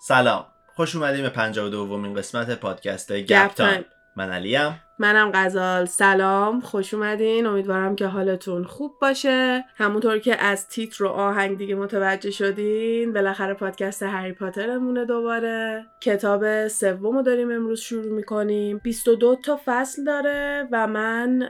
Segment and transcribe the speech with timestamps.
[0.00, 0.46] سلام.
[0.76, 3.84] خوش اومدیم به 52 دومین قسمت پادکست گپ تایم.
[4.16, 4.80] من علیم.
[5.00, 5.84] منم غزال.
[5.84, 6.60] سلام.
[6.60, 7.46] خوش اومدین.
[7.46, 9.64] امیدوارم که حالتون خوب باشه.
[9.76, 15.86] همونطور که از تیتر و آهنگ دیگه متوجه شدین بالاخره پادکست هری پاترمونه دوباره.
[16.00, 18.80] کتاب سوم رو داریم امروز شروع می‌کنیم.
[18.84, 21.42] 22 تا فصل داره و من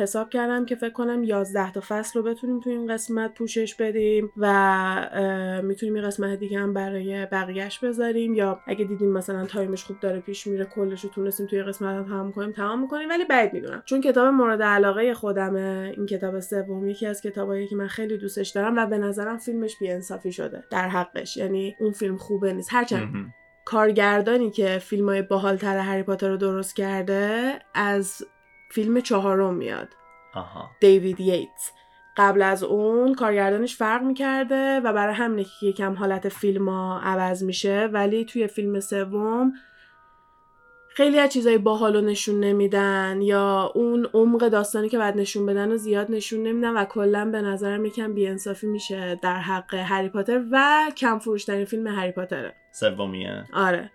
[0.00, 4.30] حساب کردم که فکر کنم 11 تا فصل رو بتونیم تو این قسمت پوشش بدیم
[4.36, 8.34] و می‌تونیم این قسمت دیگه هم برای بقیهش بذاریم.
[8.34, 12.06] یا اگه دیدیم مثلا time ش خوب داره پیش میره کلش رو تونستیم توی قسمت
[12.08, 13.82] هم کنیم تمام می‌کنیم ولی بعید می‌دونم.
[13.84, 18.48] چون کتاب مورد علاقه خودمه این کتاب سوم یکی از کتابایی که من خیلی دوستش
[18.48, 21.36] دارم و به نظرم فیلمش بیانصافی شده در حقش.
[21.36, 22.68] یعنی اون فیلم خوبه نیست.
[22.72, 23.34] هرچند.
[23.64, 28.22] کارگردانی که فیلم های باحالتر هری پاتر رو درست کرده از
[28.70, 29.88] فیلم چهارم میاد.
[30.34, 30.70] آها.
[30.80, 31.72] دیوید ییتس.
[32.16, 37.44] قبل از اون کارگردانش فرق می‌کرده و برای همینه که یکم حالت فیلم ها عوض
[37.44, 39.52] میشه ولی توی فیلم سوم
[41.00, 45.70] خیلی از چیزای باحال رو نشون نمیدن یا اون عمق داستانی که بعد نشون بدن
[45.70, 50.44] رو زیاد نشون نمیدن و کلا به نظرم یکم بیانصافی میشه در حق هری پاتر
[50.50, 52.54] و کم فروشترین فیلم هری پاتره.
[52.70, 53.44] سومیه.
[53.52, 53.90] آره.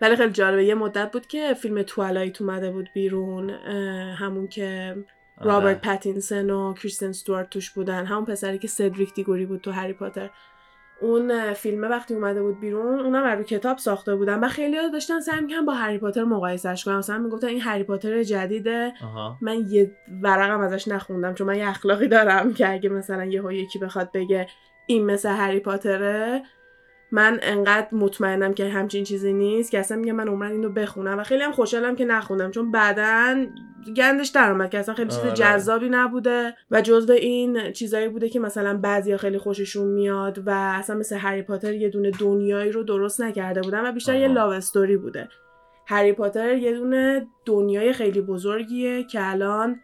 [0.00, 0.64] ولی خیلی جالبه.
[0.64, 3.50] یه مدت بود که فیلم توالایت اومده بود بیرون
[4.18, 4.96] همون که
[5.38, 5.50] آره.
[5.50, 8.04] رابرت پتینسن و کریستن استوارت توش بودن.
[8.04, 10.30] همون پسری که سدریک دیگوری بود تو هری پاتر.
[11.02, 15.40] اون فیلمه وقتی اومده بود بیرون اونم رو کتاب ساخته بودن و خیلی داشتن سعی
[15.40, 16.96] می‌کنن با هری پاتر مقایسش کنن.
[16.96, 19.38] مثلا می‌گفتن این هری پاتر جدیده آها.
[19.40, 19.90] من یه
[20.22, 24.46] ورقم ازش نخوندم چون من یه اخلاقی دارم که اگه مثلا یه یکی بخواد بگه
[24.86, 26.42] این مثل هری پاتره
[27.12, 31.22] من انقدر مطمئنم که همچین چیزی نیست که اصلا میگم من عمرن اینو بخونم و
[31.22, 33.46] خیلی هم خوشحالم که نخوندم چون بعدا
[33.96, 35.32] گندش در اومد که اصلا خیلی چیز آره.
[35.32, 40.96] جذابی نبوده و جزو این چیزایی بوده که مثلا بعضیا خیلی خوششون میاد و اصلا
[40.96, 44.34] مثل هری پاتر یه دونه دنیایی رو درست نکرده بودن و بیشتر یه آها.
[44.34, 45.28] لاو استوری بوده
[45.86, 49.80] هری پاتر یه دونه دنیای خیلی بزرگیه که الان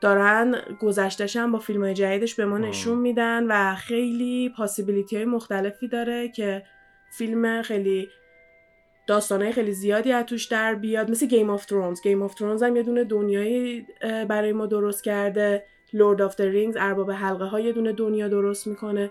[0.00, 2.58] دارن گذشتش هم با فیلم های جدیدش به ما.
[2.58, 6.62] نشون میدن و خیلی possibility های مختلفی داره که
[7.10, 8.08] فیلم خیلی
[9.06, 11.10] داستانهای خیلی زیادی از توش در بیاد.
[11.10, 13.86] مثل Game of Thrones Game of Thrones هم یه دونه دنیایی
[14.28, 15.64] برای ما درست کرده.
[15.92, 19.10] Lord of the Rings ارباب حلقه ها یه دونه دنیا درست می‌کنه.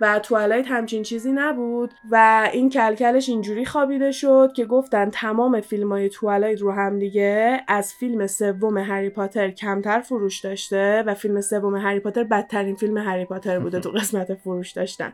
[0.00, 5.92] و Twilight همچین چیزی نبود و این کلکلش اینجوری خوابیده شد که گفتن تمام فیلم
[5.92, 11.40] های Twilight رو هم دیگه از فیلم سوم هری پاتر کمتر فروش داشته و فیلم
[11.40, 15.12] سوم هری پاتر بدترین فیلم هری پاتر بوده تو قسمت فروش داشتن.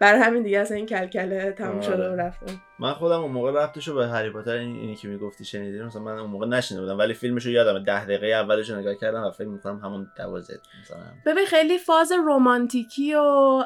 [0.00, 1.82] برای همین دیگه اصلا این کلکله تموم آره.
[1.82, 2.46] شده و رفته.
[2.78, 6.18] من خودم اون موقع ربطشو به هری پاتر این اینی که می‌گفتی شنیدی مثلا من
[6.18, 9.78] اون موقع نشنیده بودم ولی فیلمشو یادم ده دقیقه اولش نگاه کردم و فکر می‌کنم
[9.78, 10.98] همون 12 مثلا.
[11.26, 13.64] ببین خیلی فاز رومانتیکی و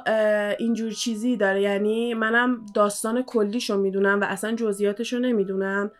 [0.58, 1.62] اینجور چیزی داره.
[1.62, 5.90] یعنی منم داستان کلیشو می‌دونم و اصلا جزئیاتشو نمی‌دونم.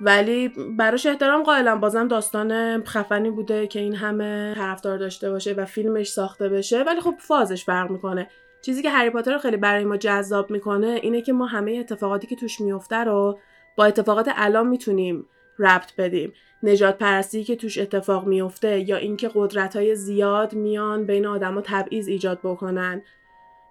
[0.00, 1.80] ولی براش احترام قائلم.
[1.80, 6.82] بازم داستان خفنی بوده که این همه طرفدار داشته باشه و فیلمش ساخته بشه.
[6.82, 8.28] ولی خب فازش فرق می‌کنه.
[8.66, 12.26] چیزی که هری پاتر رو خیلی برای ما جذاب می‌کنه اینه که ما همه اتفاقاتی
[12.26, 13.38] که توش میفته رو
[13.76, 15.26] با اتفاقات الان می‌تونیم
[15.58, 16.32] ربط بدیم
[16.62, 22.08] نجات پرستی که توش اتفاق میفته یا اینکه قدرت های زیاد میان بین آدما تبعیض
[22.08, 23.02] ایجاد بکنن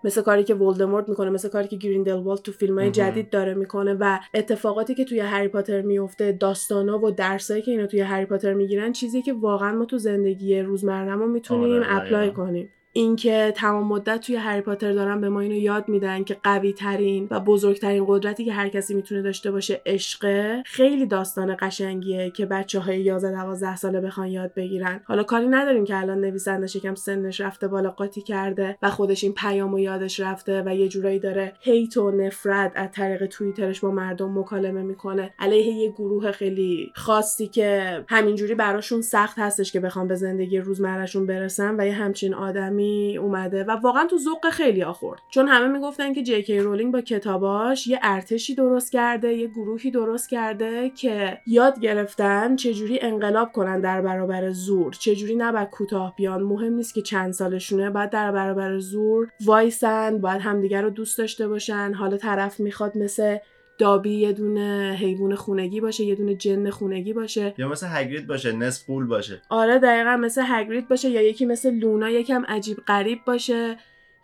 [0.04, 2.92] مثل کاری که ولدمورت می‌کنه مثل کاری که گریندلوالد تو فیلم های.
[2.92, 7.88] جدید داره می‌کنه و اتفاقاتی که توی هری پاتر میفته داستانا و درسایی که اینا
[7.88, 12.32] توی هری پاتر می‌گیرن چیزی که واقعا ما تو زندگی روزمرهمون می‌تونیم آره، اپلای.
[12.32, 16.74] کنیم اینکه تمام مدت توی هری پاتر دارن به ما اینو یاد میدن که قوی
[16.74, 22.46] ترین و بزرگترین قدرتی که هر کسی می‌تونه داشته باشه عشقه خیلی داستان قشنگیه که
[22.46, 25.02] بچه های 11 12 ساله بخوان یاد بگیرن.
[25.06, 29.34] حالا کاری نداریم که الان نویسندش یکم سنش رفته بالا قاطی کرده و خودش این
[29.34, 33.92] پیام و یادش رفته و یه جورایی داره هیت و نفرت از طریق توییترش با
[33.92, 35.34] مردم مکالمه می‌کنه.
[35.40, 41.26] علیه یه گروه خیلی خاصی که همینجوری براشون سخت هستش که بخوام به زندگی روزمرهشون
[41.26, 42.85] برسن و یه همچین آدمی
[43.20, 45.22] اومده و واقعا تو ذوق خیلی آخورد.
[45.30, 50.30] چون همه می‌گفتن که جی رولینگ با کتاباش یه ارتشی درست کرده یه گروهی درست
[50.30, 54.94] کرده که یاد گرفتن چجوری انقلاب کنن در برابر زور.
[54.94, 60.42] چجوری نباید کوتاه بیان مهم نیست که چند سالشونه باید در برابر زور وایسن باید
[60.42, 61.94] همدیگر رو دوست داشته باشن.
[61.94, 63.38] حالا طرف می‌خواد مثل
[63.78, 67.54] دابی یه دونه حیوان خونگی باشه یه دونه جن خونگی باشه.
[67.58, 69.42] یا مثل هگرید باشه نصف قول باشه.
[69.50, 73.78] آره دقیقا مثل هگرید باشه یا یکی مثل لونا یکم عجیب غریب باشه.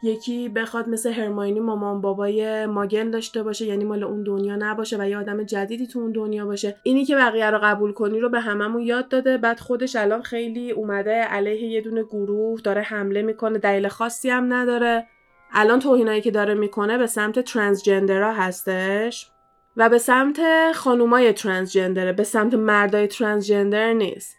[0.04, 5.10] یکی بخواد مثل هرماینی مامان بابای ماگل داشته باشه یعنی مال اون دنیا نباشه و
[5.10, 6.76] یه آدم جدیدی تو اون دنیا باشه.
[6.84, 9.38] اینی که بقیه رو قبول کنی رو به هممون یاد داده.
[9.38, 14.54] بعد خودش الان خیلی اومده علیه یه دونه گروه داره حمله می‌کنه دلیل خاصی هم
[14.54, 15.08] نداره.
[15.54, 19.32] الان توهینایی که داره می‌کنه به سمت ترانسجندرها هستش.
[19.78, 20.42] و به سمت
[20.76, 24.38] خانومای ترانسجندره به سمت مردای ترانسجندر نیست.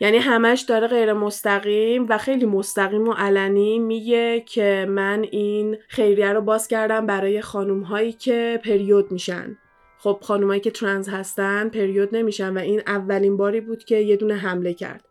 [0.00, 6.32] یعنی همش داره غیر مستقیم و خیلی مستقیم و علنی میگه که من این خیریه
[6.32, 9.58] رو باز کردم برای خانوم هایی که پریود میشن.
[9.98, 14.34] خب خانومایی که ترنس هستن پریود نمیشن و این اولین باری بود که یه دونه
[14.34, 15.04] حمله کرد.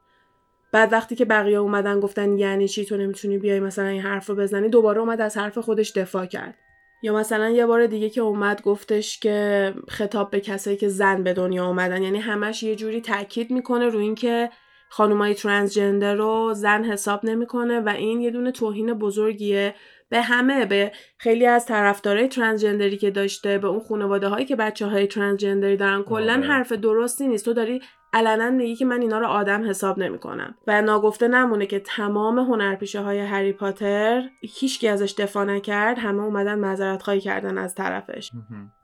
[0.72, 4.36] بعد وقتی که بقیه اومدن گفتن یعنی چی تو نمی‌تونی بیای مثلا این حرف رو
[4.36, 6.56] بزنی دوباره اومد از حرف خودش دفاع کرد.
[7.02, 11.34] یا مثلا یه بار دیگه که اومد گفتش که خطاب به کسایی که زن به
[11.34, 14.50] دنیا اومدن یعنی همش یه جوری تاکید می‌کنه رو اینکه
[14.90, 19.76] خانومای ترانسجندر رو زن حساب نمی‌کنه و این یه دونه توهین بزرگیه
[20.10, 24.86] به همه به خیلی از طرفدارای ترانسجندری که داشته به اون خانواده هایی که بچه
[24.86, 26.48] های ترانسجندری دارن کلا آره.
[26.48, 27.82] حرف درستی نیست تو داری
[28.18, 30.56] علنا میگی که من اینا رو آدم حساب نمی‌کنم.
[30.68, 36.60] و ناگفته نمونه که تمام هنرپیشه های هری پاتر هیچکی ازش دفاع نکرد همه اومدن
[36.60, 38.32] معذرت خواهی کردن از طرفش.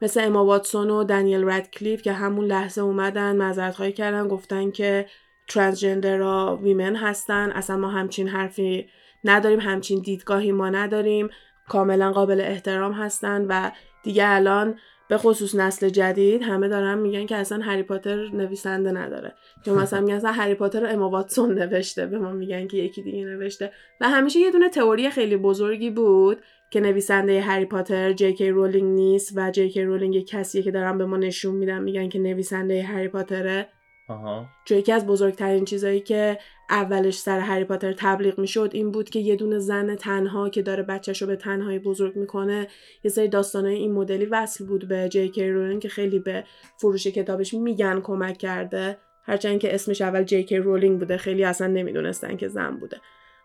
[0.01, 5.05] مثل اما واتسون و دنیل ردکلیف که همون لحظه اومدن معذرت خواهی کردن گفتن که
[5.47, 7.51] ترانسجندرها ویمن هستن.
[7.51, 8.85] اصلا ما همچین حرفی
[9.23, 11.29] نداریم همچین دیدگاهی ما نداریم.
[11.69, 13.71] کاملا قابل احترام هستن و
[14.03, 14.75] دیگه الان
[15.09, 19.35] به خصوص نسل جدید همه دارن میگن که اصلا هری پاتر نویسنده نداره.
[19.65, 23.01] یا مثلا میگن اصلا هری پاتر رو اما واتسون نوشته به ما میگن که یکی
[23.01, 23.71] دیگه نوشته.
[24.01, 26.41] و همیشه یه دونه تئوری خیلی بزرگی بود
[26.71, 30.71] که نویسنده هری پاتر جی کی رولینگ نیست و جی کی رولینگ یه کسیه که
[30.71, 33.69] دارن به ما نشون میدن میگن که نویسنده هری پاتره.
[34.07, 34.45] آها.
[34.65, 36.37] چون یکی از بزرگترین چیزایی که
[36.69, 40.83] اولش سر هری پاتر تبلیغ می‌شد این بود که یه دونه زن تنها که داره
[40.83, 42.67] بچهش رو به تنهایی بزرگ می‌کنه
[43.03, 46.43] یه سری داستانای این مدلی وصل بود به جی کی رولینگ که خیلی به
[46.77, 48.97] فروش کتابش میگن کمک کرده.
[49.23, 52.97] هرچند که اسمش اول جی کی رولینگ بوده خیلی اصلا نمی‌دونستن که زن بوده.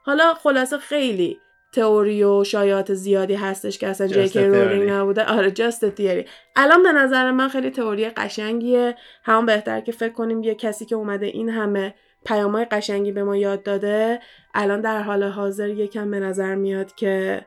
[0.03, 1.39] حالا خلاصه خیلی
[1.73, 4.91] تئوری و شایعات زیادی هستش که اصلا جی کی رولینگ.
[4.91, 5.25] نبوده.
[5.25, 6.25] آره جاست تیوری
[6.57, 8.97] الان به نظر من خیلی تئوری قشنگیه.
[9.25, 11.95] همون بهتر که فکر کنیم یه کسی که اومده این همه
[12.25, 14.21] پیامای قشنگی به ما یاد داده.
[14.55, 17.45] الان در حال حاضر یکم به نظر میاد که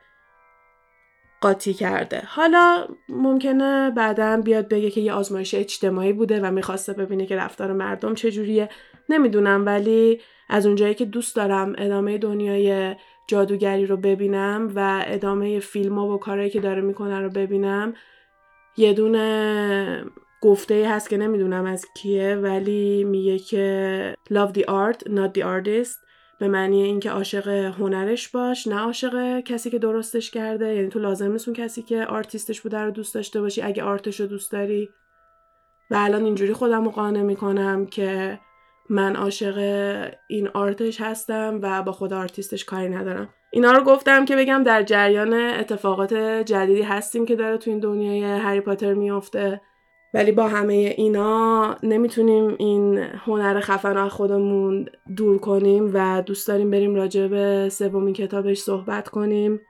[1.41, 2.23] قاطی کرده.
[2.27, 7.73] حالا ممکنه بعدا بیاد بگه که یه آزمایش اجتماعی بوده و می‌خواسته ببینه که رفتار
[7.73, 8.69] مردم چجوریه.
[9.09, 12.95] نمی‌دونم ولی از اونجایی که دوست دارم ادامه دنیای
[13.27, 17.93] جادوگری رو ببینم و ادامه فیلم ها و کارهایی که داره می‌کنه رو ببینم
[18.77, 20.05] یه دونه
[20.41, 25.97] گفته هست که نمی‌دونم از کیه ولی میگه که love the art not the artist.
[26.39, 30.75] به معنی اینکه عاشق هنرش باش نه عاشق کسی که درستش کرده.
[30.75, 33.61] یعنی تو لازم نیست اون کسی که آرتیستش بوده رو دوست داشته باشی.
[33.61, 34.89] اگه آرتش رو دوست داری.
[35.91, 38.39] و الان اینجوری خودم رو قانع می‌کنم که
[38.89, 39.57] من عاشق
[40.27, 43.29] این آرتش هستم و با خود آرتیستش کاری ندارم.
[43.51, 46.13] اینا رو گفتم که بگم در جریان اتفاقات
[46.45, 49.61] جدیدی هستیم که داره تو این دنیای هری پاتر میفته
[50.13, 54.85] ولی با همه اینا نمی‌تونیم این هنر خفن از خودمون
[55.17, 59.61] دور کنیم و دوست داریم بریم راجع به سومین کتابش صحبت کنیم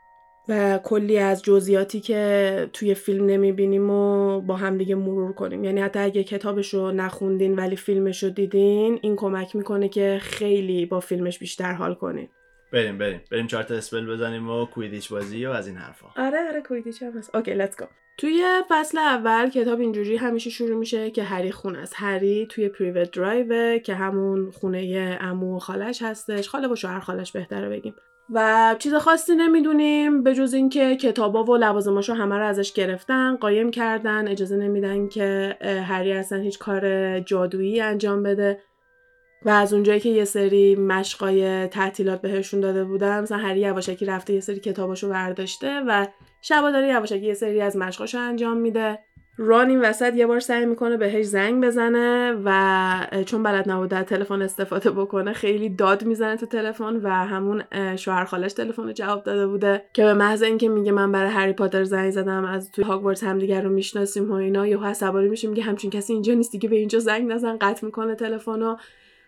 [0.50, 5.64] و کلی از جزئیاتی که توی فیلم نمی‌بینیم و با هم دیگه مرور کنیم.
[5.64, 10.86] یعنی حتی اگه کتابش رو نخوندین ولی فیلمش رو دیدین این کمک می‌کنه که خیلی
[10.86, 12.30] با فیلمش بیشتر حال کنین.
[12.74, 13.22] بریم بریم.
[13.32, 16.08] بریم چهار تا spell بزنیم و کویدیچ بازی و از این حرفا.
[16.18, 17.36] آره آره کویدیچ هم هست.
[17.36, 17.86] okay let's go
[18.18, 21.94] توی فصل اول کتاب اینجوری همیشه شروع میشه که هری خونه است.
[21.98, 26.50] هری توی Privet Drive که همون خونه عمو و خالش هستش.
[26.50, 27.96] خاله و شوهر خالش بهتره بگیم.
[28.34, 33.72] و چیز خاصی نمی‌دونیم به جز اینکه کتابا و لوازماشو همه رو ازش گرفتن قایم
[33.72, 38.60] کردن اجازه نمیدن که هری اصلا هیچ کار جادویی انجام بده.
[39.46, 44.34] و از اونجایی که یه سری مشقای تعطیلات بهشون داده بودن مثلا هری یواشکی رفته
[44.34, 46.08] یه سری کتاباشو برداشته و
[46.42, 49.00] شبا داره یواشکی یه سری از مشقاشو انجام میده.
[49.38, 54.06] ران این وسط یه بار سعی می‌کنه بهش زنگ بزنه و چون بلد نبوده از
[54.06, 57.64] تلفن استفاده بکنه خیلی داد می‌زنه تو تلفن و همون
[57.96, 61.54] شوهر خالش تلفن رو جواب داده بوده که به محض اینکه میگه من برای هری
[61.54, 65.64] پاتر زنگ زدم از توی هاگوارتس همدیگر رو می‌شناسیم و اینا یهو عصبانی میشه میگه
[65.64, 68.62] همچین کسی اینجا نیست دیگه به اینجا زنگ نزن قطع می‌کنه تلفن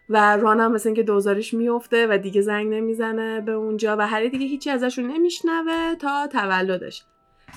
[0.09, 4.29] و ران هم مثل اینکه دوزارش میفته و دیگه زنگ نمی‌زنه به اونجا و هری
[4.29, 7.03] دیگه هیچی ازشون نمیشنوه تا تولدش.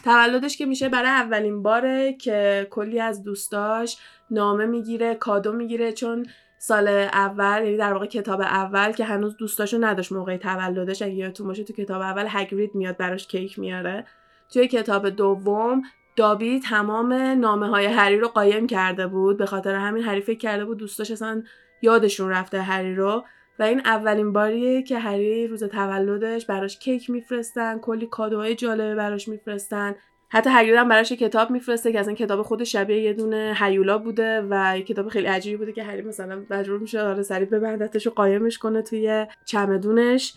[0.05, 3.99] تولدش که میشه برای اولین باره که کلی از دوستاش
[4.31, 6.27] نامه می‌گیره کادو می‌گیره چون
[6.59, 11.47] سال اول یعنی در واقع کتاب اول که هنوز دوستاشو نداشت موقع تولدش اگه یادتون
[11.47, 14.05] باشه تو کتاب اول هگرید میاد براش کیک میاره.
[14.53, 15.83] توی کتاب دوم
[16.17, 19.37] دابی تمام نامه های هری رو قایم کرده بود.
[19.37, 21.43] به خاطر همین هری کرده بود دوستاش اصلا
[21.83, 23.25] یادشون رفته هری رو
[23.59, 29.29] و این اولین باریه که هری روز تولدش براش کیک میفرستن کلی کادوهای جالبه براش
[29.29, 29.95] میفرستن.
[30.29, 33.99] حتی هگرید هم براش کتاب میفرسته که از این کتاب خود شبیه یه دونه هیولا
[33.99, 38.07] بوده و یه کتاب خیلی عجیبی بوده که هری مثلا مجبور میشه آره سریع ببندتش
[38.07, 40.35] و قایمش کنه توی چمدونش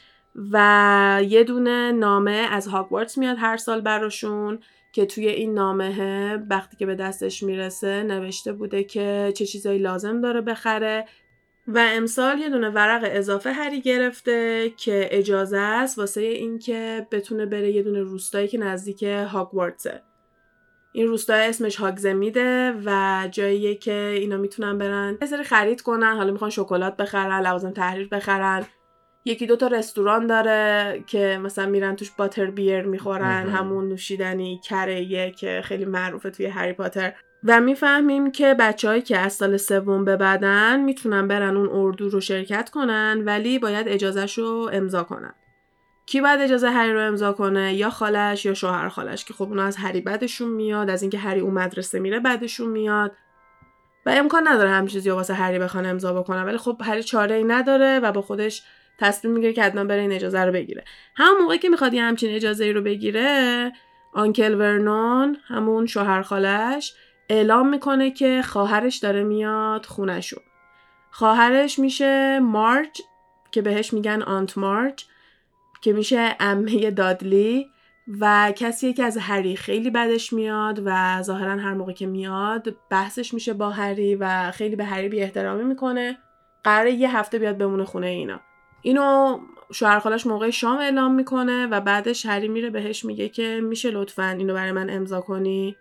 [0.51, 4.60] و یه دونه نامه از هاگوارتس میاد هر سال براشون
[4.91, 10.22] که توی این نامه وقتی که به دستش می‌رسه نوشته بوده که چه چیزایی لازم
[10.22, 11.05] داره بخره.
[11.74, 17.72] و امسال یه دونه ورق اضافه هری گرفته که اجازه است واسه اینکه بتونه بره
[17.72, 20.02] یه دونه روستایی که نزدیک هاگوارتسه
[20.92, 25.18] این روستای اسمش هاگزمیده و جاییه که اینا می‌تونن برن.
[25.22, 28.66] یه سری خرید کنن حالا می‌خوان شکلات بخرن لوازم تحریر بخرن.
[29.26, 35.62] یکی دوتا رستوران داره که مثلا میرن توش باتر بیر می‌خورن همون نوشیدنی کره که
[35.64, 37.14] خیلی معروفه توی هری پاتر.
[37.43, 42.22] و می‌فهمیم که بچههایی که از سال سوم به بعدن می‌تونن برن اون اردو رو
[42.22, 45.34] شرکت کنن ولی باید اجازهش رو امضا کنن.
[46.05, 49.63] کی باید اجازه هری رو امضا کنه؟ یا خالش یا شوهر خالش که خب اونا
[49.63, 53.12] از هری بعدشون میاد از اینکه هری اون مدرسه میره بعدشون میاد.
[54.05, 57.43] و امکان نداره همین چیزی واسه هری بخوان امضا بکنن ولی خب هری چاره ای
[57.43, 58.63] نداره و با خودش
[59.00, 60.84] تصمیم می‌گیره که حتما بره این اجازه رو بگیره.
[61.15, 63.72] همون موقعی که می‌خواد یه همچین اجازه ای رو بگیره
[64.13, 66.93] آنکل ورنون همون شوهر خالش
[67.30, 70.44] اعلام می‌کنه که خواهرش داره میاد خونشون
[71.12, 73.02] خواهرش میشه مارج
[73.52, 75.06] که بهش میگن آنت مارج
[75.82, 77.68] که میشه امه دادلی
[78.20, 83.34] و کسی که از هری خیلی بدش میاد و ظاهرا هر موقع که میاد بحثش
[83.34, 86.18] میشه با هری و خیلی به هری بی احترامی می‌کنه.
[86.64, 88.40] قراره یه هفته بیاد بمونه خونه اینا.
[88.82, 89.40] اینو
[89.74, 94.54] شوهرخالش موقع شام اعلام می‌کنه و بعدش هری میره بهش میگه که میشه لطفا اینو
[94.54, 95.76] برای من امضا کنی.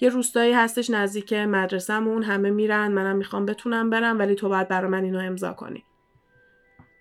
[0.00, 4.90] یه روستایی هستش نزدیک مدرسهمون همه میرن منم می‌خوام بتونم برم ولی تو باید برای
[4.90, 5.84] من اینو امضا کنی.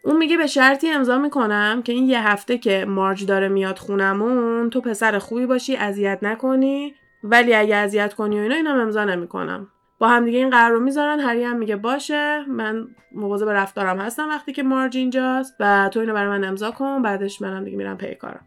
[0.04, 4.70] اون میگه به شرطی امضا می‌کنم که این یه هفته که مارج داره میاد خونمون
[4.70, 6.94] تو پسر خوبی باشی اذیت نکنی.
[7.24, 9.68] ولی اگه اذیت کنی و اینا اینم امضا نمی‌کنم.
[10.00, 11.20] با هم دیگه این قرار رو می‌ذارن.
[11.20, 12.46] هری هم میگه باشه.
[12.48, 17.02] من مواظب رفتارم هستم وقتی که مارج اینجاست و تو اینو برای من امضا کن.
[17.02, 18.46] بعدش منم دیگه میرم پی کارم.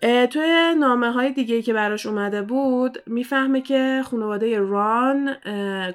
[0.00, 5.34] توی نامه های دیگه که براش اومده بود می‌فهمه که خانواده ران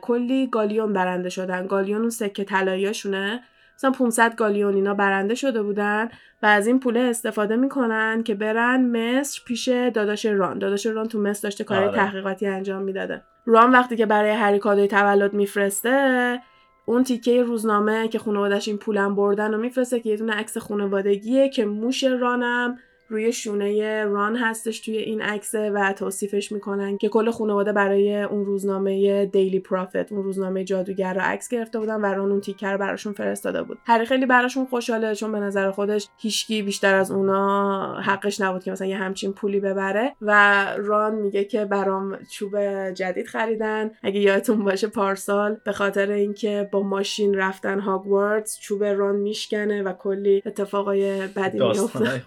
[0.01, 1.67] کلی گالیون برنده شدن.
[1.67, 3.43] گالیون اون سکه طلاییاشونه
[3.75, 6.09] مثلا 500 گالیون اینا برنده شده بودن
[6.43, 10.59] و از این پوله استفاده می‌کنن که برن مصر پیش داداش ران.
[10.59, 11.95] داداش ران تو مصر داشته کار آره.
[11.95, 13.21] تحقیقاتی انجام می‌داده.
[13.45, 16.39] ران وقتی که برای هری کادوی تولد میفرسته
[16.85, 21.49] اون تیکه روزنامه که خانوادش این پولم بردن و میفرسته که یه دونه عکس خانوادگیه
[21.49, 22.77] که موش رانم.
[23.09, 28.45] روی شونه ران هستش توی این عکسه و توصیفش می‌کنن که کل خانواده برای اون
[28.45, 33.13] روزنامه دیلی پرافت اون روزنامه جادوگر رو عکس گرفته بودن و ران اون تیکر براشون
[33.13, 33.77] فرستاده بود.
[33.85, 38.71] هری خیلی براشون خوشحاله چون به نظر خودش هیچکی بیشتر از اونا حقش نبود که
[38.71, 42.57] مثلا یه همچین پولی ببره و ران میگه که برام چوب
[42.89, 43.91] جدید خریدن.
[44.03, 49.93] اگه یادتون باشه پارسال به خاطر اینکه با ماشین رفتن هاگوارتس چوب ران میشکنه و
[49.93, 52.21] کلی اتفاقای بدی میفته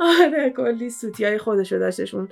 [0.00, 2.28] آره کلی سوتیای خودشو داشتشون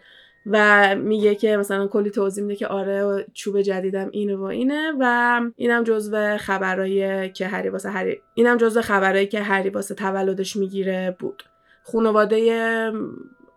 [0.47, 5.41] و میگه که مثلا کلی توضیح میده که آره چوب جدیدم اینه و اینه و
[5.57, 11.17] اینم جزو خبرایی که هری واسه هری اینم جزو خبرایی که هری واسه تولدش می‌گیره
[11.19, 11.43] بود.
[11.83, 12.93] خانواده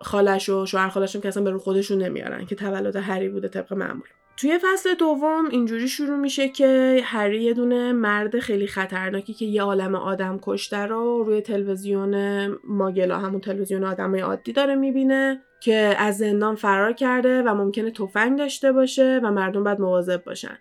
[0.01, 3.73] خالش و شوهر خالش که اصلا به رو خودشون نمیارن که تولد هری بوده طبق
[3.73, 4.07] معمول.
[4.37, 9.61] توی فصل دوم اینجوری شروع میشه که هری یه دونه مرد خیلی خطرناکی که یه
[9.61, 16.17] عالم آدم کشته رو روی تلویزیون ماگلا همون تلویزیون آدمای عادی داره می‌بینه که از
[16.17, 20.57] زندان فرار کرده و ممکنه تفنگ داشته باشه و مردم باید مواظب باشن.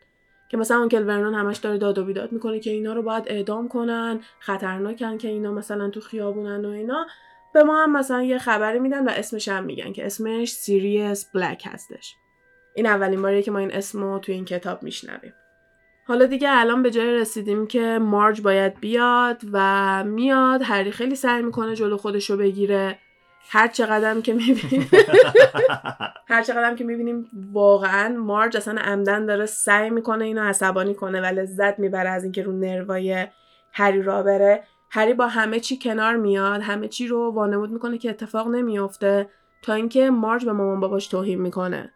[0.49, 3.69] که مثلا اونکل ورنون همش داره داد و بیداد می‌کنه که اینا رو باید اعدام
[3.69, 7.07] کنن خطرناکن که اینا مثلا تو خیابونن و اینا.
[7.55, 11.69] به ما هم مثلا یه خبری میدن و اسمش هم میگن که اسمش سیریس بلک
[11.73, 12.17] هستش.
[12.77, 15.35] این اولین باریه که ما این اسم رو توی این کتاب میشنویم.
[16.07, 21.43] حالا دیگه الان به جای رسیدیم که مارج باید بیاد و میاد هری خیلی سعی
[21.43, 22.99] می‌کنه جلو خودش رو بگیره.
[23.51, 24.91] هر چقدر که می‌بینیم.
[26.29, 31.25] هر چقدر که می‌بینیم واقعا مارج اصلا عمدن داره سعی می‌کنه اینو عصبانی کنه و
[31.25, 33.27] لذت می‌بره از اینکه رو نروای
[33.73, 34.65] هری را بره.
[34.91, 39.29] هری با همه چی کنار میاد همه چی رو وانمود می‌کنه که اتفاق نمیافته
[39.63, 41.93] تا اینکه مارج به مامان باباش توهین می‌کنه.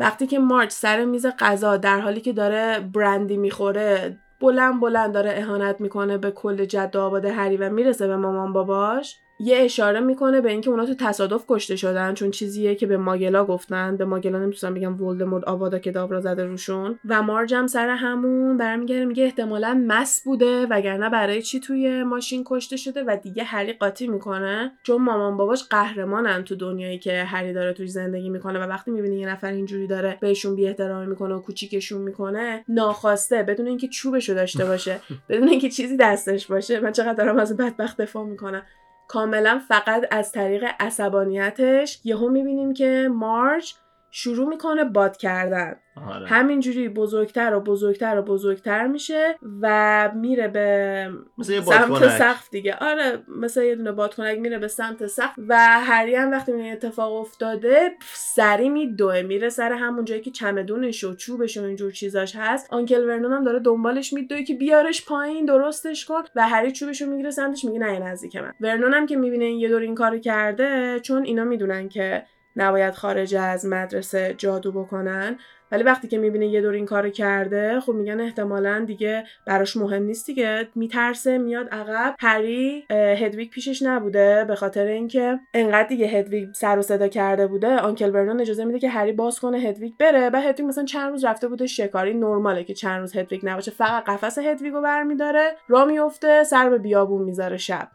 [0.00, 5.32] وقتی که مارچ سر میز غذا در حالی که داره برندی می‌خوره بلند بلند داره
[5.36, 9.16] اهانت می‌کنه به کل جد آباد هری و می‌رسه به مامان باباش.
[9.42, 13.44] یه اشاره می‌کنه به اینکه اونا تو تصادف کشته شدن چون چیزیه که به ماگلا
[13.44, 13.96] گفتن.
[13.96, 16.98] به ماگلا نمی‌تونم بگم ولدمورت آوادا کدابرا زده روشون.
[17.08, 22.42] و مارج هم سر همون برمیگرده میگه احتمالا مس بوده وگرنه برای چی توی ماشین
[22.46, 27.52] کشته شده و دیگه هری قاطی می‌کنه؟ چون مامان باباش قهرمانن تو دنیایی که هری
[27.52, 31.34] داره توش زندگی می‌کنه و وقتی می‌بینی یه نفر اینجوری داره بهشون بی احترامی می‌کنه
[31.34, 36.92] و کوچیکشون می‌کنه ناخواسته بدون اینکه چوبشو داشته باشه بدون اینکه چیزی دستش باشه من
[36.92, 38.62] چقدر دارم از بدبخت دفاع می‌کنم.
[39.10, 43.74] کاملا فقط از طریق عصبانیتش یهو می‌بینیم که مارج
[44.10, 45.76] شروع می‌کنه باد کردن
[46.08, 46.26] آره.
[46.26, 52.08] همینجوری بزرگتر و بزرگتر و بزرگتر میشه و میره به مثل سمت.
[52.08, 56.52] سقف دیگه آره مثل یه دونه بادکنک میره به سمت سقف و هری هم وقتی
[56.52, 61.92] این اتفاق افتاده سری میدوه میره سر همون جایی که چمدونش و چوبش و اینجور
[61.92, 66.72] چیزاش هست آنکل ورنون هم داره دنبالش میدوه که بیارش پایین درستش کن و هری
[66.72, 69.82] چوبش رو می‌گیره سمتش میگه نه نزدیک من ورنون هم که می‌بینه این یه دور
[69.82, 72.22] این کارو کرده چون اینا می‌دونن که
[72.56, 75.38] نباید خارج از مدرسه جادو بکنن.
[75.72, 80.02] ولی وقتی که می‌بینه یه دور این کارو کرده خب میگن احتمالا دیگه براش مهم
[80.02, 80.68] نیست دیگه.
[80.74, 82.14] میترسه میاد عقب.
[82.20, 87.76] هری هدویگ پیشش نبوده به خاطر اینکه انقدر دیگه هدویگ سر و صدا کرده بوده.
[87.76, 90.30] آنکل برنون اجازه میده که هری باز کنه هدویگ بره.
[90.32, 92.14] و هدویگ مثلا چند روز رفته بوده شکاری.
[92.14, 93.70] نرماله که چند روز هدویگ نباشه.
[93.70, 95.56] فقط قفس هدویگو برمیداره.
[95.68, 97.88] را میفته سر به بیابون می‌ذاره شب.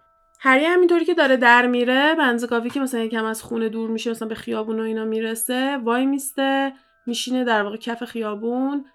[0.45, 4.27] هری همینطوری که داره در میره بنزگاوی که مثلا یکم از خونه دور میشه مثلا
[4.27, 6.73] به خیابون و اینا می‌رسه وای میسته
[7.07, 8.85] میشینه در واقع کف خیابون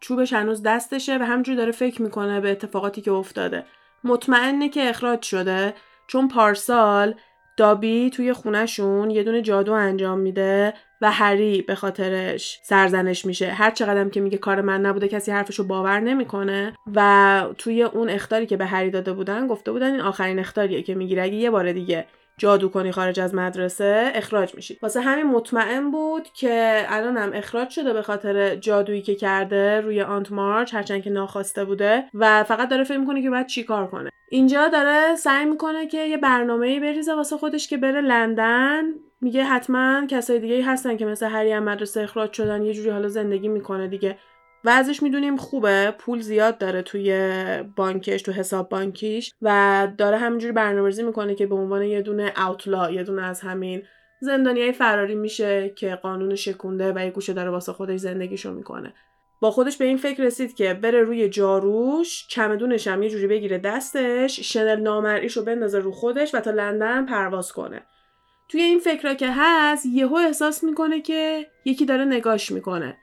[0.00, 3.64] چوبش هنوز دستشه و همجور داره فکر می‌کنه به اتفاقاتی که افتاده.
[4.04, 5.74] مطمئنه که اخراج شده
[6.06, 7.14] چون پارسال
[7.58, 13.50] دابی توی خونهشون یه دونه جادو انجام میده و هری به خاطرش سرزنش میشه.
[13.50, 16.74] هر چقدرم که میگه کار من نبوده کسی حرفشو باور نمی‌کنه.
[16.94, 20.94] و توی اون اختاری که به هری داده بودن گفته بودن این آخرین اختاریه که
[20.94, 21.22] می‌گیره.
[21.22, 22.06] اگه یه بار دیگه
[22.38, 24.78] جادو کنی خارج از مدرسه اخراج میشی.
[24.82, 30.32] واسه همین مطمئن بود که الانم اخراج شده به خاطر جادویی که کرده روی آنت
[30.32, 34.10] مارچ هرچند که ناخواسته بوده و فقط داره فکر می‌کنه که باید چیکار کنه.
[34.30, 38.84] اینجا داره سعی می‌کنه که یه برنامه‌ای بریزه واسه خودش که بره لندن.
[39.20, 43.08] میگه حتما کسای دیگه هستن که مثل هری هم مدرسه اخراج شدن یه جوری حالا
[43.08, 44.18] زندگی می‌کنه دیگه.
[44.64, 47.12] و ازش می‌دونیم خوبه پول زیاد داره توی
[47.76, 52.90] بانکش تو حساب بانکیش و داره همینجوری برنامه‌ریزی می‌کنه که به عنوان یه دونه اوتلا
[52.90, 53.82] یه دونه از همین
[54.20, 58.94] زندانیای فراری میشه که قانون شکونده و یه گوشه داره واسه خودش زندگیشو می‌کنه.
[59.40, 63.58] با خودش به این فکر رسید که بره روی جاروش چمدونش هم یه جوری بگیره
[63.58, 67.82] دستش شنل نامرئیش رو بندازه رو خودش و تا لندن پرواز کنه.
[68.48, 72.96] توی این فکرها که هست یهو احساس می‌کنه که یکی داره نگاش می‌کنه.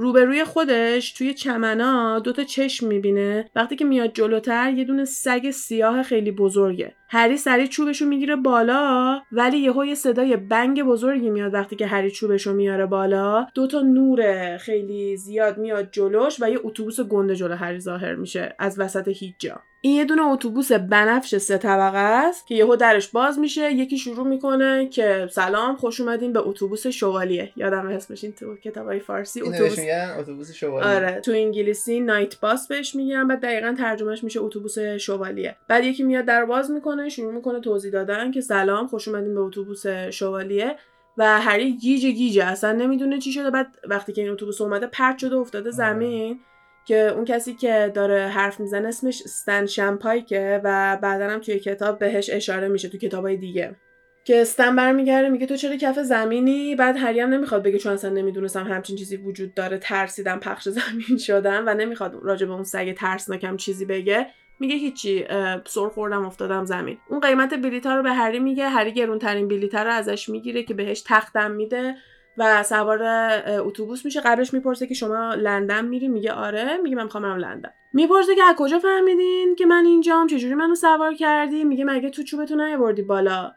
[0.00, 3.50] روبروی خودش توی چمنا دوتا چشم می‌بینه.
[3.54, 6.94] وقتی که میاد جلوتر یه دونه سگ سیاه خیلی بزرگه.
[7.12, 12.10] هری سری چوبشو می‌گیره بالا ولی یهو یه صدای بنگ بزرگی میاد وقتی که هری
[12.10, 13.46] چوبشو میاره بالا.
[13.54, 18.78] دوتا نور خیلی زیاد میاد جلوش و یه اتوبوس گنده جلو هری ظاهر میشه از
[18.78, 23.38] وسط هیچ جا این یه دونه اتوبوس بنفش سه طبقه است که یهو درش باز
[23.38, 23.72] میشه.
[23.72, 27.52] یکی شروع می‌کنه که سلام خوش اومدین به اتوبوس شوالیه.
[27.56, 29.78] یادم اسمش این تو کتابای فارسی اتوبوس
[30.18, 30.96] اتوبوس شوالیه.
[30.96, 35.56] آره تو انگلیسی نایت باس بهش میگن بعد دقیقا ترجمهش میشه اتوبوس شوالیه.
[35.68, 39.40] بعد یکی میاد در باز می‌کنه شروع می‌کنه توضیح دادن که سلام خوش اومدین به
[39.40, 40.76] اتوبوس شوالیه.
[41.18, 43.50] و هری گیج گیجه اصلا نمی‌دونه چی شده.
[43.50, 46.40] بعد وقتی که این اتوبوس اومده پرت شده افتاده زمین
[46.86, 51.98] که اون کسی که داره حرف می‌زنه اسمش استن شمپایکه و بعدا هم توی کتاب
[51.98, 53.76] بهش اشاره میشه تو کتابای دیگه.
[54.24, 58.10] که استن برمیگرده میگه تو چرا کف زمینی؟ بعد هری هم نمی‌خواد بگه چون اصلا
[58.10, 62.94] نمی‌دونستم همچین چیزی وجود داره ترسیدم پخش زمین شدم و نمی‌خواد راجع به اون سگ
[62.94, 64.26] ترسناکم چیزی بگه.
[64.60, 65.24] میگه هیچی
[65.66, 66.98] سر خوردم افتادم زمین.
[67.08, 71.02] اون قیمت بلیتا رو به هری میگه هری گرونترین بلیتا رو ازش می‌گیره که بهش
[71.06, 71.96] تختم میده
[72.38, 73.02] و سوار
[73.48, 74.20] اتوبوس میشه.
[74.20, 76.76] قبلش می‌پرسه که شما لندن میری؟ میگه آره.
[76.82, 77.70] میگه من می‌خوام برم لندن.
[77.92, 82.22] می‌پرسه که از کجا فهمیدین که من اینجام؟ چجوری منو سوار کردی؟ میگه مگه تو
[82.22, 83.52] چوبتو نیاوردی بالا؟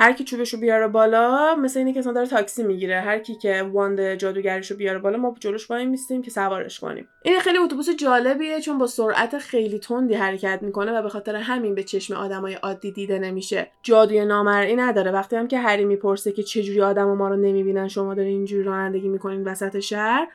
[0.00, 3.00] هر کی چوبشو بیاره بالا مثل اینه که اصلا داره تاکسی می‌گیره.
[3.00, 7.08] هر کی که واند جادوگریشو بیاره بالا ما جلوش وای میستیم که سوارش کنیم.
[7.22, 11.74] این خیلی اتوبوس جالبیه چون با سرعت خیلی تندی حرکت می‌کنه و به خاطر همین
[11.74, 13.70] به چشم آدمای عادی دیده نمیشه.
[13.82, 15.10] جادوی نامرئی نداره.
[15.10, 19.08] وقتی هم که هری می‌پرسه که چجوری آدما ما رو نمی‌بینن شما دارین اینجوری رانندگی
[19.08, 20.28] می‌کنین وسط شهر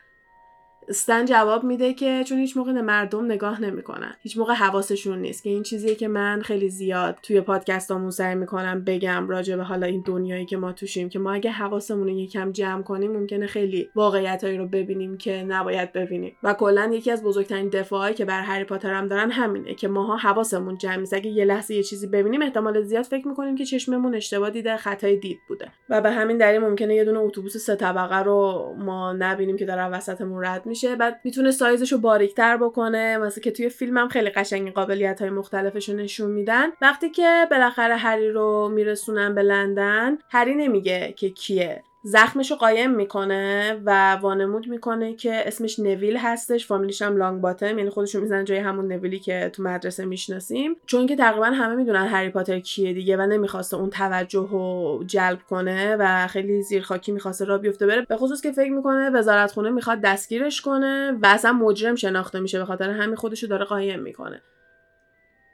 [0.88, 4.15] استن جواب میده که چون هیچ موقع مردم نگاه نمی‌کنن.
[4.22, 8.84] هیچ موقع حواسشون نیست که این چیزیه که من خیلی زیاد توی پادکستامون سعی می‌کنم
[8.84, 12.52] بگم راجع به حالا این دنیایی که ما توشیم که ما اگه حواسمون رو یکم
[12.52, 16.36] جمع کنیم ممکنه خیلی واقعیتهایی رو ببینیم که نباید ببینیم.
[16.43, 20.17] و کلا یکی از بزرگترین دفاعایی که بر هری پاتر هم دارن همینه که ماها
[20.17, 21.13] حواسمون جمع نیست.
[21.13, 25.17] اگه یه لحظه یه چیزی ببینیم احتمال زیاد فکر می‌کنیم که چشممون اشتباه دیده خطای
[25.17, 25.72] دید بوده.
[25.89, 29.86] و به همین دلیل ممکنه یه دونه اتوبوس سه طبقه رو ما نبینیم که داره
[29.86, 33.18] وسطمون رد میشه بعد می‌تونه سایزش رو باریکتر بکنه.
[33.18, 36.70] مثلا که توی فیلم هم خیلی قشنگ قابلیت های مختلفش رو نشون میدن.
[36.82, 41.84] وقتی که بالاخره هری رو میرسونن به لندن هری نمیگه که کیه.
[42.06, 47.78] زخمش رو قایم می‌کنه و وانمود می‌کنه که اسمش نویل هستش فامیلیش هم لانگ باتم
[47.78, 50.76] یعنی خودشون می‌زنن جای همون نویلی که تو مدرسه می‌شناسیم.
[50.86, 55.39] چون که تقریبا همه می‌دونن هری پاتر کیه دیگه و نمی‌خواسته اون توجه رو جلب
[55.50, 58.02] کنه و خیلی زیرخاکی می‌خواسته را بیفته بره.
[58.02, 62.60] به خصوص که فکر می‌کنه وزارت خونه می‌خواد دستگیرش کنه و اصلا مجرم شناخته میشه
[62.60, 64.42] به خاطر همین خودش رو داره قایم می‌کنه.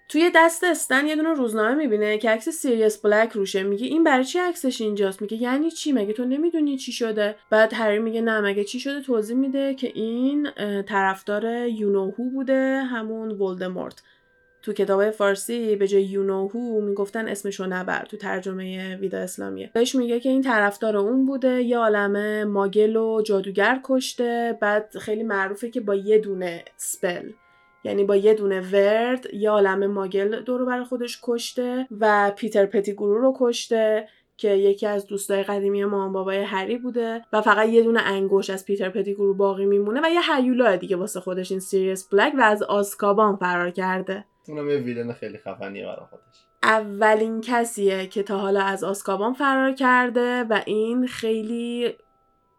[0.10, 3.64] توی دست استن یه دونه روزنامه می‌بینه که عکس سیریس بلک روشه.
[3.64, 7.74] میگه این برای چی عکسش اینجاست؟ میگه یعنی چی؟ مگه تو نمی‌دونی چی شده؟ بعد
[7.74, 10.48] هری میگه نه مگه چی شده؟ توضیح میده که این
[10.88, 14.02] طرفدار You-Know-Who بوده همون ولدمورت.
[14.62, 19.72] تو کتاب فارسی به جای You-Know-Who می‌گفتن اسمشو نبر تو ترجمه ویدا اسلامیه.
[19.74, 25.24] بهش میگه که این طرفدار اون بوده یه عالمه ماگل و جادوگر کشته بعد خیلی
[25.24, 27.30] معروفه که با یه دونه spell
[27.84, 32.66] یعنی با یه دونه ورد یه عالم ماگل دور و برای خودش کشته و پیتر
[32.66, 37.84] پتیگرو رو کشته که یکی از دوستای قدیمی مامان بابای هری بوده و فقط یه
[37.84, 42.08] دونه انگوش از پیتر پتیگرو باقی میمونه و یه هیولا دیگه واسه خودش این سیریس
[42.10, 44.26] بلک و از آزکابان فرار کرده.
[44.48, 46.46] اونم یه ویلن خیلی خفنیه برای خودش.
[46.64, 51.96] اولین کسیه که تا حالا از آسکابان فرار کرده و این خیلی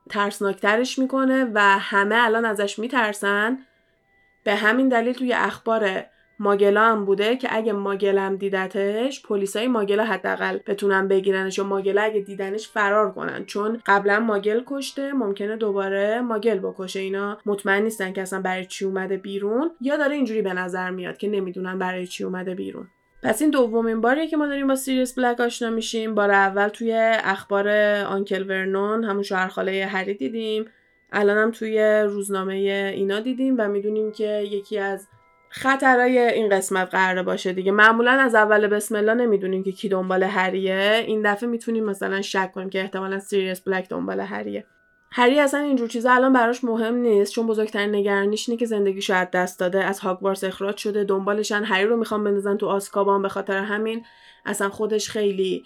[0.08, 3.58] ترسناکترش می‌کنه و همه الان ازش میترسن.
[4.44, 6.04] به همین دلیل توی اخبار
[6.38, 12.20] ماگلا هم بوده که اگه ماگلم دیدتش پلیسای ماگلا حداقل بتونن بگیرنش و ماگلا اگه
[12.20, 13.44] دیدنش فرار کنن.
[13.44, 17.00] چون قبلا ماگل کشته ممکنه دوباره ماگل بکشه.
[17.00, 19.70] اینا مطمئن نیستن که اصلا برای چی اومده بیرون.
[19.80, 22.88] یا داره اینجوری به نظر میاد که نمی‌دونن برای چی اومده بیرون.
[23.22, 26.14] پس این دومین باریه که ما داریم با سیریس بلک آشنا میشیم.
[26.14, 26.92] بار اول توی
[27.24, 27.68] اخبار
[28.06, 30.64] uncle ورنون همون شوهرخاله هری دیدیم.
[31.12, 32.54] الانم توی روزنامه
[32.96, 35.08] اینا دیدیم و می‌دونیم که یکی از
[35.48, 37.72] خطرهای این قسمت قرار باشه دیگه.
[37.72, 42.52] معمولا از اول بسم الله نمی‌دونیم که کی دنبال هریه این دفعه می‌تونیم مثلا شک
[42.52, 44.64] کنیم که احتمالا سیریس بلک دنبال هریه
[45.12, 49.30] هری اصلا اینجور چیزا الان براش مهم نیست چون بزرگترین نگرانیش اینه که زندگیشو از
[49.30, 51.62] دست داده از هاگوارتس اخراج شده دنبالشن.
[51.64, 54.04] هری رو می‌خوان بندازن تو آزکابان به خاطر همین
[54.46, 55.64] اصلا خودش خیلی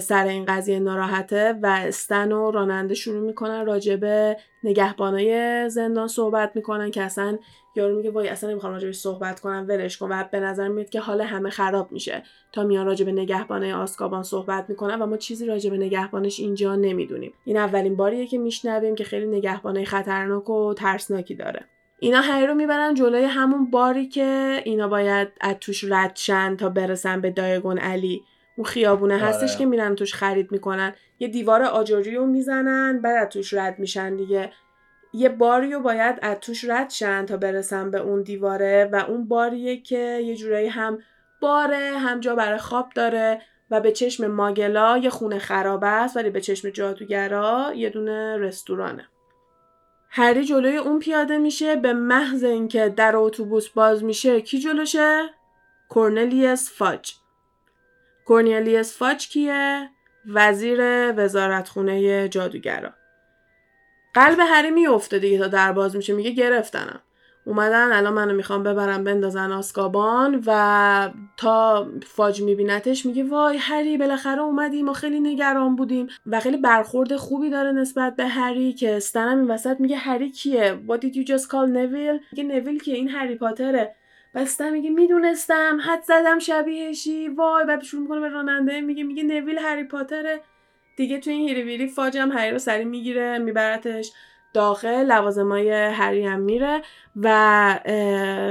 [0.00, 6.90] سر این قضیه ناراحته و استن و راننده شروع می‌کنن راجبه نگهبانای زندان صحبت می‌کنن
[6.90, 7.38] که اصلا
[7.76, 10.12] یارو میگه وای اصلا نمی‌خوام راجبش صحبت کنم ولش کن.
[10.12, 14.64] و به نظر میاد که حال همه خراب میشه تا میان راجب نگهبانای آسکابان صحبت
[14.68, 17.32] می‌کنن و ما چیزی راجب نگهبانش اینجا نمی‌دونیم.
[17.44, 21.64] این اولین باریه که میشنویم که خیلی نگهبانای خطرناک و ترسناکی داره.
[21.98, 26.16] اینا هری رو می‌برن جلوی همون باری که اینا باید از توش رد
[26.58, 28.22] تا برسن به دایگون علی.
[28.58, 29.24] اون خیابونه آره.
[29.24, 30.94] هستش که میرن توش خرید می‌کنن.
[31.18, 34.52] یه دیوار آجوری رو می‌زنن بعد از توش رد میشن دیگه.
[35.12, 39.28] یه باری رو باید از توش رد شن تا برسن به اون دیواره و اون
[39.28, 40.98] باریه که یه جورایی هم
[41.40, 46.30] باره هم جا برای خواب داره و به چشم ماگلا یه خونه خراب است ولی
[46.30, 49.08] به چشم جادوگرا یه دونه رستورانه.
[50.10, 55.30] هری جلوی اون پیاده میشه به محض اینکه در اتوبوس باز میشه کی جلوشه؟
[55.88, 57.17] کورنلیوس فاج.
[58.28, 59.90] کورنیلیس فاچ کیه؟
[60.26, 60.80] وزیر
[61.16, 62.90] وزارتخونه جادوگرا.
[64.14, 66.12] قلب هری میفته دیگه تا در باز میشه.
[66.12, 67.00] میگه گرفتنم.
[67.44, 74.40] اومدن الان منو می‌خوام ببرم بندازن آسکابان و تا فاج میبینتش میگه وای هری بالاخره
[74.40, 79.38] اومدی ما خیلی نگران بودیم و خیلی برخورد خوبی داره نسبت به هری که استنم
[79.38, 83.08] این وسط میگه هری کیه؟ What did you just call نویل میگه نویل که این
[83.08, 83.94] هری پاتره.
[84.38, 85.78] بسته میگه می‌دونستم.
[85.86, 88.80] حد زدم شبیهشی وای بعد شروع می‌کنه به راننده.
[88.80, 90.40] میگه میگه نویل هری پاتره.
[90.96, 94.12] دیگه تو این هیری ویری فاجم هری رو سری می‌گیره میبرتش
[94.54, 95.04] داخل.
[95.04, 96.82] لوازمای هری هم میره
[97.16, 97.74] و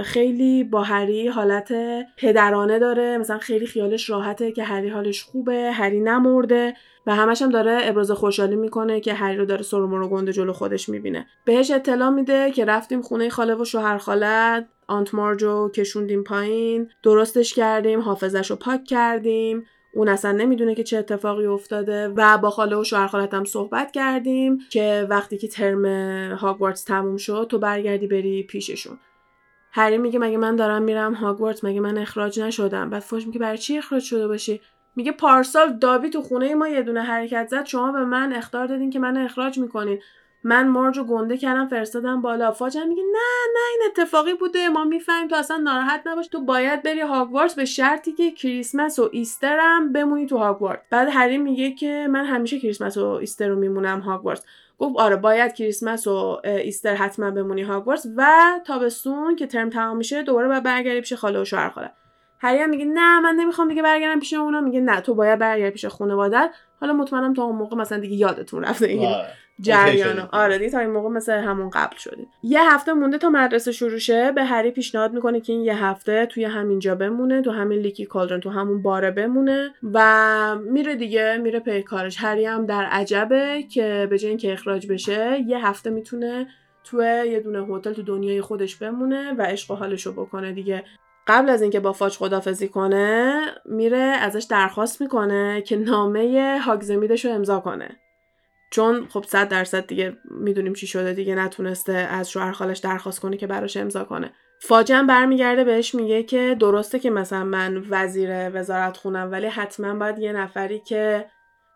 [0.05, 1.73] خیلی با هری حالت
[2.17, 3.17] پدرانه داره.
[3.17, 5.71] مثلا خیلی خیالش راحته که هری حالش خوبه.
[5.71, 6.73] هری نمرده
[7.05, 10.53] و همش هم داره ابراز خوشحالی می‌کنه که هری رو داره سرو و گنده جلو
[10.53, 11.27] خودش می‌بینه.
[11.45, 14.67] بهش اطلاع میده که رفتیم خونه خاله و شوهر خالت.
[14.87, 19.65] آنت مارجو کشوندیم پایین درستش کردیم حافظش رو پاک کردیم.
[19.93, 24.57] اون اصلا نمی‌دونه که چه اتفاقی افتاده و با خاله و شوهر خالتم صحبت کردیم
[24.69, 25.85] که وقتی که ترم
[26.35, 28.97] هاگوارتس تموم شد تو برگردی بری پیششون.
[29.71, 33.57] هری میگه مگه من دارم میرم هاگوارتس مگه من اخراج نشدم؟ بعد فوش میگه برای
[33.57, 34.61] چی اخراج شده باشی؟
[34.95, 38.89] میگه پارسال دابی تو خونه ما یه دونه حرکت زد شما به من اختار دادین
[38.89, 39.99] که من اخراج می‌کنین.
[40.43, 42.51] من مارج رو گنده کردم فرستادم بالا.
[42.51, 44.69] فاجم میگه نه نه این اتفاقی بوده.
[44.69, 46.27] ما می‌فهمیم تو اصلا ناراحت نباش.
[46.27, 50.83] تو باید بری هاگوارتس به شرطی که کریسمس و ایسترم بمونی تو هاگوارتس.
[50.89, 54.43] بعد هری میگه که من همیشه کریسمس و ایستر رو میمونم هاگوارتس.
[54.79, 58.07] گفت آره باید کریسمس و Easter حتما بمونی هاگوارتس.
[58.17, 58.27] و
[58.65, 61.91] تابستون که ترم تمام میشه دوباره باید برگردی پیش خاله و شوهر خاله.
[62.39, 64.61] هری هم میگه نه من نمی‌خوام دیگه برگردم پیش اونا.
[64.61, 66.49] میگه نه تو باید برگردی پیش خانوادت.
[66.81, 68.85] حالا مطمئنم تا اون موقع مثلا دیگه یادتون رفته.
[68.85, 69.15] این
[69.61, 73.71] جریان آره دیگه تا این موقع مثل همون قبل شدیم یه هفته مونده تا مدرسه
[73.71, 74.31] شروع شه.
[74.31, 78.39] به هری پیشنهاد می‌کنه که این یه هفته توی همینجا بمونه تو همین لیکی کالدرن
[78.39, 82.17] تو همون باره بمونه و میره دیگه میره پی کارش.
[82.19, 86.47] هری هم در عجبه که به جای اینکه اخراج بشه یه هفته می‌تونه
[86.83, 90.83] تو یه دونه هتل تو دنیای خودش بمونه و عشق و حالشو بکنه دیگه.
[91.27, 97.31] قبل از اینکه با فاج خدافزی کنه میره ازش درخواست می‌کنه که نامه هاگزمیدش رو
[97.31, 97.99] امضا کنه.
[98.69, 103.37] چون خب صد درصد دیگه می‌دونیم چی شده دیگه نتونسته از شوهر خالش درخواست کنه
[103.37, 104.31] که براش امضا کنه.
[104.59, 110.19] فاجم برمیگرده بهش میگه که درسته که مثلا من وزیر وزارت خونم ولی حتما باید
[110.19, 111.25] یه نفری که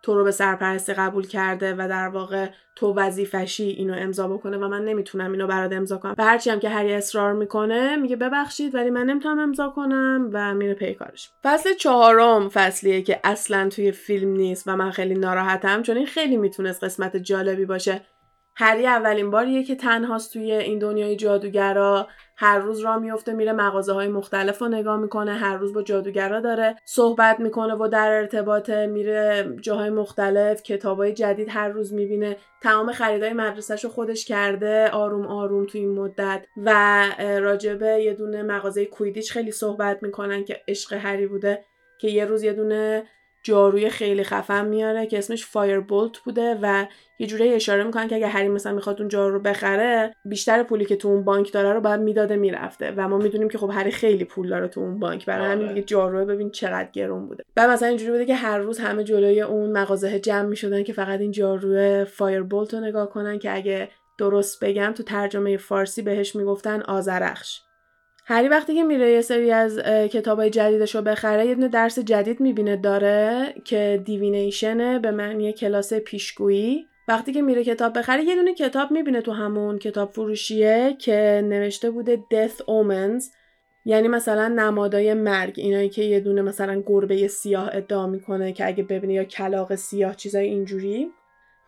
[0.02, 4.68] تو رو به سرپرستی قبول کرده و در واقع تو وظیفشی اینو امضا بکنه و
[4.68, 6.16] من نمی‌تونم اینو برات امضا کنم.
[6.18, 10.54] و هرچی هم که هری اصرار می‌کنه میگه ببخشید ولی من نمی‌تونم امضا کنم و
[10.54, 11.30] میره پی کارش.
[11.44, 16.38] فصل چهارم فصلیه که اصلا توی فیلم نیست و من خیلی ناراحتم چون این خیلی
[16.38, 18.02] می‌تونست قسمت جالبی باشه.
[18.56, 22.08] هری اولین باریه که تنهاست توی این دنیای جادوگرا.
[22.38, 26.40] هر روز را میفته میره مغازه های مختلف رو نگاه می‌کنه هر روز با جادوگرا
[26.40, 32.38] داره صحبت می‌کنه و در ارتباطه میره جاهای مختلف کتابای جدید هر روز می‌بینه.
[32.62, 36.46] تمام خریدای مدرسهش خودش کرده آروم آروم تو این مدت.
[36.58, 41.66] و راجبه یه دونه مغازه کویدیچ خیلی صحبت می‌کنن که عشق هری بوده
[42.00, 43.04] که یه روز یه دونه
[43.44, 46.86] جاروی خیلی خفن میاره که اسمش فایر بولت بوده و
[47.20, 50.86] یه جوری اشاره می‌کنن که اگه هری مثلا می‌خواد اون جارو رو بخره بیشتر پولی
[50.86, 52.94] که تو اون بانک داره رو باید می‌داده می‌رفته.
[52.98, 55.26] و ما می‌دونیم که خب هری خیلی پول داره تو اون بانک.
[55.26, 55.74] برای همین آره.
[55.74, 57.44] دیگه جارو ببین چقدر گرون بوده.
[57.58, 61.20] و مثلا اینجوری بوده که هر روز همه جلوی اون مغازه جمع می‌شدن که فقط
[61.20, 66.36] این جارو فایر بولت رو نگاه کنن که اگه درست بگم تو ترجمه فارسی بهش
[66.36, 67.62] می‌گفتن آذرخش
[68.32, 69.80] هری وقتی که میره یه سری از
[70.12, 75.94] کتابای جدیدش رو بخره یه دونه درس جدید می‌بینه داره که دیوینیشنه به معنی کلاس
[75.94, 76.86] پیشگویی.
[77.08, 81.92] وقتی که میره کتاب بخره یه دونه کتاب می‌بینه تو همون کتاب فروشیه که نوشته
[81.92, 83.24] بوده Death Omens.
[83.86, 88.84] یعنی مثلا نمادای مرگ اینایی که یه دونه مثلا گربه سیاه ادعا می‌کنه که اگه
[88.84, 91.08] ببینه یا کلاق سیاه چیزای اینجوری.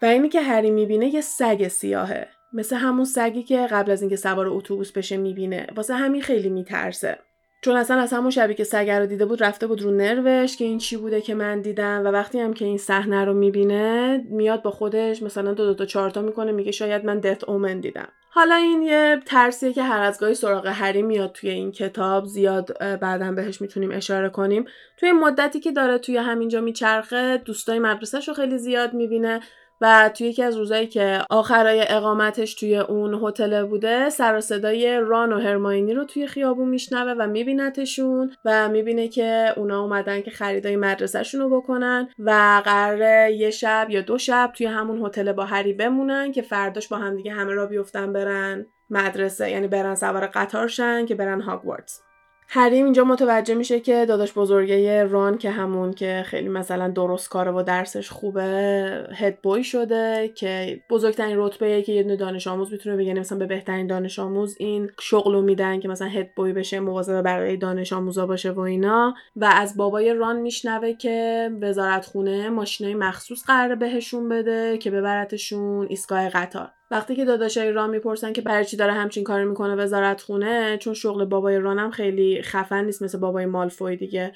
[0.01, 2.27] و اینی که هری می‌بینه یه سگ سیاهه.
[2.53, 5.67] مثل همون سگی که قبل از اینکه سوار اتوبوس بشه می‌بینه.
[5.75, 7.17] واسه همین خیلی میترسه.
[7.61, 10.65] چون اصلا از همون شبی که سگ رو دیده بود رفته بود رو نروش که
[10.65, 14.61] این چی بوده که من دیدم و وقتی هم که این صحنه رو می‌بینه میاد
[14.61, 18.07] با خودش مثلا دو دو تا چهارتا می‌کنه میگه شاید من دت اومن دیدم.
[18.31, 22.25] حالا این یه ترسیه که هر از گاهی سراغ هری میاد توی این کتاب.
[22.25, 24.65] زیاد بعدا بهش می‌تونیم اشاره کنیم.
[24.97, 29.39] توی مدتی که داره توی همینجا میچرخه دوستای مدرسهش رو خیلی زیاد می‌بینه.
[29.81, 35.33] و توی یکی از روزایی که آخرای اقامتش توی اون هتل بوده سر صدای ران
[35.33, 40.75] و هرماینی رو توی خیابون میشنوه و میبینتشون و می‌بینه که اونا اومدن که خریدای
[40.75, 45.73] مدرسهشون رو بکنن و قرار یه شب یا دو شب توی همون هتل با هری
[45.73, 51.05] بمونن که فرداش با هم دیگه همه را بیفتن برن مدرسه یعنی برن سوار قطارشن
[51.05, 52.02] که برن هاگوارتس
[52.47, 57.51] هریم اینجا متوجه میشه که داداش بزرگه ران که همون که خیلی مثلا درست کاره
[57.51, 63.13] و درسش خوبه هد بوی شده که بزرگترین رتبه که یه دانش آموز می‌تونه بگه
[63.13, 67.57] مثلا به بهترین دانش آموز این شغلو میدن که مثلا هد بوی بشه مواظب بقیه
[67.57, 69.13] دانش آموزا باشه و اینا.
[69.35, 75.87] و از بابای ران میشنوه که وزارت خونه ماشینای مخصوص قراره بهشون بده که ببرتشون
[75.89, 76.69] ایستگاه قطار.
[76.93, 80.93] وقتی که داداشای ران می‌پرسن که برای چی داره همچین کاری می‌کنه وزارت خونه چون
[80.93, 84.33] شغل بابای رانم خیلی خفن نیست مثل بابای مالفوی دیگه.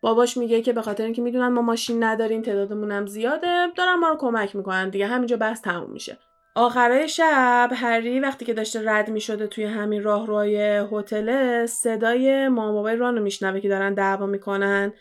[0.00, 4.08] باباش میگه که به خاطر اینکه می‌دونن ما ماشین نداریم تعدادمون هم زیاده دارن ما
[4.08, 5.06] رو کمک می‌کنن دیگه.
[5.06, 6.18] همینجا بحث تموم میشه.
[6.54, 12.96] آخرای شب هری وقتی که داشته رد می‌شده توی همین راهروی هتل صدای مامان بابای
[12.96, 14.92] رانو میشنوه که دارن دعوا می‌کنن.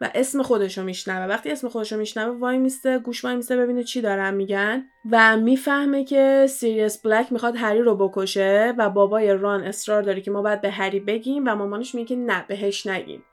[0.00, 1.26] و اسم خودشو میشنوه.
[1.26, 4.84] وقتی اسم خودشو میشنوه وای میسته گوش وای میسته ببینه چی دارن میگن.
[5.10, 10.30] و می‌فهمه که سیریس بلک می‌خواد هری رو بکشه و بابای ران اصرار داره که
[10.30, 13.24] ما باید به هری بگیم و مامانش میگه که نه بهش نگیم.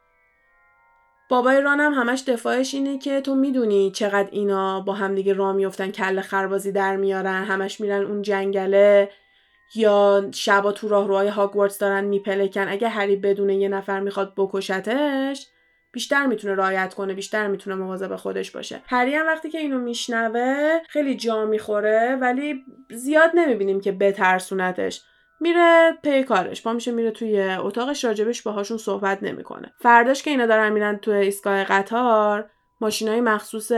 [1.30, 5.91] بابای ران هم همش دفاعش اینه که تو می‌دونی چقدر اینا با همدیگه راه میفتن
[5.91, 9.10] کله خربازی در میارن همش میرن اون جنگله
[9.75, 12.67] یا شبا تو راهروهای هاگوارتس دارن میپلکن.
[12.67, 15.47] اگه هری بدونه یه نفر می‌خواد بکشتش
[15.95, 18.81] بیشتر می‌تونه رعایت کنه بیشتر می‌تونه مواظب خودش باشه.
[18.86, 25.03] هری هم وقتی که اینو میشنوه خیلی جا می‌خوره ولی زیاد نمی‌بینیم که بترسونتش.
[25.39, 26.62] میره پی کارش.
[26.62, 29.73] پا میشه میره توی اتاقش راجبش باهاشون صحبت نمی‌کنه.
[29.79, 32.49] فرداش که اینا دارن میرن توی ایستگاه قطار
[32.81, 33.71] ماشینای مخصوص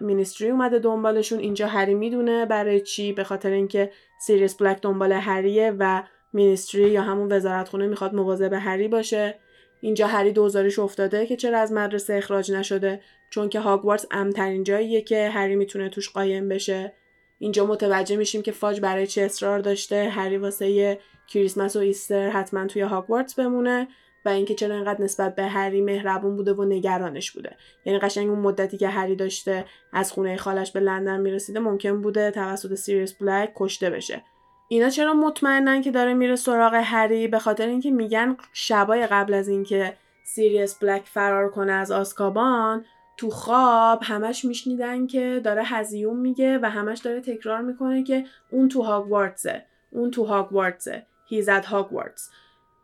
[0.00, 1.38] ministry اومده دنبالشون.
[1.38, 6.02] اینجا هری می‌دونه برای چی به خاطر اینکه سیریس بلک دنبال هریه و
[6.32, 9.38] ministry یا همون وزارتخونه می‌خواد مواظب هری باشه.
[9.84, 15.02] اینجا هری دوزارش افتاده که چرا از مدرسه اخراج نشده؟ چون که هاگوارتس امن‌ترین جاییه
[15.02, 16.92] که هری می‌تونه توش قایم بشه.
[17.38, 20.08] اینجا متوجه میشیم که فاج برای چه اصرار داشته.
[20.08, 23.88] هری واسه کریسمس و Easter حتما توی هاگوارتس بمونه
[24.24, 27.56] و اینکه چرا اینقدر نسبت به هری مهربون بوده و نگرانش بوده.
[27.84, 32.30] یعنی قشنگ اون مدتی که هری داشته از خونه خالش به لندن می‌رسیده ممکن بوده
[32.30, 34.24] توسط سیریس بلک کشته بشه.
[34.72, 39.48] اینا چرا مطمئنن که داره میره سراغ هری؟ به خاطر اینکه میگن شبای قبل از
[39.48, 42.84] اینکه سیریس بلک فرار کنه از آزکابان
[43.16, 48.68] تو خواب همش میشنیدن که داره هذیون میگه و همش داره تکرار می‌کنه که اون
[48.68, 52.30] تو هاگوارتسه اون تو هاگوارتسه he's at Hogwarts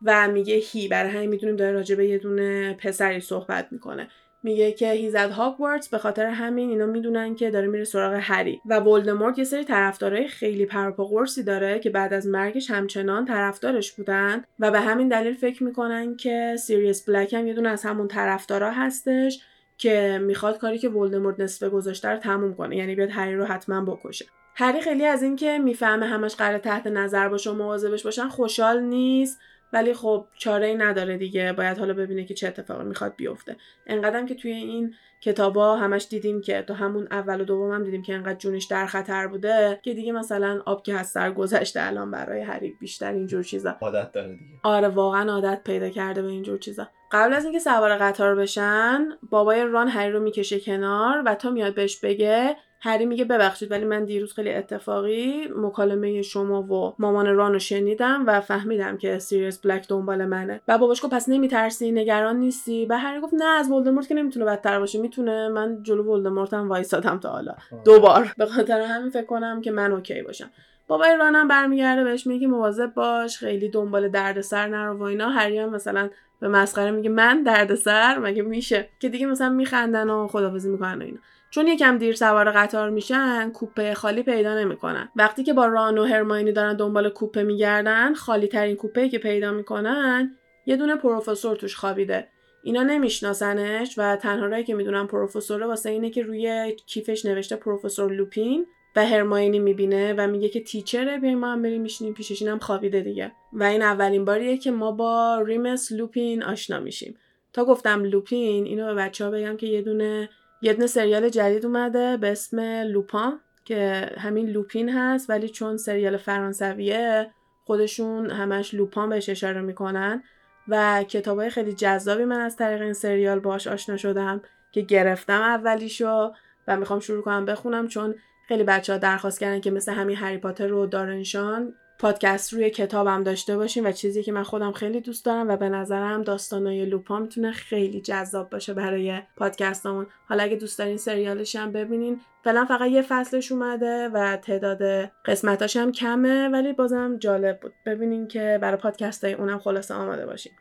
[0.02, 4.08] و میگه he برای همین می‌دونیم داره راجع به یه دونه پسری صحبت می‌کنه.
[4.42, 8.60] میگه که he's at Hogwarts به خاطر همین اینا می‌دونن که داره میره سراغ هری.
[8.66, 12.70] و ولدمورت یه سری طرفدارای خیلی پر و پا قرصی داره که بعد از مرگش
[12.70, 17.68] همچنان طرفدارش بودن و به همین دلیل فکر می‌کنن که سیریس بلک هم یه دونه
[17.68, 19.40] از همون طرفدارا هستش
[19.78, 22.76] که می‌خواد کاری که ولدمورت نصفه گذاشته رو تموم کنه.
[22.76, 24.24] یعنی بیاد هری رو حتما بکشه.
[24.54, 29.38] هری خیلی از اینکه می‌فهمه همش قرار تحت نظر باشه و مواظبش باشن خوشحال نیست.
[29.72, 31.52] ولی خب چاره ای نداره دیگه.
[31.52, 33.56] باید حالا ببینه که چه اتفاقی می‌خواد بیفته.
[33.86, 38.02] انقدرم که توی این کتابا همش دیدیم که تو همون اول و دوم هم دیدیم
[38.02, 42.10] که انقدر جونش در خطر بوده که دیگه مثلا آب که از سر گذشته الان
[42.10, 43.76] برای هری بیشتر اینجور چیزا.
[43.80, 44.60] عادت داره دیگه.
[44.62, 46.88] آره واقعا عادت پیدا کرده به اینجور چیزا.
[47.12, 51.74] قبل از اینکه سوار قطار بشن بابای ران هری رو می‌کشه کنار و تا میاد
[51.74, 57.58] بهش بگه هری میگه ببخشید ولی من دیروز خیلی اتفاقی مکالمه شما و مامان رانو
[57.58, 60.60] شنیدم و فهمیدم که سیریس بلک دنبال منه.
[60.68, 64.44] و باباش گفت پس نمیترسی؟ نگران نیستی؟ و هری گفت نه از ولدمورت که نمی‌تونه
[64.44, 65.00] بدتر باشه.
[65.00, 65.48] می‌تونه.
[65.48, 67.54] من جلو ولدمورت هم وایسادم تا حالا.
[67.84, 68.32] دوبار.
[68.38, 70.50] به خاطر همین فکر کنم که من اوکی باشم.
[70.88, 75.28] بابای رانم برمیگرده بهش میگه مواظب باش خیلی دنبال دردسر نرو و اینا.
[75.28, 76.10] هری هم مثلا
[76.40, 81.04] به مسخره میگه من دردسر؟ مگه میشه؟ که دیگه مثلا میخندن و خدافظی می‌کنن و
[81.04, 81.18] اینا.
[81.50, 85.08] چون یکم دیر سوار قطار میشن کوپه خالی پیدا نمی‌کنن.
[85.16, 89.52] وقتی که با ران و هرماینی دارن دنبال کوپه میگردن خالی ترین کوپه که پیدا
[89.52, 92.28] می‌کنن یه دونه پروفسور توش خوابیده.
[92.62, 98.12] اینا نمیشناسنش و تنها رایی که می‌دونن پروفسوره واسه اینه که روی کیفش نوشته پروفسور
[98.12, 102.58] لوپین و هرماینی می‌بینه و میگه که تیچره بیایم ما هم بریم میشینیم پیشش اینم
[102.58, 103.32] خوابیده دیگه.
[103.52, 107.18] و این اولین باریه که ما با ریمس لوپین آشنا میشیم.
[107.52, 110.28] تا گفتم لوپین اینو به بچه ها بگم که یه دونه
[110.62, 116.16] یه دونه سریال جدید اومده به اسم لوپان که همین لوپین هست ولی چون سریال
[116.16, 117.30] فرانسویه
[117.64, 120.22] خودشون همش لوپان بهش اشاره می‌کنن
[120.68, 124.40] و کتابای خیلی جذابی من از طریق این سریال باش آشنا شدم
[124.72, 126.32] که گرفتم اولیشو
[126.68, 128.14] و می‌خوام شروع کنم بخونم چون
[128.48, 133.22] خیلی بچه ها درخواست کردن که مثل همین هری پاتر و دارنشان پادکست روی کتابم
[133.22, 137.18] داشته باشیم و چیزی که من خودم خیلی دوست دارم و به نظرم داستانای لوپا
[137.18, 142.20] می‌تونه خیلی جذاب باشه برای پادکستمون حالا اگه دوست دارین سریالش هم ببینین.
[142.44, 144.82] فعلا فقط یه فصلش اومده و تعداد
[145.24, 147.72] قسمتاش هم کمه ولی بازم جالب بود.
[147.86, 150.52] ببینین که برای پادکست های اونم خلاصه آماده باشیم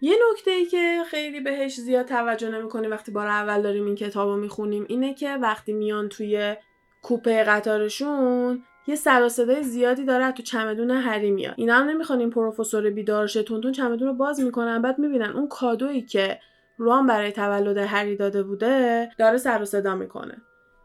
[0.00, 4.28] یه نکته ای که خیلی بهش زیاد توجه نمی‌کنیم وقتی بار اول داریم این کتاب
[4.28, 6.56] رو می‌خونیم اینه که وقتی میان توی
[7.02, 11.54] کوپه قطارشون یه سر صدای زیادی داره تو چمدون هری میاد.
[11.56, 13.42] اینا هم نمی‌خوان این پروفسور بیدار شه.
[13.42, 14.82] تونتون چمدون رو باز می‌کنن.
[14.82, 16.38] بعد می‌بینن اون کادویی که
[16.78, 20.36] ران برای تولد هری داده بوده داره سر و صدا می‌کنه.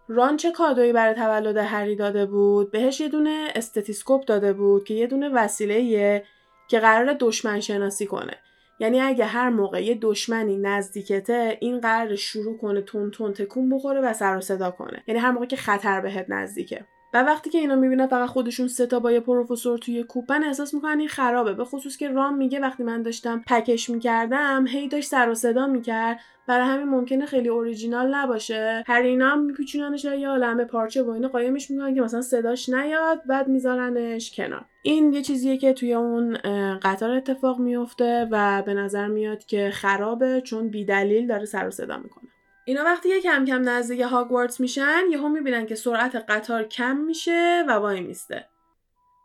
[0.08, 4.94] ران چه کادویی برای تولد هری داده بود؟ بهش یه دونه استتیسکوپ داده بود که
[4.94, 6.24] یه دونه وسیله
[6.70, 8.38] که قرار دشمن شناسی کنه.
[8.80, 14.02] یعنی اگه هر موقع یه دشمنی نزدیکته این قرار شروع کنه تون تون تکون بخوره
[14.02, 15.04] و سر و صدا کنه.
[15.08, 16.86] یعنی هر موقع که خطر بهت نزدیکه.
[17.14, 20.74] و وقتی که اینا می‌بینن فقط خودشون سه تا با یه پروفسور توی کوپن احساس
[20.74, 21.54] می‌کنن این خرابه.
[21.54, 25.68] به خصوص که رام میگه وقتی من داشتم پکش می‌کردم هی داشت سر و صدا
[25.68, 26.20] می‌کرد.
[26.48, 28.84] برای همین ممکنه خیلی اوریجینال نباشه.
[28.88, 33.22] هر اینا هم میپیچوننش یه عالمه پارچه با اینو قایمش می‌کنن که مثلا صداش نیاد
[33.26, 34.66] بعد میذارنش کنار.
[34.82, 36.38] این یه چیزیه که توی اون
[36.82, 41.98] قطار اتفاق میفته و به نظر میاد که خرابه چون بیدلیل داره سر و صدا
[41.98, 42.27] می‌کنه.
[42.68, 47.66] اینا وقتی یه کم کم نزدیک هاگوارتس میشن یهو می‌بینن که سرعت قطار کم میشه
[47.68, 48.46] و وای میسته.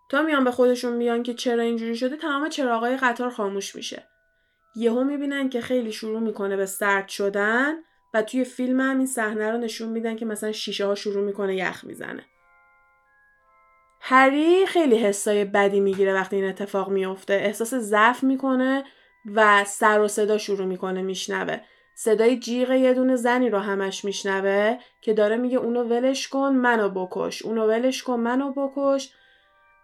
[0.09, 4.09] تا میان به خودشون میان که چرا اینجوری شده تمام چراغای قطار خاموش میشه.
[4.77, 7.75] یهو می‌بینن که خیلی شروع می‌کنه به سرد شدن
[8.15, 11.57] و توی فیلم هم این صحنه رو نشون میدن که مثلا شیشه ها شروع می‌کنه
[11.57, 12.25] یخ می‌زنه.
[14.01, 18.85] هری خیلی حسای بدی می‌گیره وقتی این اتفاق میفته احساس ضعف می‌کنه
[19.35, 21.61] و سر و صدا شروع می‌کنه میشنوه.
[21.95, 26.89] صدای جیغ یه دونه زنی رو همش میشنوه که داره میگه اونو ولش کن منو
[26.89, 27.43] بکش.
[27.43, 29.13] اونو ولش کن منو بکش.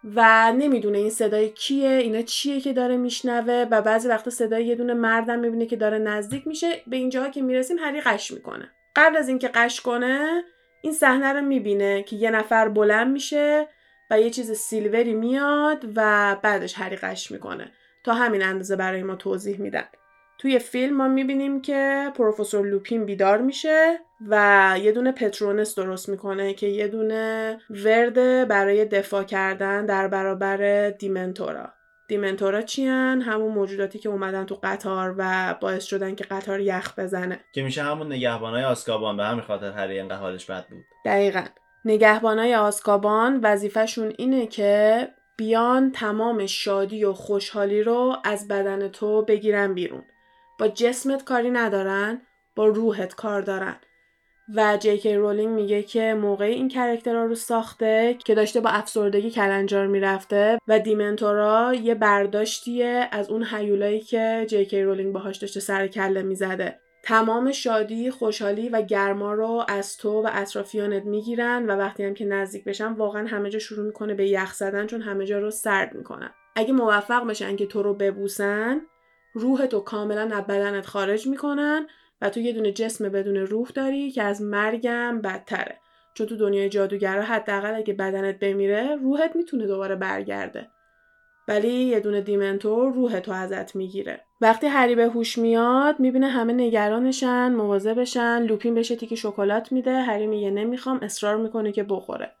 [0.03, 3.67] و نمی‌دونه این صدای کیه اینا چیه که داره میشنوه.
[3.71, 6.81] و بعضی وقتا صدای یه دونه مردم می‌بینه که داره نزدیک میشه.
[6.87, 8.71] به اینجاها که می‌رسیم هری قش می‌کنه.
[8.95, 10.43] قبل از اینکه قش کنه
[10.81, 13.67] این صحنه رو می‌بینه که یه نفر بلند میشه
[14.11, 17.71] و یه چیز سیلوری میاد و بعدش هری قش می‌کنه.
[18.03, 19.85] تا همین اندازه برای ما توضیح میدن.
[20.39, 26.53] توی فیلم ما می‌بینیم که پروفسور لوپین بیدار میشه و یه دونه پترونس درست می‌کنه
[26.53, 31.69] که یه دونه ورد برای دفاع کردن در برابر دیمنتورا.
[32.07, 37.39] دیمنتورا چیان؟ همون موجوداتی که اومدن تو قطار و باعث شدن که قطار یخ بزنه.
[37.53, 40.85] که میشه همون نگهبانای آزکابان به همین خاطر هری انقدر حالش بد بود.
[41.05, 41.43] دقیقا.
[41.85, 49.73] نگهبانای آزکابان وظیفه‌شون اینه که بیان تمام شادی و خوشحالی رو از بدن تو بگیرن
[49.73, 50.03] بیرون.
[50.59, 52.21] با جسمت کاری ندارن
[52.55, 53.75] با روحت کار دارن
[54.55, 59.31] و جی رولینگ میگه که موقع این character ها رو ساخته که داشته با افسردگی
[59.31, 65.87] کلنجار می‌رفته و دیمنتورا یه برداشتیه از اون هیولایی که جی رولینگ باهاش داشته سر
[65.87, 72.03] کله می‌زده تمام شادی، خوشحالی و گرما رو از تو و اطرافیانت می‌گیرن و وقتی
[72.03, 75.39] هم که نزدیک بشن واقعا همه جا شروع می‌کنه به یخ زدن چون همه جا
[75.39, 76.29] رو سرد می‌کنن.
[76.55, 78.81] اگه موفق بشن که تو رو ببوسن
[79.33, 81.87] روح تو کاملا از بدنت خارج می‌کنن
[82.21, 85.79] و تو یه دونه جسم بدون روح داری که از مرگم بدتره.
[86.13, 90.67] چون تو دنیای جادوگرا حداقل اگه بدنت بمیره روحت می‌تونه دوباره برگرده.
[91.47, 94.21] ولی یه دونه دیمنتور روح تو ازت می‌گیره.
[94.41, 99.93] وقتی هری به هوش میاد می‌بینه همه نگرانشن مواظبشن لوپین بشه تیکی شکلات میده.
[100.01, 102.31] هری میگه نمی‌خوام اصرار می‌کنه که بخوره.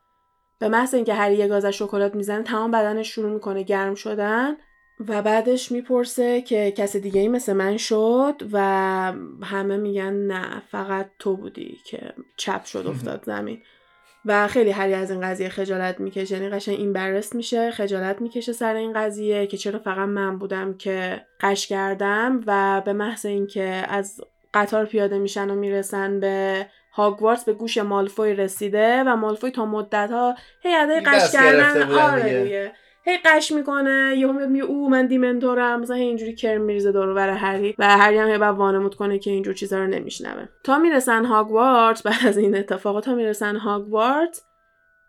[0.59, 4.57] به محض اینکه هری یه گاز شکلات می‌زنه تمام بدنش شروع می‌کنه گرم شدن.
[5.07, 8.59] و بعدش می‌پرسه که کس دیگه ای مثل من شد و
[9.43, 13.61] همه میگن نه فقط تو بودی که چپ شد افتاد زمین.
[14.25, 16.35] و خیلی هری از این قضیه خجالت می‌کشه.
[16.35, 20.77] یعنی قشنگ این برست میشه خجالت می‌کشه سر این قضیه که چرا فقط من بودم
[20.77, 24.21] که قش کردم و به محض اینکه از
[24.53, 30.11] قطار پیاده میشن و می‌رسن به هاگوارتس به گوش مالفوی رسیده و مالفوی تا مدت
[30.11, 31.91] ها هی ادای قش کردن.
[31.91, 32.71] آره
[33.09, 37.29] هی قش می‌کنه یهو میاد میگه او من دیمنتورم مثلا اینجوری کرم میریزه دور بر
[37.29, 40.45] هری و هری هم هی وانمود کنه که اینجور چیزا رو نمیشنوه.
[40.63, 44.41] تا می‌رسن هاگوارت بعد از این اتفاقات تا می‌رسن هاگوارت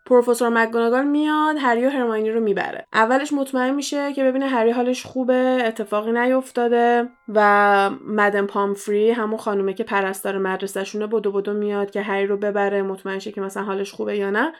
[0.06, 2.86] پروفسور مکگوناگال میاد هری و هرماینی رو می‌بره.
[2.92, 9.74] اولش مطمئن میشه که ببینه هری حالش خوبه اتفاقی نیفتاده و مدن پامفری همون خانومه
[9.74, 13.92] که پرستار مدرسهشونه بدو بدو میاد که هری رو ببره مطمئن شه که مثلا حالش
[13.92, 14.52] خوبه یا نه.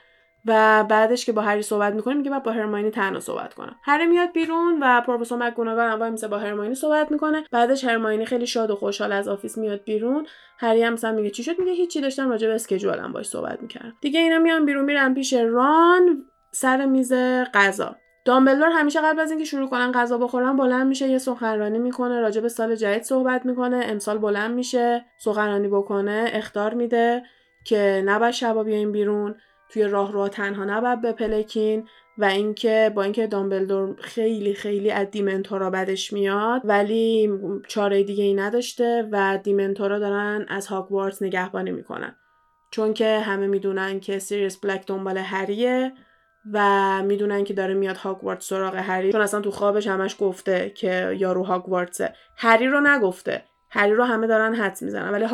[0.46, 3.76] و بعدش که با هری صحبت می‌کنه میگه باید با هرماینی تنها صحبت کنم.
[3.82, 7.44] هری میاد بیرون و پروفسور مکگوناگال هم وای با هرماینی صحبت می‌کنه.
[7.52, 10.26] بعدش هرماینی خیلی شاد و خوشحال از office میاد بیرون.
[10.58, 13.62] هری هم مثلا میگه چی شد؟ میگه هیچی داشتم راجع به schedule م باش صحبت
[13.62, 13.92] می‌کردم.
[14.00, 17.12] دیگه اینا میان بیرون میرن پیش ران سر میز
[17.54, 17.96] غذا.
[18.24, 22.40] دامبلدور همیشه قبل از اینکه شروع کنن غذا بخورن بلند میشه یه سخنرانی می‌کنه راجع
[22.40, 23.84] به سال جدید صحبت می‌کنه.
[23.84, 27.22] امسال بلند میشه سخنرانی بکنه اخطار میده
[27.64, 29.34] که نباید شبا بیاین بیرون.
[29.72, 35.70] توی راه رو تنها نباید بپلکین و اینکه با اینکه دامبلدور خیلی خیلی از دیمنتورا
[35.70, 37.30] بدش میاد ولی
[37.68, 42.16] چاره دیگه ای نداشته و دیمنتورا دارن از هاگوارتس نگهبانی می‌کنن.
[42.70, 45.92] چون که همه می‌دونن که سیریس بلک دنبال هریه
[46.52, 49.12] و می‌دونن که داره میاد هاگوارتس سراغ هری.
[49.12, 53.44] چون اصلا تو خوابش همش گفته که یارو هاگوارتسه هری رو نگفته.
[53.70, 55.26] هری رو همه دارن حدس می‌زنن ولی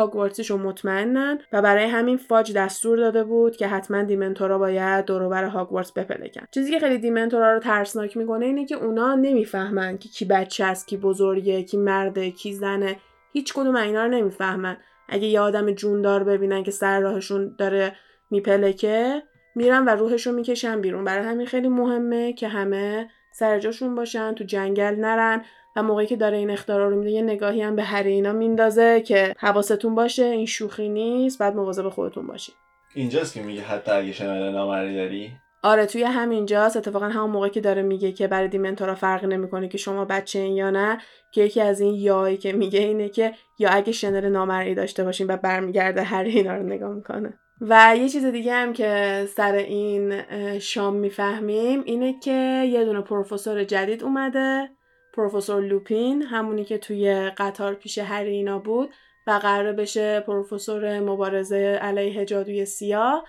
[0.48, 5.92] رو مطمئنن و برای همین فاج دستور داده بود که حتما دیمنتورا باید دوروبر هاگوارتس
[5.92, 6.46] بپلکن.
[6.50, 10.88] چیزی که خیلی دیمنتورا رو ترسناک می‌کنه اینه که اونا نمی‌فهمن که کی بچه است
[10.88, 12.96] کی بزرگه کی مرده کی زنه.
[13.32, 14.76] هیچ کدوم اینا رو نمی‌فهمن.
[15.08, 17.92] اگه یه آدم جوندار ببینن که سر راهشون داره
[18.30, 19.22] میپلکه
[19.54, 21.04] میرن و روحش رو می‌کشن بیرون.
[21.04, 25.44] برای همین خیلی مهمه که همه سر جاشون باشن تو جنگل نرن.
[25.76, 29.00] و موقعی که داره این اختراع رو میده یه نگاهی هم به هر اینا میندازه
[29.00, 32.54] که حواستون باشه این شوخی نیست بعد مواظب خودتون باشین.
[32.94, 36.76] اینجاست که میگه حتی اگه شنایده نامری داری؟ آره توی همینجاست.
[36.76, 40.56] اتفاقا همون موقعی که داره میگه که برای دیمنتورا فرقی نمی‌کنه که شما بچه این
[40.56, 40.98] یا نه
[41.32, 45.26] که یکی از این یایی که میگه اینه که یا اگه شنل نامرئی داشته باشین
[45.26, 47.34] و برمیگرده هر اینا رو نگاه می‌کنه.
[47.60, 50.22] و یه چیز دیگه هم که سر این
[50.58, 54.68] شام می‌فهمیم اینه که یه دونه پروفسور جدید اومده
[55.16, 58.90] پروفسور لوپین همونی که توی قطار پیش هر اینا بود
[59.26, 63.24] و قرار بشه پروفسور مبارزه علیه جادوی سیاه.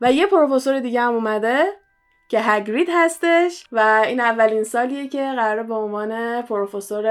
[0.00, 1.64] و یه پروفسور دیگه هم اومده
[2.28, 7.06] که هگرید هستش و این اولین سالیه که قرار به عنوان پروفسور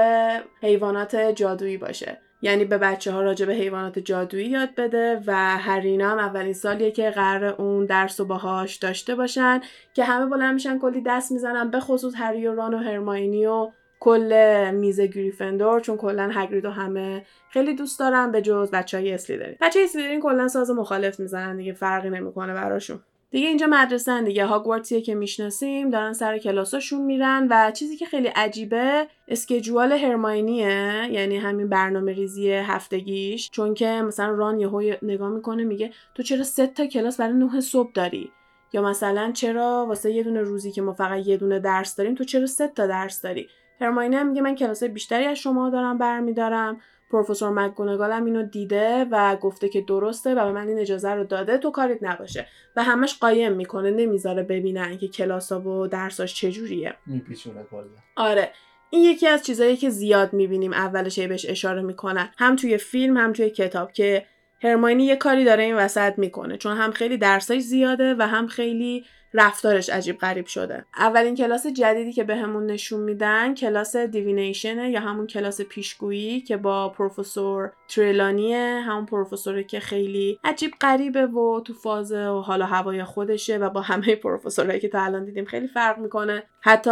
[0.62, 2.18] حیوانات جادویی باشه.
[2.42, 6.90] یعنی به بچه ها راجع به حیوانات جادویی یاد بده و هرینا هم اولین سالیه
[6.90, 9.60] که قرار اون درس و باهاش داشته باشن
[9.94, 13.70] که همه بلند میشن کلی دست می‌زنن به خصوص هری و ران و هرماینی و
[14.02, 19.12] کل میز گریفندور چون کلا هگرید و همه خیلی دوست دارن به جز بچه های
[19.12, 23.00] اسلیدرین بچه اسلیدرین کلا ساز مخالف می‌زنن دیگه فرقی نمی‌کنه براشون.
[23.30, 28.28] دیگه اینجا مدرسه دیگه هاگوارتسیه که می‌شناسیم دارن سر کلاساشون میرن و چیزی که خیلی
[28.28, 33.50] عجیبه اسکجوال هرماینیه یعنی همین برنامه ریزی هفتگیش.
[33.50, 37.60] چون که مثلا ران یهو نگاه می‌کنه میگه تو چرا سه تا کلاس برای نه
[37.60, 38.30] صبح داری؟
[38.72, 42.24] یا مثلا چرا واسه یه دونه روزی که ما فقط یه دونه درس داریم تو
[42.24, 43.48] چرا سه تا درس داری؟
[43.82, 46.80] هرماینی هم میگه من کلاس بیشتری از شما دارم برمیدارم.
[47.10, 51.24] پروفسور مکگونگال هم اینو دیده و گفته که درسته و به من این اجازه رو
[51.24, 52.46] داده تو کاریت نباشه.
[52.76, 56.94] و همش قایم می‌کنه نمی‌ذاره ببینن که کلاسا و درساش چجوریه.
[57.06, 57.84] میپیچونه کلا
[58.16, 58.50] آره.
[58.90, 62.28] این یکی از چیزایی که زیاد می‌بینیم اولش بهش اشاره می‌کنن.
[62.38, 64.26] هم توی فیلم هم توی کتاب که
[64.62, 66.56] هرماینی یه کاری داره این وسط می‌کنه.
[66.56, 69.04] چون هم خیلی درسای زیاده و هم خیلی
[69.34, 70.84] رفتارش عجیب غریب شده.
[70.96, 76.40] اولین کلاس جدیدی که بهمون به نشون میدن کلاس Divination ه یا همون کلاس پیشگویی
[76.40, 82.66] که با پروفسور تریلانیه همون پروفسوری که خیلی عجیب غریبه و تو فاز و حالا
[82.66, 86.42] هوای خودشه و با همه پروفسورهایی که تا الان دیدیم خیلی فرق می‌کنه.
[86.60, 86.90] حتی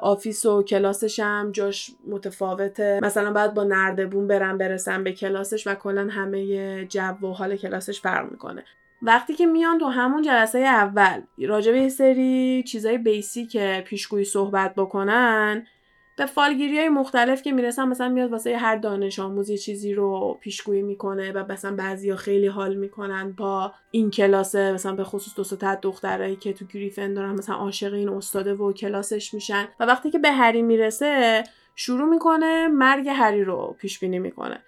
[0.00, 3.00] office و کلاسش هم جاش متفاوته.
[3.02, 8.00] مثلا باید با نردبون برن برسن به کلاسش و کلا همه جو و حال کلاسش
[8.00, 8.64] فرق می‌کنه.
[9.02, 15.66] وقتی که میان تو همون جلسه اول راجع به سری چیزای بیسیک پیشگویی صحبت بکنن
[16.16, 20.82] به فالگیری های مختلف که می‌رسن مثلا میاد واسه هر دانش آموز چیزی رو پیشگویی
[20.82, 25.74] می‌کنه و مثلا بعضیا خیلی حال می‌کنن با این کلاسه مثلا به خصوص دو تا
[25.74, 29.68] دخترایی که تو گریفن دارن مثلا عاشق این استاده و کلاسش میشن.
[29.80, 31.44] و وقتی که به هری می‌رسه
[31.76, 34.62] شروع می‌کنه مرگ هری رو پیش بینی می‌کنه.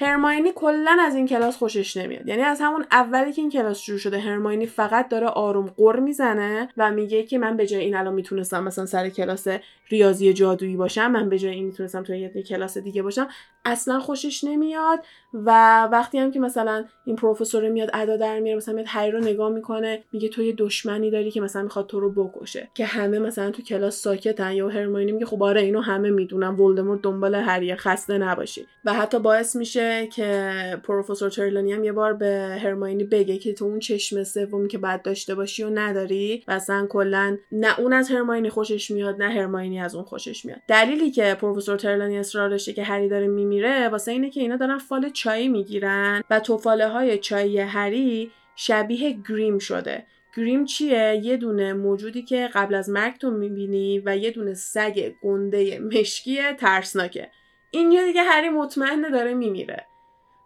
[0.00, 2.28] هرماینی کلا از این کلاس خوشش نمیاد.
[2.28, 6.68] یعنی از همون اولی که این کلاس شروع شده هرماینی فقط داره آروم قر می‌زنه
[6.76, 9.48] و میگه که من به جای این الان می‌تونستم مثلا سر کلاس
[9.88, 13.28] ریاضی جادویی باشم من به جای این می‌تونستم توی یه کلاس دیگه باشم
[13.64, 15.04] اصلا خوشش نمیاد.
[15.34, 19.20] و وقتی هم که مثلا این پروفسور میاد ادا در میاره مثلا میاد هری رو
[19.20, 23.18] نگاه می‌کنه میگه تو یه دشمنی داری که مثلا می‌خواد تو رو بکشه که همه
[23.18, 24.52] مثلا تو کلاس ساکتن.
[24.52, 26.48] یا هرماینی میگه خب آره اینو همه می‌دونن.
[26.48, 28.66] ولدمورت دنبال هری خسته نباشی.
[28.84, 30.52] و حتی باعث میشه که
[30.84, 35.02] پروفسور ترلانی هم یه بار به هرماینی بگه که تو اون چشم سومی که بعد
[35.02, 39.80] داشته باشی و نداری و اصلا کلا نه اون از هرماینی خوشش میاد نه هرماینی
[39.80, 40.60] از اون خوشش میاد.
[40.68, 44.78] دلیلی که پروفسور ترلانی اصرار داشته که هری داره میمیره واسه اینه که اینا دارن
[44.78, 50.06] فال چای می‌گیرن و توفاله های چای هری شبیه گریم شده.
[50.36, 55.12] گریم چیه؟ یه دونه موجودی که قبل از مرگ تو می‌بینی و یه دونه سگ
[55.22, 57.30] گنده مشکی ترسناکه.
[57.70, 59.86] اینجا دیگه هری مطمئنه داره میمیره.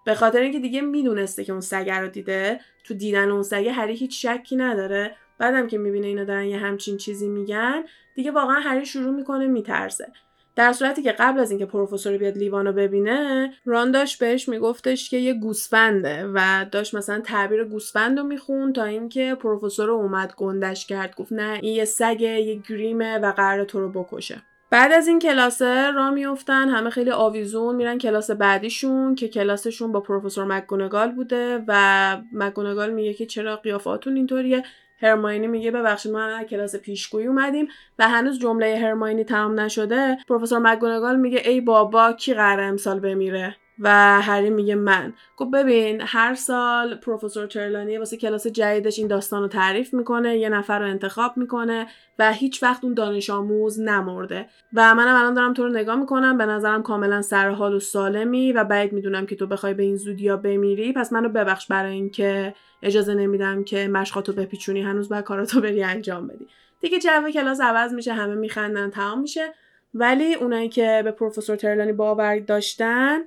[0.07, 3.95] به خاطر اینکه دیگه می‌دونسته که اون سگ رو دیده تو دیدن اون سگه هری
[3.95, 5.17] هیچ شکی نداره.
[5.39, 10.13] بعدم که می‌بینه اینا دارن یه همچین چیزی میگن دیگه واقعا هری شروع می‌کنه میترسه.
[10.57, 15.17] در صورتی که قبل از اینکه پروفسور بیاد لیوانو ببینه ران داشت بهش میگفتش که
[15.17, 21.15] یه گوسفنده و داشت مثلا تعبیر گوسفند رو میخون تا اینکه پروفسور اومد گندش کرد.
[21.17, 24.43] گفت نه این یه سگه یه گریمه و قرار تو رو بکشه.
[24.75, 30.01] بعد از این کلاسه را میفتن همه خیلی آویزون میرن کلاس بعدیشون که کلاسشون با
[30.01, 34.63] پروفسور مکگونگال بوده و مکگونگال میگه که چرا قیافاتون اینطوریه.
[35.03, 37.69] هرماینی میگه ببخشید ما از کلاس پیشگویی اومدیم
[37.99, 40.19] و هنوز جمله هرماینی تمام نشده.
[40.29, 45.13] پروفسور مکگونگال میگه ای بابا کی قرار امسال بمیره؟ و هری میگه من.
[45.37, 50.49] گفت ببین هر سال پروفسور ترلانی واسه کلاس جدیدش این داستان رو تعریف می‌کنه یه
[50.49, 51.87] نفر رو انتخاب می‌کنه
[52.19, 54.47] و هیچ وقت اون دانش آموز نمرده.
[54.75, 58.65] و منم الان دارم تو رو نگاه می‌کنم به نظرم کاملا سرحال و سالمی و
[58.65, 60.93] بعید می‌دونم که تو بخوای به این زودیا بمیری.
[60.93, 66.27] پس منو ببخش برای اینکه اجازه نمیدم که مشقاتو بپیچونی هنوز باید کاراتو بری انجام
[66.27, 66.47] بدی.
[66.81, 69.55] دیگه جو کلاس عوض میشه همه میخندن تمام میشه.
[69.95, 73.21] ولی اونایی که به پروفسور ترلانی باور داشتن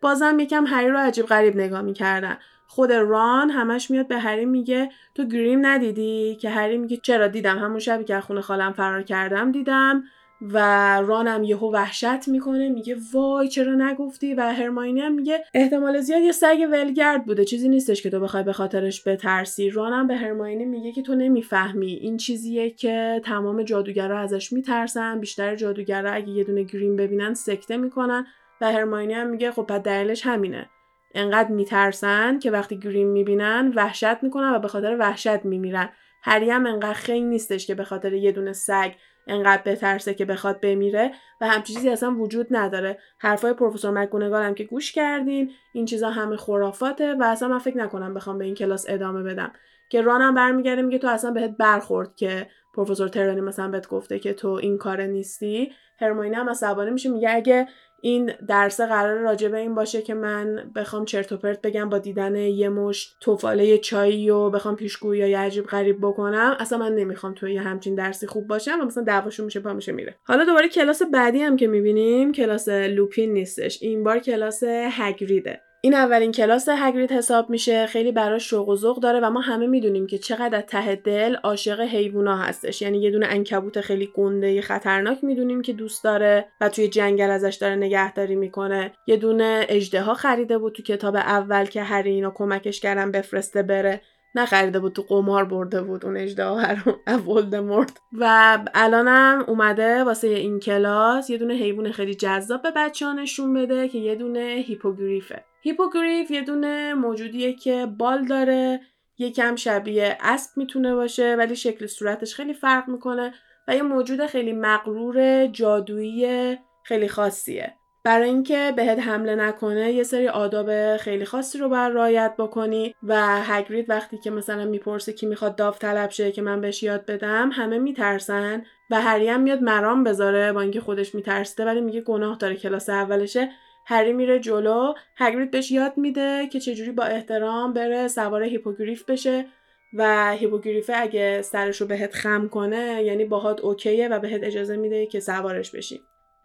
[0.00, 2.38] بازم یکم هری رو عجیب غریب نگاه می‌کردن.
[2.66, 7.58] خود ران همش میاد به هری میگه تو گریم ندیدی؟ که هری میگه چرا؟ دیدم.
[7.58, 10.02] همون شبی که خونه خالم فرار کردم دیدم.
[10.40, 10.58] و
[11.00, 16.32] رانم یهو وحشت می‌کنه میگه وای چرا نگفتی؟ و هرماینی هم میگه احتمال زیاد یه
[16.32, 17.44] سگ ولگرد بوده.
[17.44, 19.70] چیزی نیستش که تو بخوای به خاطرش بترسی.
[19.70, 21.92] رانم به هرماینی میگه که تو نمی‌فهمی.
[21.92, 25.20] این چیزیه که تمام جادوگرا ازش میترسن.
[25.20, 28.26] بیشتر جادوگرا اگه یه دونه گریم ببینن سکته می‌کنن.
[28.60, 30.68] و هرماینی هم میگه خب پس دلیلش همینه.
[31.14, 35.88] انقدر میترسن که وقتی گریم می‌بینن وحشت می‌کنن و به خاطر وحشت میمیرن.
[36.22, 38.92] هری هم انقدر خیلی نیستش که به خاطر یه دونه سگ
[39.26, 42.98] انقدر بترسه که بخواد بمیره و همچین چیزی اصلا وجود نداره.
[43.18, 47.76] حرفای پروفسور مکگونگال هم که گوش کردین این چیزا همه خرافاته و اصلا من فکر
[47.76, 49.52] نکنم بخوام به این کلاس ادامه بدم.
[49.90, 54.32] که رانم برمیگرده میگه تو اصلا بهت برخورد که پروفسور ترانی مثلا بهت گفته که
[54.32, 55.72] تو این کار نیستی.
[56.00, 57.68] هرماینی هم عصبانی میشه میگه اگه
[58.00, 61.98] این درس قرار راجع به این باشه که من بخوام چرت و پرت بگم با
[61.98, 66.56] دیدن یه مشت توفاله چایی و بخوام پیشگویی یا عجیب غریب بکنم.
[66.60, 69.92] اصلا من نمی‌خوام توی یه همچین درسی خوب باشم و مثلا دعواشون میشه پا میشه
[69.92, 70.14] میره.
[70.24, 73.82] حالا دوباره کلاس بعدی هم که می‌بینیم کلاس لوپین نیستش.
[73.82, 75.60] این بار کلاس هگریده.
[75.80, 79.66] این اولین کلاس هگرید حساب میشه خیلی براش شوق و ذوق داره و ما همه
[79.66, 82.82] می‌دونیم که چقدر ته دل عاشق حیوونا هستش.
[82.82, 87.54] یعنی یه دونه انکبوت خیلی گنده خطرناک می‌دونیم که دوست داره و توی جنگل ازش
[87.60, 88.92] داره نگهداری می‌کنه.
[89.06, 94.00] یه دونه اژدها خریده بود تو کتاب اول که هری اینا کمکش کردن بفرسته بره.
[94.34, 97.98] نخریده بود تو قمار برده بود اون اجده رو مرد.
[98.12, 103.54] و الانم اومده واسه این کلاس یه دونه حیوان خیلی جذاب به بچه ها نشون
[103.54, 105.44] بده که یه دونه هیپوگریفه.
[105.68, 108.80] هیپوگریف یه دونه موجودیه که بال داره
[109.18, 113.34] یکم شبیه اسب می‌تونه باشه ولی شکل صورتش خیلی فرق می‌کنه
[113.68, 117.74] و یه موجود خیلی مغرور جادویی خیلی خاصیه.
[118.04, 123.42] برای اینکه بهت حمله نکنه یه سری آداب خیلی خاصی رو بر رعایت بکنی و
[123.42, 127.78] هگرید وقتی که مثلا می‌پرسه کی می‌خواد داوطلب شه که من بهش یاد بدم همه
[127.78, 132.56] میترسن و هری هم میاد مرام بذاره با اینکه خودش میترسه ولی میگه گناه داره
[132.56, 133.50] کلاس اولشه.
[133.90, 139.46] هری میره جلو هگرید بهش یاد میده که چجوری با احترام بره سوار هیپوگریف بشه
[139.94, 144.76] و هیپوگریفه اگه سرش رو بهت خم کنه یعنی باهات okay ه و بهت اجازه
[144.76, 146.00] میده که سوارش بشی.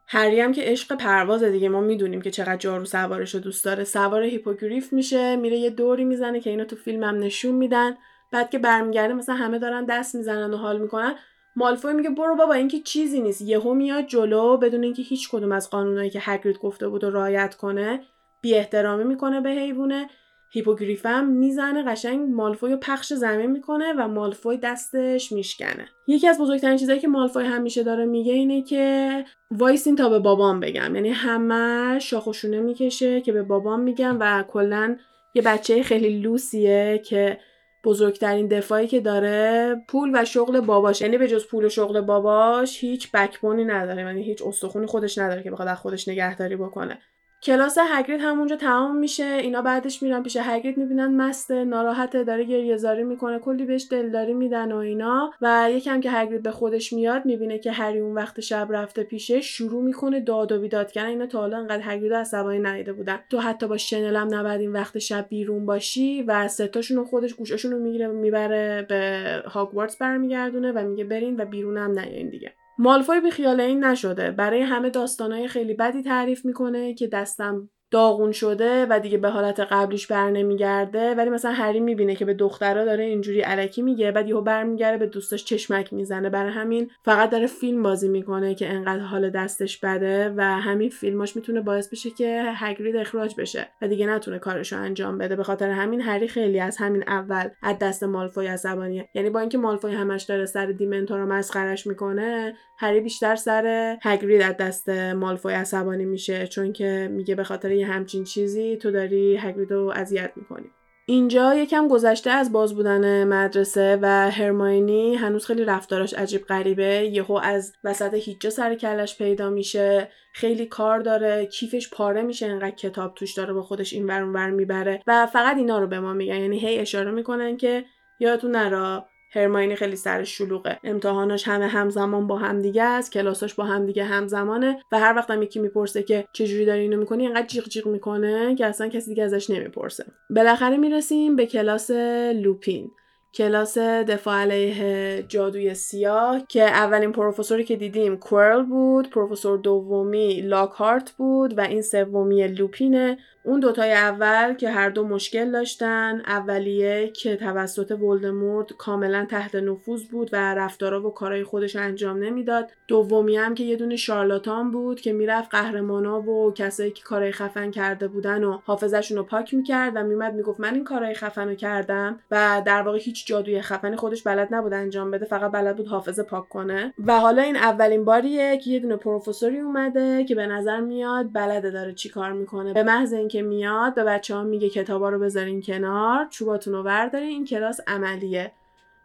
[0.08, 3.84] هری هم که عشق پرواز دیگه ما می‌دونیم که چقدر جارو سواریش رو دوست داره.
[3.84, 7.98] سوار هیپوگریف میشه میره یه دوری می‌زنه که اینو تو فیلم هم نشون میدن.
[8.32, 11.16] بعد که برمیگرده مثلا همه دارن دست می‌زنن و حال می‌کنن.
[11.56, 13.41] مالفوی میگه برو بابا اینکه چیزی نیست.
[13.41, 17.56] یهو میاد جلو بدون اینکه هیچ کدوم از قانونایی که هگرید گفته بود و رعایت
[17.56, 18.01] کنه
[18.41, 20.10] بی احترامی می‌کنه به حیوانه
[20.49, 25.88] هیپوگریفم می‌زنه قشنگ مالفوی رو پخش زمین می‌کنه و مالفوی دستش میشکنه.
[26.08, 30.60] یکی از بزرگترین چیزایی که مالفوی همیشه داره میگه اینه که وایسین تا به بابام
[30.60, 30.95] بگم.
[30.95, 34.97] یعنی همه شاخ و شونه می‌کشه که به بابام میگم و کلا
[35.34, 37.38] یه بچه خیلی لوسیه که
[37.84, 41.02] بزرگترین دفاعی که داره پول و شغل باباش.
[41.02, 44.02] یعنی به جز پول و شغل باباش هیچ بکبونی نداره.
[44.02, 47.00] یعنی هیچ استخونی خودش نداره که بخواد از خودش نگهداری بکنه.
[47.44, 52.78] کلاس هگرید همونجا تمام میشه اینا بعدش میرن پیش هگرید می‌بینن مست ناراحته داره گریه
[52.78, 55.32] زاری می‌کنه کلی بهش دلداری میدن و اینا.
[55.41, 59.41] و یکم که هگرید به خودش میاد می‌بینه که هری اون وقت شب رفته پیشه
[59.41, 61.08] شروع می‌کنه داد و بیداد کردن.
[61.08, 63.20] اینا تا حالا انقدر هگرید عصبانی ندیده بودن.
[63.30, 67.72] تو حتی با شنل هم نباید این وقت شب بیرون باشی و ستاشون خودش گوشاشون
[67.72, 72.54] رو می‌گیره می‌بره به هاگوارتس برمیگردونه و میگه برین و بیرونم نیاین دیگه.
[72.78, 74.32] مالفوی بی خیال این نشده.
[74.32, 79.60] برای همه داستانهای خیلی بدی تعریف می‌کنه که دستم داغون شده و دیگه به حالت
[79.60, 84.30] قبلیش بر نمیگرده ولی مثلا هری می‌بینه که به دخترها داره اینجوری علکی میگه بعد
[84.30, 86.30] یهو برمیگرده به دوستاش چشمک می‌زنه.
[86.30, 91.36] برای همین فقط داره فیلم بازی می‌کنه که انقدر حال دستش بده و همین فیلماش
[91.36, 95.36] می‌تونه باعث بشه که هگرید اخراج بشه و دیگه نتونه کارشو انجام بده.
[95.36, 99.10] به خاطر همین هری خیلی از همین اول از دست مالفوی عصبانیه.
[99.14, 104.41] یعنی با اینکه مالفوی همش داره سر دیمنتور رو مسخرش می‌کنه هری بیشتر سر هگرید
[104.41, 109.72] از دست مالفوی عصبانی میشه چون که میگه به خاطر همچین چیزی تو داری هگرید
[109.72, 110.66] رو اذیت می‌کنی.
[111.06, 117.10] اینجا یکم گذشته از باز بودن مدرسه و هرماینی هنوز خیلی رفتاراش عجیب غریبه.
[117.14, 120.10] یهو از وسط هیچ سر کلش پیدا میشه.
[120.34, 121.46] خیلی کار داره.
[121.46, 122.46] کیفش پاره میشه.
[122.46, 125.02] انقدر کتاب توش داره با خودش این ور می‌بره.
[125.08, 126.38] و فقط اینا رو به ما میگن.
[126.38, 127.86] یعنی هی اشاره می‌کنن که
[128.20, 130.80] یادتون نرا هرماینی خیلی سر شلوغه.
[130.84, 135.60] امتحاناش همه همزمان با همدیگه است کلاساش با همدیگه همزمانه و هر وقت هم یکی
[135.60, 139.50] می‌پرسه که چجوری داری اینو می‌کنی انقدر جیغ جیغ می‌کنه که اصلا کسی دیگه ازش
[139.50, 140.06] نمی‌پرسه.
[140.30, 141.92] بالاخره می‌رسیم به کلاس
[142.36, 142.92] لوپین.
[143.34, 151.12] کلاس دفاع علیه جادوی سیاه که اولین پروفسوری که دیدیم کورل بود پروفسور دومی لاکهارت
[151.12, 153.18] بود و این سومی لوپینه.
[153.46, 160.04] اون دوتای اول که هر دو مشکل داشتن اولیه که توسط ولدمورت کاملا تحت نفوذ
[160.04, 162.72] بود و رفتارا و کارهای خودش انجام نمی‌داد.
[162.88, 167.72] دومی هم که یه دونه شارلاتان بود که می‌رفت قهرمانا و کسایی که کارهای خفن
[167.72, 171.56] کرده بودن و حافظشون رو پاک می‌کرد و میومد می‌گفت من این کارهای خفن رو
[171.56, 175.88] کردم و در واقع هیچ جادوی خفنی خودش بلد نبود انجام بده فقط بلد بود
[175.88, 176.94] حافظه پاک کنه.
[177.06, 181.72] و حالا این اولین باریه که یه دونه پروفسوری اومده که به نظر میاد بلده
[181.72, 182.74] داره چیکار می‌کنه.
[182.74, 187.30] به محض که میاد به بچه ها میگه کتابا رو بذارین کنار چوباتون رو بردارین
[187.30, 188.52] این کلاس عملیه.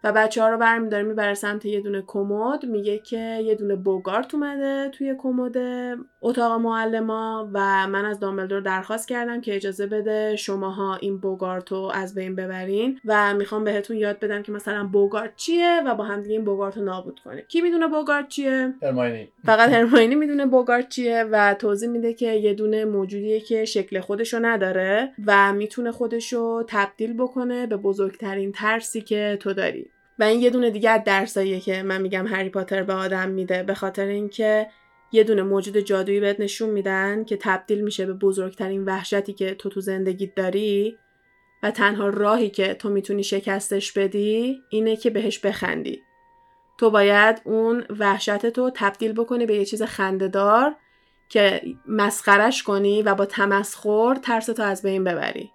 [0.05, 4.35] و بچه ها رو برمیداره می‌بره سمت یه دونه کمد میگه که یه دونه بوگارت
[4.35, 5.57] اومده توی کمد
[6.21, 11.91] اتاق معلما و من از دامبلدور درخواست کردم که اجازه بده شماها این بوگارت رو
[11.95, 16.23] از بین ببرین و می‌خوام بهتون یاد بدم که مثلا بوگارت چیه و با هم
[16.23, 17.43] دیگه این بوگارت رو نابود کنه.
[17.49, 19.29] کی می‌دونه بوگارت چیه؟ هرماینی.
[19.45, 24.39] فقط هرماینی می‌دونه بوگارت چیه و توضیح میده که یه دونه موجودیه که شکل خودشو
[24.43, 29.91] نداره و می‌تونه خودشو تبدیل بکنه به بزرگترین ترسی که تو داری.
[30.19, 33.63] و این یه دونه دیگه از درساییه که من میگم هری پاتر به آدم میده.
[33.63, 34.69] به خاطر اینکه
[35.13, 39.69] یه دونه موجود جادویی بهت نشون میدن که تبدیل میشه به بزرگترین وحشتی که تو
[39.69, 40.99] تو زندگیت داری
[41.63, 46.03] و تنها راهی که تو می‌تونی شکستش بدی اینه که بهش بخندی.
[46.79, 50.77] تو باید اون وحشت تو تبدیل بکنی به یه چیز خندهدار
[51.29, 55.51] که مسخرش کنی و با تمسخر ترس تو از بین ببری.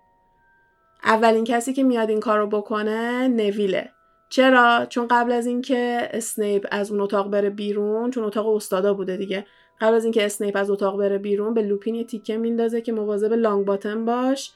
[1.04, 3.90] اولین کسی که میاد این کار رو بکنه نویله.
[4.34, 9.18] چرا؟ چون قبل از اینکه اسنیپ از اون اتاق بره بیرون چون اتاق استادا بوده
[9.18, 9.46] دیگه.
[9.82, 13.34] قبل از اینکه اسنیپ از اتاق بره بیرون به لوپین یه تیکه میندازه که مواظب
[13.34, 14.54] لانگ باتم باش.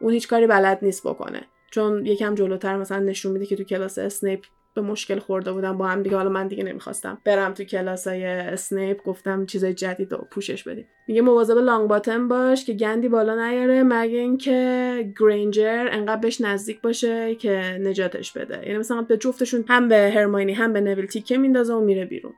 [0.00, 1.42] اون هیچ کاری بلد نیست بکنه.
[1.70, 4.44] چون یکم جلوتر مثلا نشون میده که تو کلاس اسنیپ
[4.74, 6.16] به مشکل خورده بودن با هم دیگه.
[6.16, 10.86] حالا من دیگه نمی‌خواستم برم تو کلاسای اسنیپ گفتم چیزای جدید رو پوشش بدیم.
[11.08, 16.80] میگه مواظب لانگ باتم باش که گندی بالا نیاره مگه اینکه گرینجر انقدر بهش نزدیک
[16.80, 18.66] باشه که نجاتش بده.
[18.66, 22.32] یعنی مثلا به جفتشون هم به هرماینی هم به نویل تیکه میندازه و میره بیرون.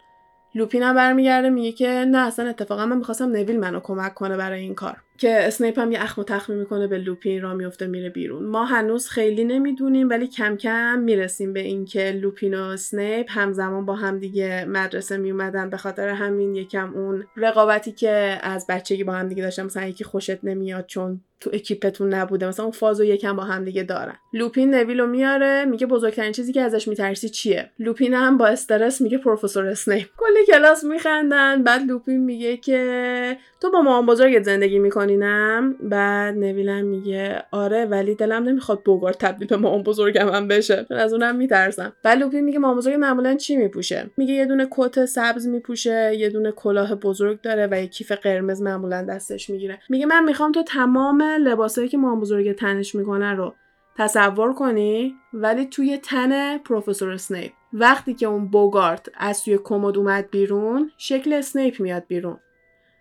[0.54, 4.74] لوپینا برمیگرده میگه که نه اصلا اتفاقا من می‌خواستم نویل منو کمک کنه برای این
[4.74, 4.96] کار.
[5.18, 8.46] که اسنیپ هم یه اخم و تخمی می‌کنه به لوپین را میفته میره بیرون.
[8.46, 13.94] ما هنوز خیلی نمی‌دونیم ولی کم کم می‌رسیم به اینکه لوپین و اسنیپ همزمان با
[13.94, 19.28] هم دیگه مدرسه میومدن به خاطر همین یکم اون رقابتی که از بچگی با هم
[19.28, 23.44] دیگه داشتن مثلا یکی خوشت نمیاد چون تو اکیپتون نبوده مثلا اون فازو یکم با
[23.44, 24.16] هم دیگه دارن.
[24.32, 29.18] لوپین نویلو میاره میگه بزرگترین چیزی که ازش میترسی چیه؟ لوپین هم با استرس میگه
[29.18, 35.76] پروفسور اسنیپ کلی کلاس میخندن بعد لوپین میگه که تو با مامان بزرگت زندگی میکنینم
[35.80, 40.86] بعد نویلم میگه آره ولی دلم نمی‌خواد بوگار تبدیل به مامان بزرگم هم بشه.
[40.90, 41.92] از اونم میترسم.
[42.02, 46.30] بعد لوپین میگه مامان بزرگ معمولا چی میپوشه؟ میگه یه دونه کت سبز میپوشه یه
[46.30, 49.78] دونه کلاه بزرگ داره و یه کیف قرمز معمولا دستش می‌گیره.
[49.88, 53.54] میگه من می‌خوام تو تمام لباسایی که مامان بزرگ تنش می‌کنه رو
[53.98, 57.52] تصور کنی ولی توی تن پروفسور اسنیپ.
[57.72, 62.36] وقتی که اون بوگارت از توی کمد اومد بیرون شکل اسنیپ میاد بیرون.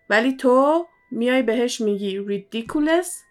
[0.10, 0.86] ولی تو
[1.16, 3.24] میای بهش میگی Riddikulus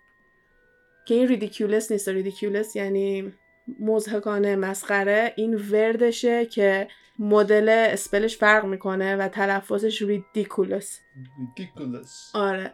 [1.07, 2.09] که این ridiculous نیست.
[2.09, 3.33] ridiculous یعنی
[3.81, 5.33] مضحکانه مسخره.
[5.37, 11.01] این وردشه که مدل spell ش فرق می‌کنه و تلفظش Riddikulus
[11.39, 12.73] Riddikulus آره.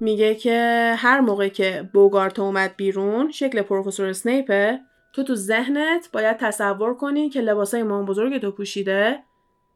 [0.00, 4.80] میگه که هر موقع که بوگارت اومد بیرون شکل پروفسور اسنیپه
[5.12, 9.22] تو تو ذهنت باید تصور کنی که لباسای مام بزرگ تو پوشیده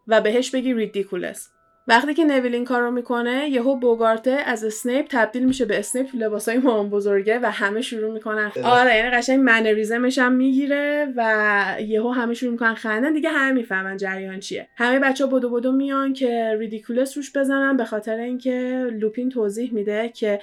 [0.09, 1.54] و بهش بگی Riddikulus
[1.87, 6.59] وقتی که نویل این کارو می‌کنه یهو بوگارته از اسنیپ تبدیل میشه به اسنیپ لباسای
[6.59, 8.53] مام بزرگه و همه شروع می‌کنن.
[8.65, 13.53] آره یعنی قشنگ mannerism ش هم می‌گیره و یهو همه شروع می‌کنن خندن دیگه همه
[13.53, 14.69] می‌فهمن جریان چیه.
[14.77, 20.09] همه بچه بدو بدو میان که Riddikulus روش بزنن به خاطر اینکه لوپین توضیح میده
[20.09, 20.41] که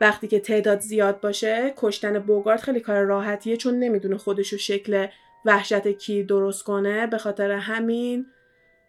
[0.00, 5.06] وقتی که تعداد زیاد باشه کشتن بوگارت خیلی کار راحتیه چون نمی‌دونه خودشو شکل
[5.44, 7.06] وحشت کی درست کنه.
[7.06, 8.26] به خاطر همین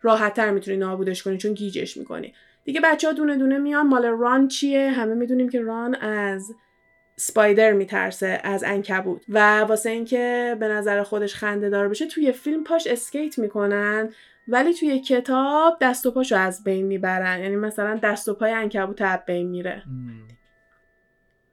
[0.06, 2.34] راحتتر می‌تونی نابودش کنی چون گیجش می‌کنی.
[2.64, 3.88] دیگه بچه ها دونه دونه میان.
[3.88, 6.56] مال ران چیه؟ همه می‌دونیم که ران از
[7.16, 9.22] سپایدر میترسه از انکبوت.
[9.30, 14.10] و واسه اینکه به نظر خودش خنده دار بشه توی فیلم پاش اسکیت می‌کنن
[14.48, 17.40] ولی توی کتاب دست و پاشو از بین می‌برن.
[17.40, 19.84] یعنی مثلا دست و پای انکبوت از بین میره.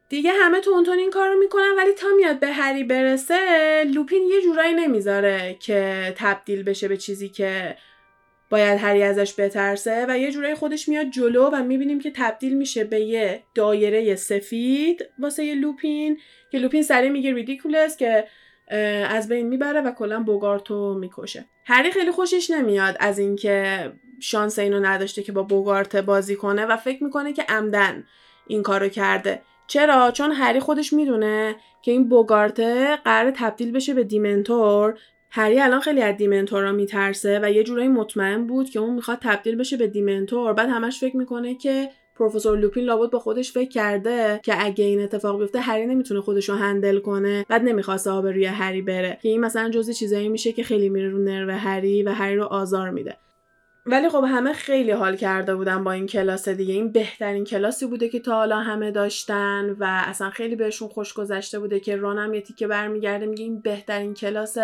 [0.08, 3.36] دیگه همه تونتون این کارو می‌کنن ولی تا میاد به هری برسه
[3.94, 7.76] لوپین یه جورایی نمی‌ذاره که تبدیل بشه به چیزی که
[8.52, 12.84] باید هری ازش بترسه و یه جورایی خودش میاد جلو و می‌بینیم که تبدیل میشه
[12.84, 16.18] به یه دایره سفید واسه یه لوپین.
[16.50, 18.24] که لوپین سریع میگه ریدیکولس که
[19.08, 21.44] از بین می‌بره و کلا بوگارتو می‌کشه.
[21.64, 26.76] هری خیلی خوشش نمیاد از اینکه شانس اینو نداشته که با بوگارت بازی کنه و
[26.76, 28.04] فکر می‌کنه که عمدن
[28.46, 29.42] این کارو کرده.
[29.66, 34.98] چرا؟ چون هری خودش می‌دونه که این بوگارته قرار تبدیل بشه به دیمنتور
[35.34, 39.56] هری الان خیلی از دیمنتورا میترسه و یه جورایی مطمئن بود که اون می‌خواد تبدیل
[39.56, 40.52] بشه به دیمنتور.
[40.52, 45.02] بعد همش فکر می‌کنه که پروفسور لوپین لابد با خودش فکر کرده که اگه این
[45.02, 49.18] اتفاق بیفته هری نمی‌تونه خودش رو هندل کنه بعد نمی‌خواسته آب روی هری بره.
[49.22, 52.44] که این مثلا جزء چیزایی میشه که خیلی میره رو نرو هری و هری رو
[52.44, 53.16] آزار میده.
[53.86, 56.74] ولی خب همه خیلی حال کرده بودن با این کلاس دیگه.
[56.74, 61.58] این بهترین کلاسی بوده که تا حالا همه داشتن و اصلا خیلی بهشون خوش گذشته
[61.58, 63.26] بوده که رانم یه تیکه برمیگرده.
[63.26, 64.58] میگه این بهترین کلاس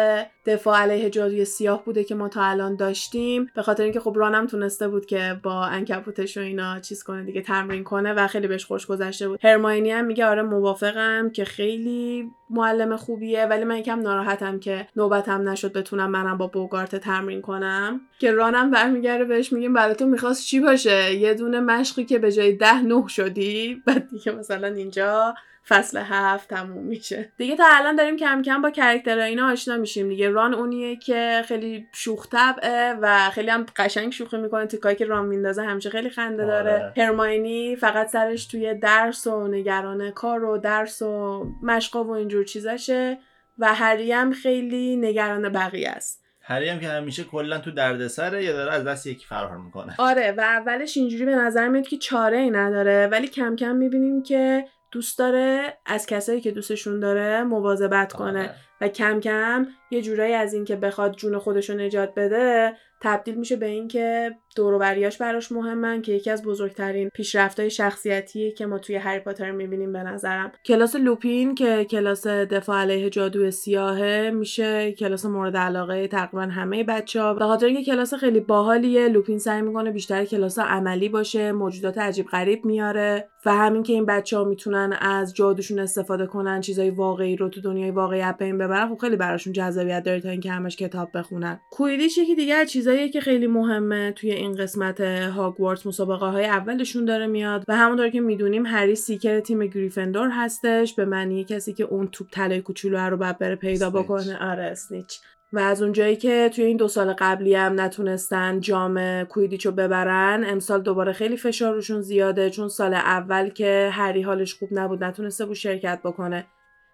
[0.47, 3.51] دفاع علیه جادوی سیاه بوده که ما تا الان داشتیم.
[3.55, 7.41] به خاطر اینکه خب رانم تونسته بود که با انکبوتش و اینا چیز کنه دیگه
[7.41, 9.45] تمرین کنه و خیلی بهش خوش گذشته بود.
[9.45, 15.49] هرماینی هم میگه آره موافقم که خیلی معلم خوبیه ولی من یکم ناراحتم که نوبتم
[15.49, 18.01] نشد بتونم منم با بوگارت تمرین کنم.
[18.19, 22.33] که رانم برمیگرده بهش میگیم برای تو می‌خواست چی باشه؟ یه دونه مشقی که به
[22.33, 23.83] جای ده نه شدی.
[23.87, 25.35] بعد دیگه مثلا اینجا
[25.69, 27.33] فصل هفت تموم میشه.
[27.37, 30.29] دیگه تا الان داریم کم کم با کرکتر اینا آشنا میشیم دیگه.
[30.29, 34.67] ران اونیه که خیلی شوخ طبعه و خیلی هم قشنگ شوخی می‌کنه.
[34.67, 36.73] تیکایی که ران میندازه همیشه خیلی خنده داره.
[36.73, 36.93] آره.
[36.97, 43.19] هرماینی فقط سرش توی درس و نگران کار و درس و مشقا و اینجور چیزاشه
[43.59, 46.18] و هری هم خیلی نگران بقیه است.
[46.49, 50.33] هری هم که همیشه کلا تو دردسره یا داره از دست یکی فرار می‌کنه آره
[50.33, 54.65] و اولش اینجوری به نظر میاد که چاره ای نداره ولی کم کم می‌بینیم که
[54.91, 58.55] دوست داره از کسایی که دوستشون داره مواظبت کنه آره.
[58.81, 63.57] و کم کم یه جورایی از اینکه بخواد جون خودش رو نجات بده تبدیل میشه
[63.57, 68.79] به اینکه دور و بریاش براش مهمن که یکی از بزرگترین پیشرفت‌های شخصیتیه که ما
[68.79, 70.53] توی هری پاتر می‌بینیم به نظرم.
[70.65, 77.23] کلاس لوپین که کلاس دفاع علیه جادو سیاهه میشه کلاس مورد علاقه تقریبا همه بچه
[77.23, 81.99] ها به خاطر اینکه کلاس خیلی باحالیه لوپین سعی می‌کنه بیشتر کلاس عملی باشه موجودات
[81.99, 86.91] عجیب غریب میاره و همین که این بچه ها می‌تونن از جادوشون استفاده کنن چیزای
[86.91, 90.51] واقعی رو تو دنیای واقعی از بین ببرن خب خیلی براشون جذابیت داره تا اینکه
[90.51, 91.61] همش کتاب بخونن.
[91.71, 97.27] کویدیچ یکی دیگه چیزاییه که خیلی مهمه توی این قسمت هاگوارتس مسابقه های اولشون داره
[97.27, 100.95] میاد و همونطور که می‌دونیم هری سیکر تیم گریفندور هستش.
[100.95, 103.91] به معنی کسی که اون توپ طلای کوچولو رو بعد بره پیدا.
[103.91, 104.51] بکنه.
[104.51, 105.21] آره اسنیچ
[105.53, 110.83] و از اونجایی که توی این دو سال قبلی هم نتونستن جام کویدیچو ببرن امسال
[110.83, 112.51] دوباره خیلی فشار روشون زیاده.
[112.51, 116.47] چون سال اول که هری حالش خوب نبود نتونسته بود شرکت بکنه.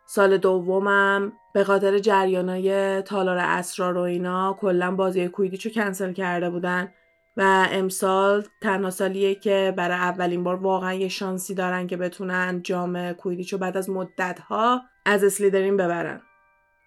[0.07, 6.89] سال دومم به خاطر جریانای تالار اسرار و اینا کلا بازی کویدیچو کنسل کرده بودن.
[7.37, 13.13] و امسال تنها سالیه که برای اولین بار واقعا یه شانسی دارن که بتونن جام
[13.13, 16.23] کویدیچو بعد از مدتها از اسلیدرین ببرن.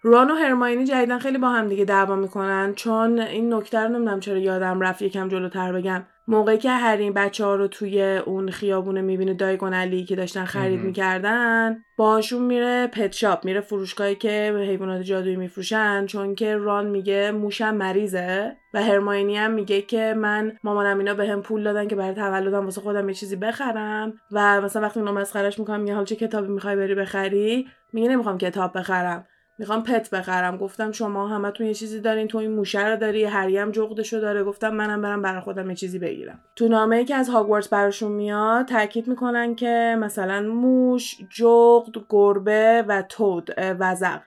[0.02, 2.74] ران و هرماینی جدیدن خیلی با هم دیگه دعوا می‌کنن.
[2.74, 6.06] چون این نکته رو نمی‌دونم چرا یادم رفت یکم جلوتر بگم.
[6.28, 10.80] موقعی که هر این بچه ها رو توی اون خیابونه می‌بینه دایگونالی که داشتن خرید.
[10.80, 16.06] می‌کردن باشون میره پت شاپ میره فروشگاهی که حیوانات جادویی میفروشن.
[16.06, 21.42] چون که ران میگه موشم مریضه و هرماینی هم میگه که من مامانم اینا بهم
[21.42, 25.58] پول دادن که برای تولدم واسه خودم یه چیزی بخرم و مثلا وقتی اونا مسخرش
[25.58, 29.26] می‌کنم میگه حالا چه کتابی می‌خوای بری بخری؟ میگه نمی‌خوام کتاب بخرم.
[29.58, 30.56] می‌خوام پت بخرم.
[30.56, 34.44] گفتم شما همتون یه چیزی دارین تو این موشه رو داری هری هم جغدشو داره.
[34.44, 36.40] گفتم منم برم برای خودم یه چیزی بگیرم.
[36.56, 42.84] تو نامه ای که از هاگوارتس براشون میاد تاکید می‌کنن که مثلا موش جغد گربه
[42.88, 44.20] و تود وزغ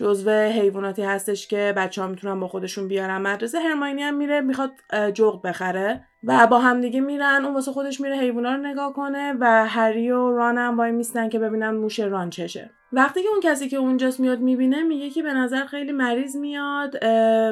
[0.00, 3.18] جزو حیواناتی هستش که بچه ها می‌تونن با خودشون بیارن.
[3.18, 4.70] مدرسه هرماینی هم میره می‌خواد
[5.14, 7.44] جغد بخره و با همدیگه میرن.
[7.44, 11.28] اون واسه خودش میره حیوونا رو نگاه کنه و هری و ران هم وای میستن
[11.28, 12.70] که ببینن موش ران چشه.
[12.92, 17.04] وقتی که اون کسی که اونجاست میاد می‌بینه میگه که به نظر خیلی مریض میاد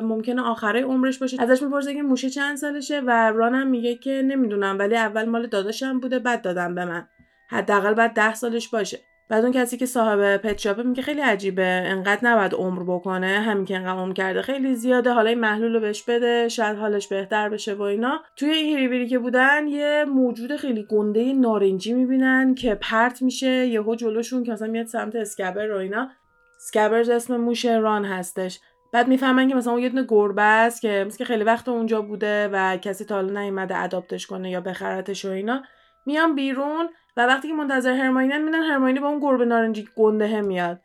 [0.03, 1.43] ممکنه آخره عمرش باشه.
[1.43, 5.47] ازش می‌پرسه که موشه چند سالشه و ران هم میگه که نمی‌دونم ولی اول مال
[5.47, 7.09] داداشم بوده بعد دادم به من.
[7.51, 8.99] حداقل بعد ده سالش باشه.
[9.29, 11.63] بعد اون کسی که صاحب پت شاپه میگه خیلی عجیبه.
[11.63, 13.27] انقدر نباید عمر بکنه.
[13.27, 15.13] همین که انقدر عمر کرده خیلی زیاده.
[15.13, 16.49] حالا این محلول رو بهش بده.
[16.49, 18.21] شاید حالش بهتر بشه و اینا.
[18.37, 23.67] توی این هیریبیری که بودن یه موجود خیلی گنده نارنجی می‌بینن که پرت میشه.
[23.67, 26.09] یهو جلوشون که مثلا میاد سمت اسکبر و اینا.
[26.57, 28.61] اسکبرز اسم موش ران هستش.
[28.93, 32.49] بعد می‌فهمن که مثلا اون یه دونه گربه است که مثل خیلی وقت اونجا بوده
[32.53, 35.63] و کسی تا حالا نیومده اداپتش کنه یا بخرتش و اینا.
[36.07, 36.89] میان بیرون.
[37.19, 40.81] و وقتی که منتظر هرماینن میدن هرماینی با اون گربه نارنجی گنده میاد.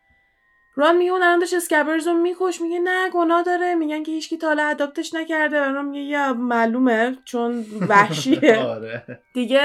[0.75, 3.75] ران میگه اون الان داشت اسکبرز رو میکش میگه نه گناه داره.
[3.75, 5.61] میگن که هیچکی تا حالا اداپتش نکرده.
[5.61, 8.57] و ران میگه یا معلومه چون وحشیه.
[8.75, 9.03] آره.
[9.33, 9.59] دیگه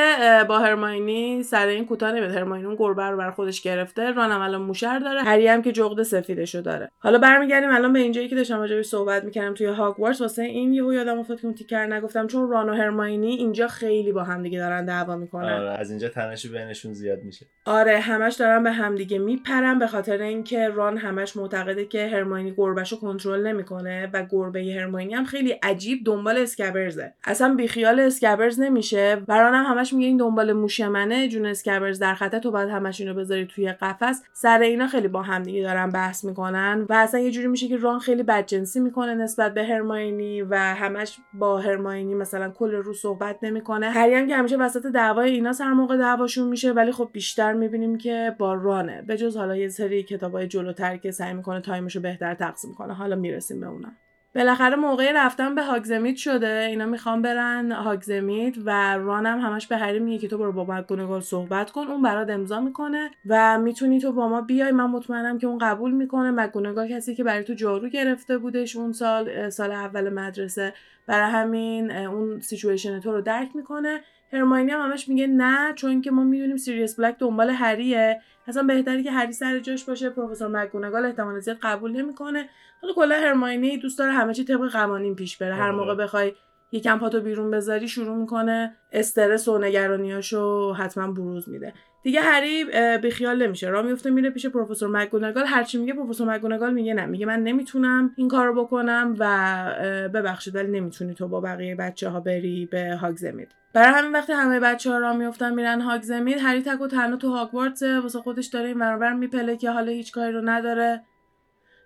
[0.48, 2.30] با هرماینی سر این کوتاه نمیاد.
[2.30, 4.12] هرماینی اون گربه رو بر خودش گرفته.
[4.12, 5.22] ران هم الان موشر داره.
[5.22, 6.90] هری هم که جغد سفیدشو داره.
[6.98, 10.20] حالا برمیگردیم الان به اینجایی که داشتم راجعش صحبت می‌کردم توی هاگوارتس.
[10.20, 12.26] واسه این یهو یادم افتاد که اون تیکر نگفتم.
[12.26, 15.52] چون ران و هرماینی اینجا خیلی با هم دیگه دارن دعوا می‌کنن.
[15.52, 17.46] آره از اینجا تنشی بینشون زیاد میشه.
[17.66, 19.78] آره همش دارن به همدیگه میپرن.
[19.78, 25.24] به خاطر اینکه ران همش معتقده که هرماینی گربهشو کنترل نمی‌کنه و گربه هرماینی هم
[25.24, 27.12] خیلی عجیب دنبال اسکبرزه.
[27.24, 29.22] اصلا بیخیال اسکبرز نمیشه.
[29.28, 31.28] و ران هم همش میگه این دنبال موش منه.
[31.28, 34.22] جون اسکبرز در خطر تو باید همش اینو بذاری توی قفس.
[34.32, 37.98] سر اینا خیلی با همدیگه دارن بحث می‌کنن و اصلا یه جوری میشه که ران
[37.98, 43.90] خیلی بدجنسی می‌کنه نسبت به هرماینی و همش با هرماینی مثلا کلا صحبت نمی‌کنه.
[43.90, 47.98] هری هم که همیشه وسط دعوای اینا سر موقع دعواشون میشه ولی خب بیشتر می‌بینیم
[47.98, 49.02] که با رانه.
[49.06, 52.74] به جز حالا یه سری کتابای جلوتر که سعی می‌کنه time ش رو بهتر تقسیم
[52.74, 52.94] کنه.
[52.94, 53.96] حالا می‌رسیم به اونم
[54.34, 56.66] بالاخره موقع رفتن به هاگزمید شده.
[56.70, 61.20] اینا می‌خوان برن هاگزمید و رانم همش به هری میگه که تو برو با مکگونگال
[61.20, 61.86] صحبت کن.
[61.86, 64.72] اون برات امضا می‌کنه و می‌تونی تو با ما بیای.
[64.72, 68.92] من مطمئنم که اون قبول می‌کنه مکگونگال کسی که برای تو جارو گرفته بودش اون
[68.92, 70.72] سال سال اول مدرسه
[71.06, 74.00] برای همین اون سیچویشن تو رو درک می‌کنه.
[74.32, 78.20] هرماینی هم همش میگه نه چون که ما می‌دونیم سیریس بلک دنبال هریه.
[78.46, 80.10] اصلا بهتره که هری سر جاش باشه.
[80.10, 82.48] پروفسور مکگونگال احتمال زیاد قبول نمی‌کنه.
[82.82, 85.54] حالا کلا هرماینی دوست داره همه چی طبق قوانین پیش بره.
[85.54, 86.32] هر موقع بخوای
[86.72, 91.72] یکم پاتو بیرون بذاری شروع می‌کنه استرس و نگرانیاشو حتما بروز میده.
[92.02, 92.64] دیگه هری
[93.02, 93.68] بیخیال نمیشه.
[93.68, 97.06] را میفته میره پیش پروفسور مکگونگال هرچی میگه پروفسور مکگونگال میگه نه.
[97.06, 102.20] میگه من نمی‌تونم این کارو بکنم و ببخشید ولی نمی‌تونی تو با بقیه بچه ها
[102.20, 103.54] بری به هاگزمید.
[103.72, 107.30] برای همین وقتی همه بچه ها را میفتن میرن هاگزمید هری تک و تنها تو
[107.30, 111.02] هاگوارتس واسه خودش داره این برابر میپله که حالا هیچ کاری رو نداره.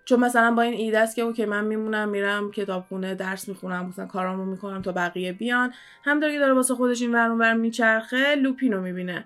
[0.05, 4.05] چون مثلا با این ایده است که okay من میمونم میرم کتابخونه درس می‌خونم مثلا
[4.05, 5.73] کارامو می‌کنم تا بقیه بیان.
[6.03, 9.25] همینطور که داره واسه خودش این ور اونور میچرخه لوپینو می‌بینه.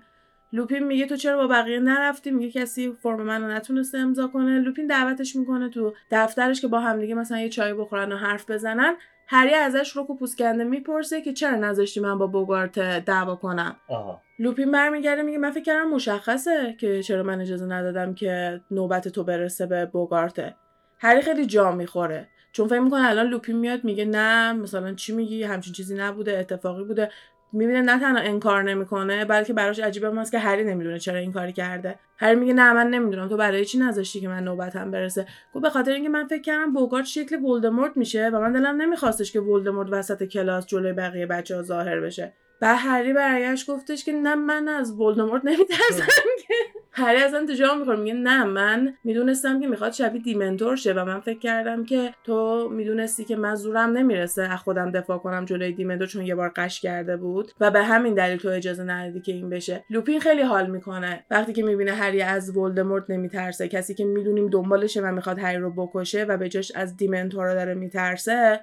[0.52, 4.58] لوپین میگه تو چرا با بقیه نرفتی؟ میگه کسی فرم منو نتونسته امضا کنه.
[4.58, 8.94] لوپین دعوتش می‌کنه تو دفترش که با همدیگه مثلا یه چای بخورن و حرف بزنن.
[9.30, 13.76] هری ازش رک و پوست کنده می‌پرسه که چرا نذاشتی من با بوگارت دعوا کنم.
[13.88, 14.22] آها.
[14.38, 19.24] لوپین برمیگرده میگه من فکر کردم مشخصه که چرا من اجازه ندادم که نوبت تو
[19.24, 20.54] برسه به بوگارته.
[20.98, 22.28] هری خیلی جا می‌خوره.
[22.52, 26.84] چون فکر می‌کنه الان لوپین میاد میگه نه مثلا چی میگی؟ همچین چیزی نبوده اتفاقی
[26.84, 27.10] بوده.
[27.52, 31.52] می‌بینه نه تنها انکار نمی‌کنه بلکه براش عجیبه ماست که هری نمی‌دونه چرا این کاری
[31.52, 31.98] کرده.
[32.16, 35.70] هری میگه نه من نمی‌دونم تو برای چی نذاشتی که من نوبتم برسه؟ گفت به
[35.70, 39.88] خاطر اینکه من فکر کردم بوگارت شکل ولدمورت میشه و من دلم نمیخواستش که ولدمورت
[39.92, 42.32] وسط کلاس جلوی بقیه بچه ها ظاهر بشه.
[42.62, 46.06] و هری برگشت گفتش که نه من از ولدمورت نمیترسم
[46.48, 46.54] که.
[46.92, 51.20] هری از انتجام می‌کنه میگه نه من می‌دونستم که می‌خواد شبیه دیمنتور شه و من
[51.20, 56.06] فکر کردم که تو می‌دونستی که من زورم نمی‌رسه از خودم دفاع کنم جلوی دیمنتور
[56.06, 59.50] چون یه بار قش کرده بود و به همین دلیل تو اجازه ندادی که این
[59.50, 59.84] بشه.
[59.90, 61.24] لوپین خیلی حال می‌کنه.
[61.30, 65.70] وقتی که می‌بینه هری از ولدمورت نمیترسه کسی که می‌دونیم دنبالشه و می‌خواد هری رو
[65.70, 68.60] بکشه و به جاش از دیمنتورا داره میترسه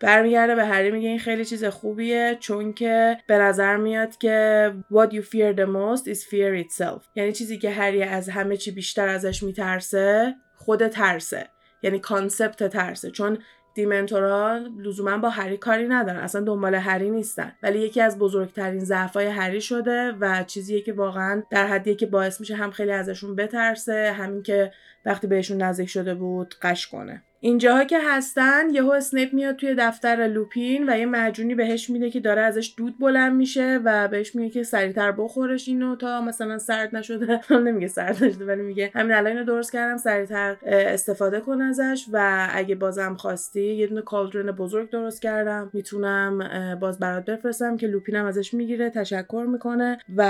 [0.00, 5.08] برمیگرده به هری میگه این خیلی چیز خوبیه چون که به نظر میاد که what
[5.12, 7.02] you fear the most is fear itself.
[7.14, 11.48] یعنی چیزی که هری از همه چی بیشتر ازش میترسه خود ترسه.
[11.82, 13.10] یعنی concept ترسه.
[13.10, 13.38] چون
[13.74, 16.20] دیمنتورا لزوما با هری کاری ندارن.
[16.20, 17.52] اصلا دنبال هری نیستن.
[17.62, 22.40] ولی یکی از بزرگترین ضعفای هری شده و چیزیه که واقعا در حدیه که باعث
[22.40, 24.72] میشه هم خیلی ازشون بترسه هم اینکه
[25.06, 27.22] وقتی بهشون نزدیک شده بود غش کنه.
[27.42, 32.20] اینجاها که هستن یهو اسنیپ میاد توی دفتر لوپین و یه معجونی بهش میده که
[32.20, 36.96] داره ازش دود بلند میشه و بهش میگه که سریعتر بخورش اینو تا مثلا سرد
[36.96, 37.40] نشده.
[37.66, 42.48] نمیگه سرد نشده ولی میگه همین الان اینو درست کردم سریعتر استفاده کن ازش و
[42.52, 45.70] اگه بازم خواستی یه دونه cauldron بزرگ درست کردم.
[45.72, 50.24] می‌تونم باز برات بفرستم که لوپینم ازش می‌گیره تشکر می‌کنه و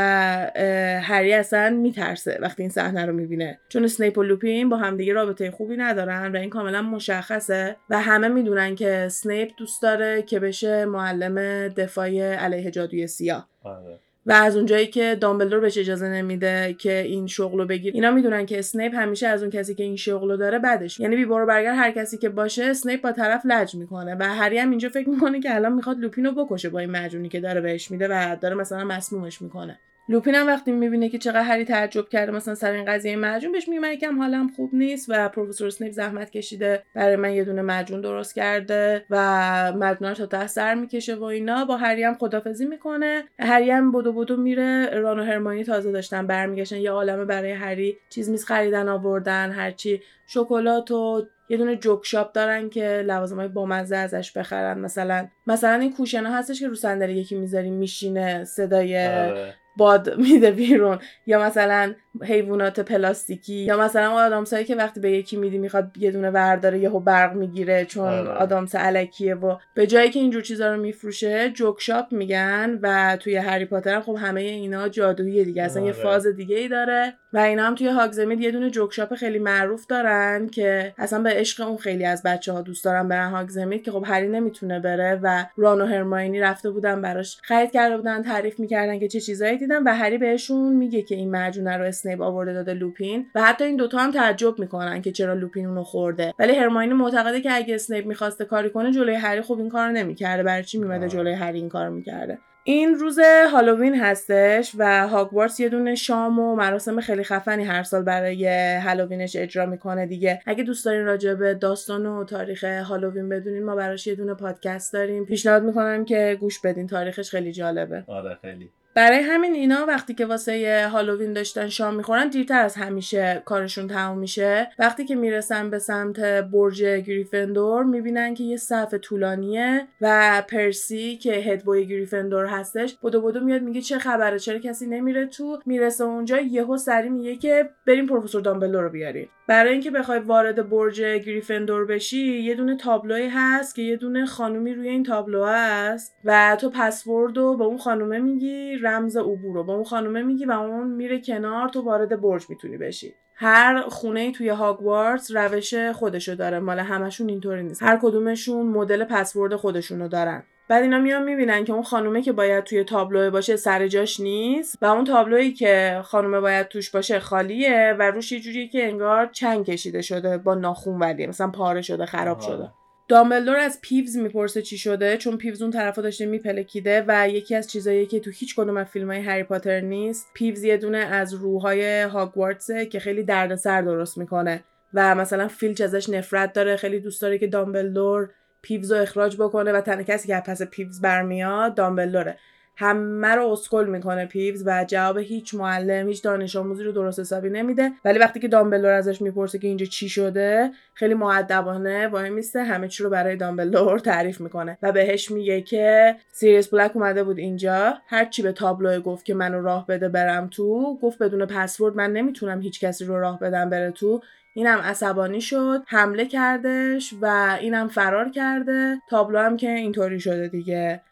[1.02, 3.58] هری اصلا میترسه وقتی این صحنه رو می‌بینه.
[3.68, 8.28] چون اسنیپ و لوپین با همدیگه رابطه خوبی ندارن و این کاملا مشخصه و همه
[8.28, 13.48] می‌دونن که سنیپ دوست داره که بشه معلم دفاع علیه جادوی سیاه.
[13.64, 13.98] آره.
[14.26, 18.46] و از اونجایی که دامبلدور بهش اجازه نمیده که این شغل رو بگیره اینا می‌دونن
[18.46, 21.46] که اسنیپ همیشه از اون کسی که این شغل رو داره بعدش یعنی بی برو
[21.46, 25.08] برگرد هر کسی که باشه اسنیپ با طرف لج می‌کنه و هری هم اینجا فکر
[25.08, 28.36] می‌کنه که الان می‌خواد لوپین رو بکشه با این معجونی که داره بهش میده و
[28.40, 29.78] داره مثلا مسمومش می‌کنه.
[30.10, 33.68] لوپین هم وقتی می‌بینه که چقدر هری تعجب کرده مثلا سر این قضیه مجون بهش
[33.68, 37.62] میگه من یکم حالم خوب نیست و پروفسور اسنیپ زحمت کشیده برای من یه دونه
[37.62, 41.64] مجون درست کرده و مجون تا ته سر می‌کشه و اینا.
[41.64, 43.24] با هری هم خدافزی می‌کنه.
[43.38, 44.86] هری هم بدو بدو میره.
[44.86, 46.76] ران و هرمانی تازه داشتن برمیگشتن.
[46.76, 52.32] یه عالمه برای هری چیز میز خریدن آوردن هرچی شکلات و یه دونه جوک شاپ
[52.32, 54.78] دارن که لوازمای بامزه ازش بخرن.
[54.78, 59.54] مثلا مثلا این کوشنا هستش که رو صندلی یکی می‌ذاریم میشینه صدای آره.
[59.80, 65.58] باد میده بیرون یا مثلا حیوانات پلاستیکی یا مثلا آدامسایی که وقتی به یکی میدی
[65.58, 68.28] می‌خواد یه دونه ورداره یهو برق می‌گیره چون آره.
[68.28, 73.36] آدامس الکیه و به جایی که اینجور چیزا رو میفروشه joke shop میگن و توی
[73.36, 76.02] هری پاتر خب همه اینا جادویی دیگه اصلا یه آره.
[76.02, 79.86] فاز دیگه ای داره و اینا هم توی هاگزمید یه دونه joke shop خیلی معروف
[79.86, 83.90] دارن که اصلا به عشق اون خیلی از بچه ها دوست دارن برن هاگزمید که
[83.90, 88.60] خب هری نمی‌تونه بره و ران و هرماینی رفته بودن براش خرید کرده بودن تعریف
[88.60, 92.52] می‌کردن که چه چیزایی دیدن و هری بهشون میگه که این معجونه رو اسنیپ آورده
[92.52, 96.34] داده لوپین و حتی این دوتا هم تعجب می‌کنن که چرا لوپین اونو خورده.
[96.38, 100.42] ولی هرماینی معتقده که اگه اسنیپ می‌خواسته کاری کنه جلوی هری خب این کارو نمی‌کرده.
[100.42, 101.08] برای چی میمده.
[101.08, 103.18] جلوی هری این کارو می‌کرده؟ این روز
[103.52, 108.46] هالووین هستش و هاگوارتس یه دونه شام و مراسم خیلی خفنی هر سال برای
[108.76, 110.40] هالووینش اجرا می‌کنه دیگه.
[110.46, 114.92] اگه دوست دارین راجع به داستان و تاریخ هالووین بدونین ما براش یه دونه پادکست
[114.92, 115.24] داریم.
[115.24, 118.04] پیشنهاد می‌کنم که گوش بدین تاریخش خیلی جالبه.
[118.06, 118.70] آره خیلی.
[118.94, 124.18] برای همین اینا وقتی که واسه هالووین داشتن شام می‌خورن دیرتر از همیشه کارشون تموم
[124.18, 124.70] میشه.
[124.78, 131.32] وقتی که می‌رسن به سمت برج گریفندور می‌بینن که یه صف طولانیه و پرسی که
[131.32, 132.96] هدبوی گریفندور هستش.
[133.02, 137.36] بدو بدو میاد میگه چه خبره؟ چرا کسی نمیره تو؟ می‌رسه اونجا یهو سری میگه
[137.36, 142.76] که بریم پروفسور دامبلدور رو بیارین برای اینکه بخوای وارد برج گریفندور بشی یه دونه
[142.76, 147.64] تابلوی هست که یه دونه خانومی روی این تابلو هست و تو پسورد رو به
[147.64, 151.80] اون خانومه میگی رمز عبور رو به اون خانومه میگی و اون میره کنار تو
[151.80, 153.14] وارد برج می‌تونی بشی.
[153.34, 157.82] هر خونه توی هاگوارتس روش خودشو داره مال همشون اینطوری نیست.
[157.82, 160.42] هر کدومشون مدل پسورد خودشونو دارن.
[160.70, 164.78] بعد اینا میان می‌بینن که اون خانومه که باید توی تابلو باشه سر جاش نیست
[164.82, 169.26] و اون تابلویی که خانومه باید توش باشه خالیه و روش یه جوریه که انگار
[169.26, 172.40] چنگ کشیده شده با ناخون ولی مثلا پاره شده خراب.
[172.40, 172.68] شده
[173.08, 177.70] دامبلدور از پیوز می‌پرسه چی شده چون پیوز اون طرفا داشته میپلکیده و یکی از
[177.70, 181.34] چیزایی که تو هیچ کدوم از فیلم های هری پاتر نیست پیوز یه دونه از
[181.34, 184.64] روحای هاگوارتسه که خیلی دردسر درست می‌کنه
[184.94, 188.30] و مثلا فیلچ ازش نفرت داره خیلی دوست داره که دامبلدور
[188.62, 192.36] پیوز رو اخراج بکنه و تنها کسی که پس پیوز برمیاد دامبلدوره.
[192.76, 197.50] همه رو اسکل می‌کنه پیوز و جواب هیچ معلم هیچ دانش آموزی رو درست حسابی
[197.50, 197.92] نمیده.
[198.04, 202.88] ولی وقتی که دامبلدور ازش می‌پرسه که اینجا چی شده خیلی مودبانه وای میسته همه
[202.88, 207.94] چی رو برای دامبلدور تعریف می‌کنه و بهش میگه که سیریس بلک اومده بود اینجا.
[208.06, 212.12] هر چی به تابلو گفت که منو راه بده برم تو گفت بدون پسورد من
[212.12, 214.20] نمی‌تونم هیچ کسی رو راه بدم بره تو.
[214.54, 218.98] اینم عصبانی شد حمله کردش و اینم فرار کرده.
[219.10, 221.02] تابلو هم که اینطوری شده دیگه.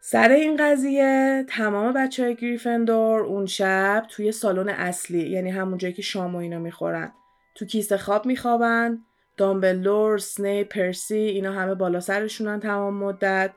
[0.00, 5.94] سر این قضیه تمام بچه های گریفندور اون شب توی سالن اصلی یعنی همون جایی
[5.94, 7.12] که شام و اینا می‌خورن
[7.54, 8.98] تو کیسه خواب میخوابن.
[9.36, 13.50] دامبلدور، سنیپ، پرسی اینا همه بالا سرشونن تمام مدت.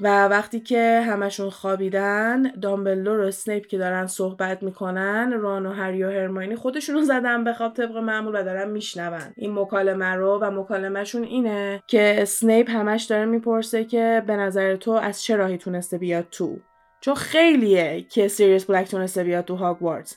[0.00, 6.04] و وقتی که همشون خوابیدن دامبلدور و اسنیپ که دارن صحبت می‌کنن ران و هری
[6.04, 9.20] و هرماینی خودشونو زدن به خواب طبق معمول و دارن میشنون.
[9.36, 14.90] این مکالمه رو و مکالمهشون اینه که اسنیپ همش داره می‌پرسه که به نظر تو
[14.90, 16.58] از چه راهی تونسته بیاد تو؟
[17.00, 20.16] چون خیلیه که سیریس بلک تونسته بیاد تو هاگوارتس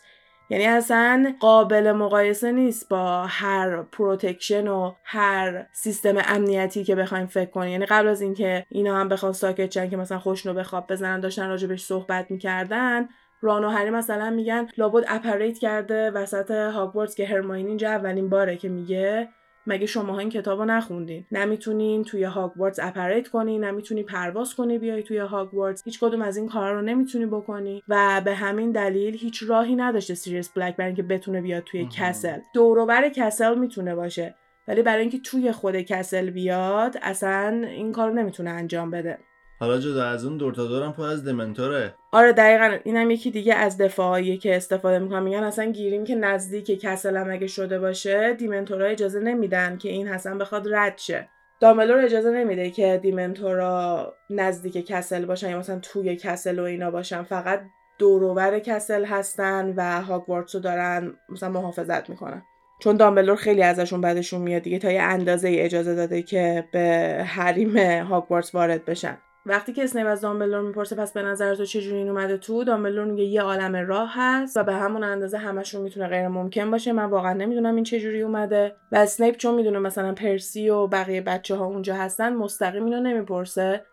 [0.49, 7.49] یعنی اصلا قابل مقایسه نیست با هر protection و هر سیستم امنیتی که بخوایم فکر
[7.49, 7.71] کنیم.
[7.71, 11.19] یعنی قبل از اینکه اینا هم بخوان ساکت شن که مثلا خودشونو به خواب بزنن
[11.19, 13.09] داشتن راجبش صحبت می‌کردن
[13.41, 18.57] ران و هری مثلا میگن لابد apparate کرده وسط هاگوارتس که هرماینی اینجا اولین باره
[18.57, 19.29] که میگه.
[19.67, 25.17] مگه شماها این کتابو نخوندین؟ نمی‌تونین توی هاگوارتس apparate کنی نمی‌تونی پرواز کنی بیای توی
[25.17, 25.83] هاگوارتس.
[25.85, 30.13] هیچ کدوم از این کارا رو نمی‌تونی بکنی و به همین دلیل هیچ راهی نداشته
[30.13, 31.91] سیریس بلک برای اینکه بتونه بیاد توی مهم.
[31.91, 32.39] castle.
[32.53, 34.35] دوروبر castle می‌تونه باشه
[34.67, 39.17] ولی برای اینکه توی خود کسل بیاد اصلا این کارو نمی‌تونه انجام بده.
[39.59, 41.95] حالا جدا از اون دور تا دورم پر از دمنتوره.
[42.11, 42.77] آره دقیقا.
[42.83, 47.31] اینم یکی دیگه از دفاعیه که استفاده می‌کنن میگن اصلا گیریم که نزدیک کسل هم
[47.31, 51.29] اگه شده باشه دیمنتورها اجازه نمیدن که این حسن بخواد رد شه.
[51.61, 57.23] دامبلور اجازه نمیده که دیمنتورا نزدیک کسل باشن یا مثلا توی کسل و اینا باشن.
[57.23, 57.61] فقط
[57.97, 62.43] دوروبر کسل هستن و هاگوارتس رو دارن مثلا محافظت می‌کنن.
[62.81, 67.17] چون دامبلدور خیلی ازشون بدشون میاد دیگه تا یه اندازه ای اجازه داده که به
[67.27, 69.17] حریم هاگوارتس وارد بشن.
[69.45, 73.05] وقتی که اسنیپ از دامبلدور می‌پرسه پس به نظر تو چجوری این اومده تو؟ دامبلدور
[73.05, 76.91] میگه یه عالم راه هست و به همون اندازه همشون می‌تونه غیر ممکن باشه.
[76.91, 81.55] من واقعا نمی‌دونم این چجوری اومده و اسنیپ چون می‌دونه مثلا پرسی و بقیه بچه
[81.55, 83.85] ها اونجا هستن مستقیم اینو نمی‌پرسه.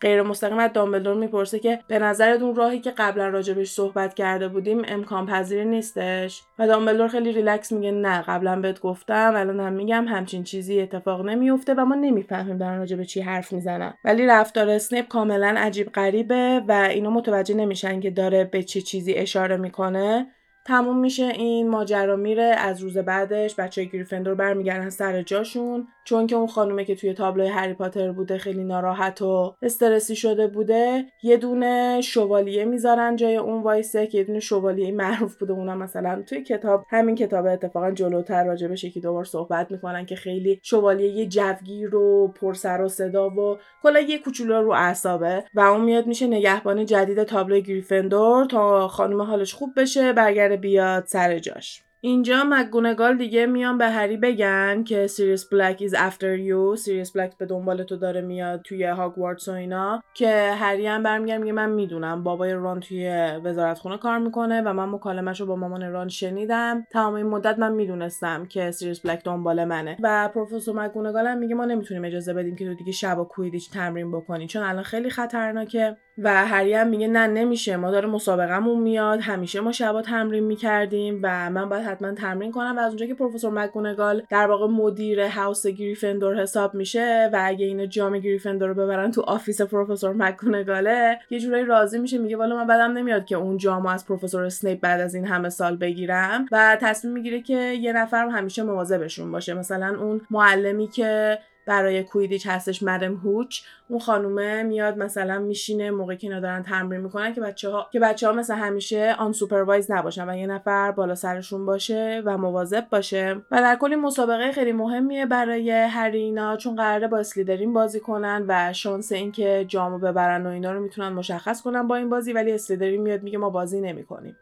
[0.00, 4.48] غیر مستقیم از دامبلدور می‌پرسه که به نظرت اون راهی که قبلا راجبش صحبت کرده
[4.48, 9.72] بودیم امکان پذیر نیستش؟ و دامبلدور خیلی ریلکس میگه نه قبلا بهت گفتم الان هم
[9.72, 13.94] میگم همچین چیزی اتفاق نمیفته و ما نمی‌فهمیم دارن راجب چی حرف می‌زنن.
[14.04, 19.14] ولی رفتار اسنیپ کاملا عجیب غریبه و اینا متوجه نمیشن که داره به چه چیزی
[19.14, 20.26] اشاره می‌کنه.
[20.66, 25.88] تموم میشه این ماجرا میره از روز بعدش بچه گریفندور برمیگردن سر جاشون.
[26.04, 30.46] چون که اون خانومه که توی تابلوی هری پاتر بوده خیلی ناراحت و استرسی شده
[30.46, 35.52] بوده یه دونه شوالیه می‌ذارن جای اون وایسه که یه دونه شوالیه معروف بوده.
[35.52, 40.60] اونم مثلا توی کتاب همین کتاب اتفاقا جلوتر راجبش یکی دوبار صحبت می‌کنن که خیلی
[40.62, 45.84] شوالیه یه جوگیر و پرسر و صدا و کلا یه کوچولو رو اعصابه و اون
[45.84, 51.83] میاد میشه نگهبان جدید تابلوی گریفندور تا خانم حالش خوب بشه برگرده بیاد سر جاش.
[52.04, 57.38] اینجا مکگونگال دیگه میان به هری بگن که سیریس بلک is after you سیریس بلک
[57.38, 61.70] به دنبال تو داره میاد توی هاگوارتس و اینا که هری هم برمیگه میگه من
[61.70, 63.08] می‌دونم بابای ران توی
[63.44, 66.86] وزارتخونه کار می‌کنه و من مکالمش رو با مامان ران شنیدم.
[66.92, 69.96] تمام این مدت من می‌دونستم که سیریس بلک دنبال منه.
[70.02, 74.12] و پروفسور مکگونگال هم میگه ما نمی‌تونیم اجازه بدیم که تو دیگه شبا کوییدیچ تمرین
[74.12, 75.96] بکنی چون الان خیلی خطرناکه.
[76.18, 81.20] و هری هم میگه نه نمیشه ما داره مسابقهمون میاد همیشه ما شبا تمرین می‌کردیم
[81.22, 85.20] و من باید حتما تمرین کنم و از اونجا که پروفسور مکگونگال در واقع مدیر
[85.20, 91.18] house گریفندور حساب میشه و اگه این جام گریفندور رو ببرن تو office پروفسور مکگونگاله
[91.30, 94.80] یه جورایی راضی میشه میگه والا من بدم نمیاد که اون جامو از پروفسور اسنیپ
[94.80, 99.54] بعد از این همه سال بگیرم و تصمیم می‌گیره که یه نفر همیشه مواظبشون باشه.
[99.54, 103.60] مثلا اون معلمی که برای کویدیچ هستش مدم هوچ.
[103.88, 108.00] اون خانومه میاد مثلا میشینه موقعی که اینا دارن تمرین می‌کنن که بچه ها که
[108.00, 112.86] بچه ها مثل همیشه آن سوپروایز نباشن و یه نفر بالا سرشون باشه و مواظب
[112.90, 113.34] باشه.
[113.50, 118.72] و در کلی مسابقه خیلی مهمیه برای هرینا چون قراره با اسلیدرین بازی کنن و
[118.72, 123.02] شانس اینکه جامو ببرن و اینا رو می‌تونن مشخص کنن با این بازی ولی اسلیدرین
[123.02, 124.36] میاد میگه ما بازی نمی‌کنیم.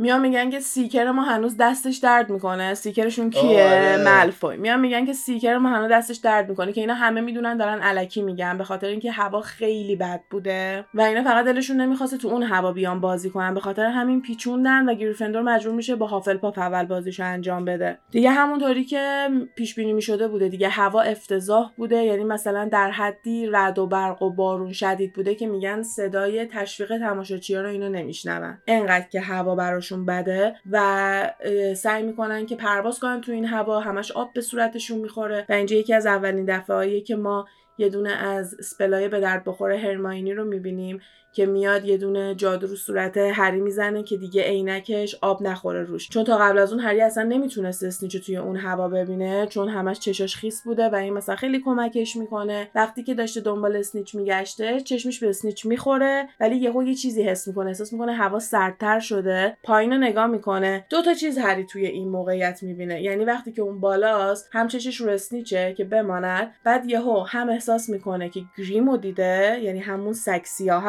[0.00, 2.74] میان میگن که seeker ما هنوز دستش درد می‌کنه.
[2.74, 3.96] seeker شون کیه؟ آره.
[4.04, 7.78] مالفوی میان میگن که seeker ما هنوز دستش درد می‌کنه که اینا همه می‌دونن دارن
[7.78, 10.84] الکی میگن به خاطر اینکه هوا خیلی بد بوده.
[10.94, 13.54] و اینا فقط دلشون نمی‌خواسته تو اون هوا بیان بازی کنن.
[13.54, 17.98] به خاطر همین پیچوندن و گریفندور مجبور میشه با هافلپاف اول بازیشو انجام بده.
[18.10, 20.48] دیگه همونطوری که پیش بینی می‌شده بوده.
[20.48, 22.04] دیگه هوا افتضاح بوده.
[22.04, 26.98] یعنی مثلا در حدی رعد و برق و بارون شدید بوده که میگن صدای تشویق
[26.98, 28.58] تماشاچی‌ها رو اینا نمیشنون.
[28.66, 31.34] انقدر که هوا براش براشون بده و
[31.76, 35.46] سعی می‌کنن که پرواز کنن تو این هوا همش آب به صورتشون می‌خوره.
[35.48, 37.46] و اینجا یکی از اولین دفعه که ما
[37.78, 41.00] یه دونه از سپلای به درد بخوره هرماینی رو می‌بینیم
[41.32, 46.08] که میاد یه دونه جادو رو صورت هری می‌زنه که دیگه عینکش آب نخوره روش.
[46.08, 50.00] چون تا قبل از اون هری اصلا نمی‌تونست اسنیچ توی اون هوا ببینه چون همش
[50.00, 52.70] چشاش خیس بوده و این مثلا خیلی کمکش می‌کنه.
[52.74, 57.48] وقتی که داشته دنبال اسنیچ میگشته چشمش به اسنیچ می‌خوره ولی یهو یه چیزی حس
[57.48, 57.68] می‌کنه.
[57.68, 59.56] احساس می‌کنه هوا سردتر شده.
[59.62, 60.86] پایین رو نگاه می‌کنه.
[60.90, 63.02] دو تا چیز هری توی این موقعیت می‌بینه.
[63.02, 67.67] یعنی وقتی که اون بالاست هم چشش رو اسنیچه که بماند بعد یهو هم احساس
[67.88, 70.44] می‌کنه که گریمو دیده یعنی همون سگ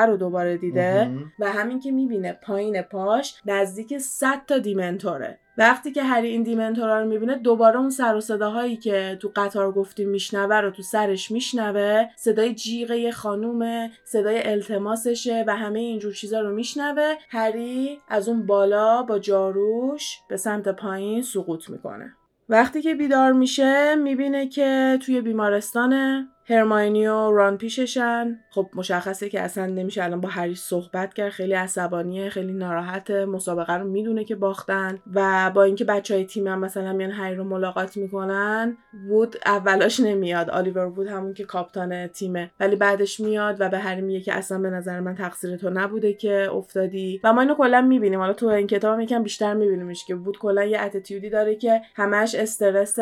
[0.07, 5.39] رو دوباره دیده و همین که می‌بینه پایین پاش نزدیک 100 تا دیمنتوره.
[5.57, 9.71] وقتی که هری این دیمنتورا رو می‌بینه دوباره اون سر و صداهایی که تو قطار
[9.71, 12.05] گفتیم میشنوه رو تو سرش میشنوه.
[12.17, 17.13] صدای جیغه خانومه صدای التماسشه و همه اینجور چیزا رو میشنوه.
[17.29, 22.13] هری از اون بالا با جاروش به سمت پایین سقوط می‌کنه.
[22.49, 26.27] وقتی که بیدار میشه می‌بینه که توی بیمارستانه.
[26.49, 28.39] هرماینی و ران پیششن.
[28.49, 31.29] خب مشخصه که اصلا نمیشه الان با هری صحبت کرد.
[31.29, 34.99] خیلی عصبانیه خیلی ناراحت مسابقه رو می‌دونه که باختن.
[35.13, 38.77] و با اینکه بچه های تیم هم مثلا میان هری رو ملاقات می‌کنن
[39.07, 40.49] وود اولاش نمیاد.
[40.49, 42.51] آلیور وود همون که captain تیمه.
[42.59, 46.13] ولی بعدش میاد و به هری میگه که اصلا به نظر من تقصیر تو نبوده
[46.13, 47.21] که افتادی.
[47.23, 48.19] و ما اینو کلا می‌بینیم.
[48.19, 51.81] حالا تو این کتاب یکم بیشتر میبینیمش که وود کلا یه attitude ی داره که
[51.95, 52.97] همش استرس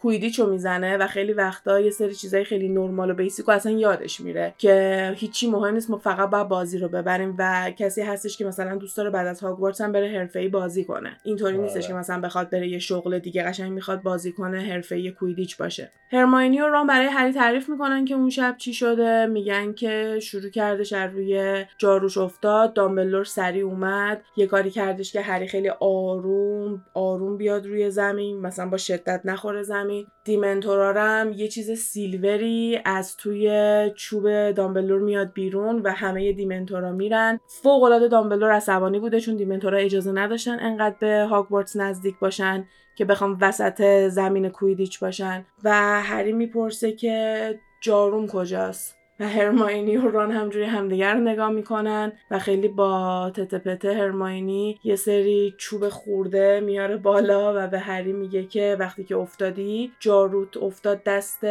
[0.00, 4.20] کویدیچو می‌زنه و خیلی وقتا یه سری چیزای خیلی نرمال و basic و اصلا یادش
[4.20, 8.44] میره که هیچی مهم نیست ما فقط باید بازی رو ببریم و کسی هستش که
[8.44, 11.16] مثلا دوست داره بعد از هاگوارتس هم بره حرفه‌ای بازی کنه.
[11.24, 11.86] اینطوری نیستش آره.
[11.86, 15.90] که مثلا بخواد بره یه شغل دیگه قشنگ می‌خواد بازی کنه حرفه‌ای کویدیچ باشه.
[16.12, 20.50] هرماینی و ران برای هری تعریف می‌کنن که اون شب چی شده میگن که شروع
[20.50, 24.22] کردش از روی جاروش افتاد دامبلدور سریع اومد.
[24.36, 29.62] یه کاری کردش که هری خیلی آروم آروم بیاد روی زمین مثلا با شدت نخوره
[29.62, 30.06] زمین.
[30.24, 33.50] دیمنتورا رو هم یه چیز سیلوری از توی
[33.96, 37.40] چوب دامبلور میاد بیرون و همه دیمنتورا میرن.
[37.46, 42.64] فوق العاده دامبلور عصبانی بوده چون دیمنتورا اجازه نداشتن انقدر به هاگوارتس نزدیک باشن
[42.96, 45.44] که بخوام وسط زمین کویدیچ باشن.
[45.64, 52.12] و هری می‌پرسه که جاروم کجاست؟ و هرماینی و ران همجوری همدیگر رو نگاه می‌کنن
[52.30, 58.44] و خیلی با تته هرماینی یه سری چوب خورده میاره بالا و به هری میگه
[58.44, 61.46] که وقتی که افتادی جاروت افتاد دست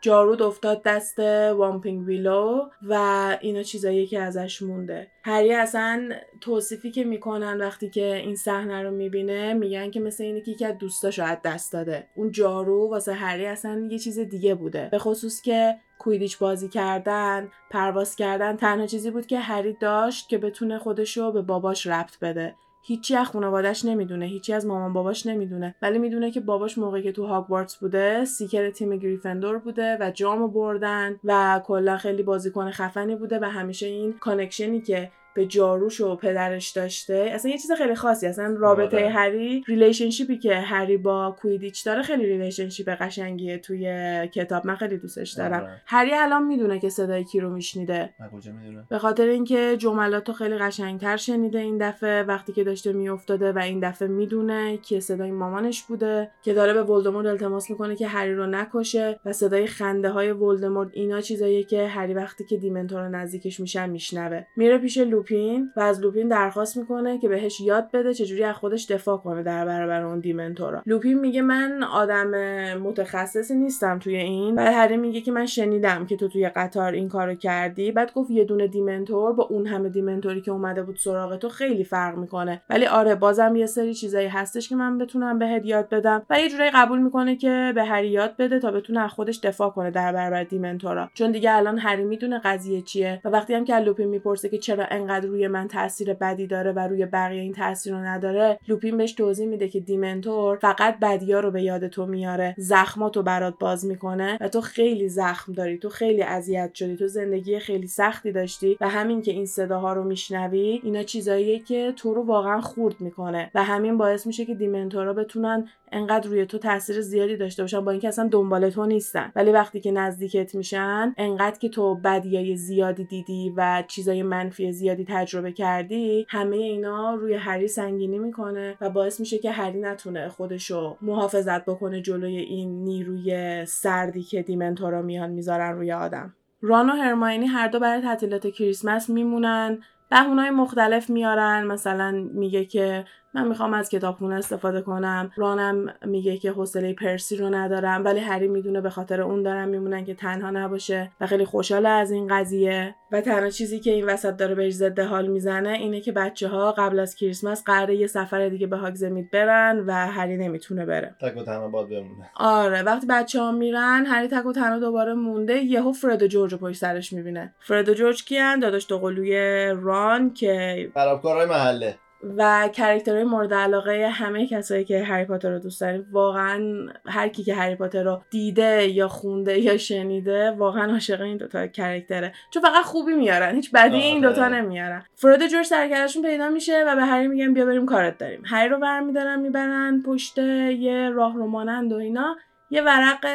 [0.00, 1.18] جاروت افتاد دست
[1.56, 2.92] Whomping Willow و
[3.40, 5.06] اینا چیزایی که ازش مونده.
[5.24, 6.08] هری اصلا
[6.40, 10.64] توصیفی که می‌کنن وقتی که این صحنه رو می‌بینه میگن که مثل اینه که یکی
[10.64, 12.06] از دوستاشو از دست داده.
[12.14, 14.88] اون جارو واسه هری اصلا یه چیز دیگه بوده.
[14.90, 20.38] به خصوص که کویدیچ بازی کردن پرواز کردن تنها چیزی بود که هری داشت که
[20.38, 22.54] بتونه خودشو به باباش ربط بده.
[22.82, 25.74] هیچی از خانوادش نمی‌دونه هیچی از مامان باباش نمی‌دونه.
[25.82, 30.48] ولی می‌دونه که باباش موقعی که تو هاگوارتس بوده seeker تیم گریفندور بوده و جامو
[30.48, 36.00] بردن و کلا خیلی بازیکن خفنی بوده و همیشه این connection ی که به جاروش
[36.00, 39.08] و پدرش داشته اصلا یه چیز خیلی خاصی اصلا رابطه آره.
[39.08, 43.86] هری relationship ی که هری با کویدیچ داره خیلی relationship قشنگیه توی
[44.32, 45.62] کتاب من خیلی دوستش دارم.
[45.62, 45.82] آره.
[45.86, 48.10] هری الان می‌دونه که صدای کی رو میشنیده.
[48.32, 53.52] کجا می‌دونم به خاطر اینکه جملاتو خیلی قشنگتر شنیده این دفعه وقتی که داشته میافتاده
[53.52, 58.06] و این دفعه می‌دونه که صدای مامانش بوده که داره به ولدمورت التماس می‌کنه که
[58.06, 63.08] هری رو نکشه و صدای خنده های ولدمورت اینا چیزاییه که هری وقتی که Dementor
[63.08, 64.42] نزدیکش میشن میشنوه.
[64.56, 64.98] میره پیش
[65.30, 69.42] لوپین و از لوپین درخواست می‌کنه که بهش یاد بده چجوری از خودش دفاع کنه
[69.42, 70.82] در برابر اون Dementor ا.
[70.86, 72.30] لوپین میگه من آدم
[72.78, 74.54] متخصصی نیستم توی این.
[74.54, 77.92] بعد هری میگه که من شنیدم که تو توی قطار این کارو کردی.
[77.92, 81.48] بعد گفت یه دونه Dementor با اون همه Dementor ی که اومده بود سراغ تو
[81.48, 82.62] خیلی فرق می‌کنه.
[82.70, 86.48] ولی آره بازم یه سری چیزایی هستش که من بتونم بهت یاد بدم و یه
[86.48, 90.12] جورایی قبول می‌کنه که به هری یاد بده تا بتونه از خودش دفاع کنه در
[90.12, 91.08] برابر Dementor ا.
[91.14, 94.84] چون دیگه الان هری می‌دونه قضیه چیه و وقتی هم که لوپین می‌پرسه که چرا
[94.90, 99.12] انقدر روی من تاثیر بدی داره و روی بقیه این تاثیر رو نداره لوپین بهش
[99.12, 104.38] توضیح میده که Dementor فقط بدیا رو به یاد تو میاره زخماتو برات باز می‌کنه
[104.40, 108.88] و تو خیلی زخم داری تو خیلی اذیت شدی تو زندگی خیلی سختی داشتی و
[108.88, 113.64] همین که این صداها رو میشنوی اینا چیزاییه که تو رو واقعا خورد می‌کنه و
[113.64, 118.08] همین باعث میشه که دیمنتورا بتونن انقدر روی تو تاثیر زیادی داشته باشن با اینکه
[118.08, 119.32] اصلا دنبال تو نیستن.
[119.36, 125.04] ولی وقتی که نزدیکت میشن انقدر که تو بدیای زیادی دیدی و چیزای منفی زیادی
[125.08, 130.96] تجربه کردی همه اینا روی هری سنگینی می‌کنه و باعث میشه که هری نتونه خودشو
[131.02, 136.34] محافظت بکنه جلوی این نیروی سردی که دیمنتورا میان می‌ذارن روی آدم.
[136.60, 139.78] ران و هرماینی هر دو برای تعطیلات کریسمس میمونن.
[140.10, 141.66] بهونه‌های مختلف میارن.
[141.66, 143.04] مثلا میگه که
[143.36, 145.30] من می‌خوام از کتابخونه استفاده کنم.
[145.36, 150.04] رانم میگه که حوصله پرسی رو ندارم ولی هری می‌دونه به خاطر اون دارن میمونن
[150.04, 152.94] که تنها نباشه و خیلی خوشحال از این قضیه.
[153.12, 156.72] و تنها چیزی که این وسط داره بهش ضد حال می‌زنه اینه که بچه ها
[156.72, 161.14] قبل از کریسمس قراره یه سفر دیگه به هاگزمید برن و هری نمی‌تونه بره.
[161.20, 162.30] تک و تنها باد بمونه.
[162.36, 166.52] آره وقتی بچه ها میرن هری تک و تنها دوباره مونده یهو فرد و جورج
[166.52, 167.54] رو پشت سرش می‌بینه.
[167.60, 171.96] فرد و جورج کیان؟ داداش دوقلوی ران که خرابکارهای محله.
[172.36, 177.28] و character های مورد علاقه همه کسایی که هری پاتر رو دوست داریم واقعا هر
[177.28, 182.25] کی که هری پاتر رو دیده یا خونده یا شنیده واقعا عاشق این دوتا character
[182.25, 184.34] ه چون فقط خوبی میارن هیچ بدی این آره.
[184.34, 185.04] دوتا نمیارن.
[185.14, 188.18] فرد و جورج سر و کلشون پیدا میشه و به هری میگن بیا بریم کارت
[188.18, 188.42] داریم.
[188.46, 192.36] هری رو برمیدارن می‌برن پشت یه راه رو مانند و اینا.
[192.70, 193.26] یه ورق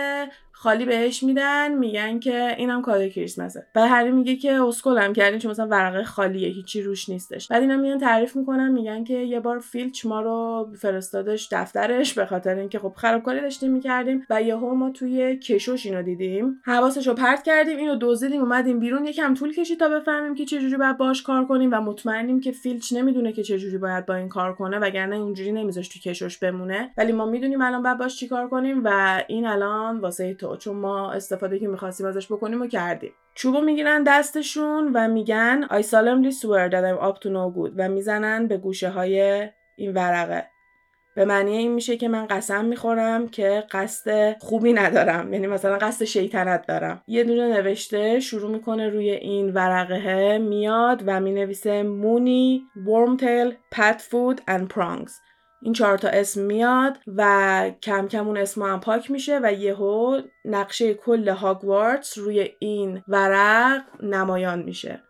[0.62, 3.66] خالی بهش میدن میگن که اینم کادو کریسمسه.
[3.74, 7.48] بعد هری میگه که اسکلم کردین چون مثلا ورقه خالیه هیچی روش نیستش.
[7.48, 12.26] بعد اینا میان تعریف می‌کنن میگن که یه بار فیلچ ما رو فرستادش دفترش به
[12.26, 16.62] خاطر اینکه خب خرابکاری داشتیم می‌کردیم و یهو ما توی کشوش اینو دیدیم.
[16.66, 20.78] حواسش رو پرت کردیم اینو دزدیدیم اومدیم بیرون یکم طول کشید تا بفهمیم که چجوری
[20.78, 24.54] باید باش کار کنیم و مطمئنیم که فیلچ نمی‌دونه که چجوری باید با این کار
[24.54, 26.92] کنه وگرنه اونجوری نمیذاش تو کشوش بمونه.
[26.98, 30.51] ولی ما می‌دونیم الان باید باش چیکار کنیم و این الان واسه تو.
[30.58, 33.12] چون ما استفاده که می‌خواستیم ازش بکنیم و کردیم.
[33.36, 37.90] چوبو می‌گیرن دستشون و میگن I solemnly swear that I'm up to no good و
[37.90, 40.48] می‌زنن به گوشه های این ورقه.
[41.16, 45.34] به معنی این میشه که من قسم می‌خورم که قصد خوبی ندارم.
[45.34, 47.04] یعنی مثلا قصد شیطنت دارم.
[47.08, 54.42] یه دونه نوشته شروع می‌کنه روی این ورقه میاد و می‌نویسه مونی ورمتیل پت فود
[54.48, 55.20] اند پرانگز
[55.62, 60.22] این چهار تا اسم میاد و کم کم اون اسم هم پاک میشه و یهو
[60.46, 65.02] نقشه کل هاگوارتس روی این ورق نمایان میشه.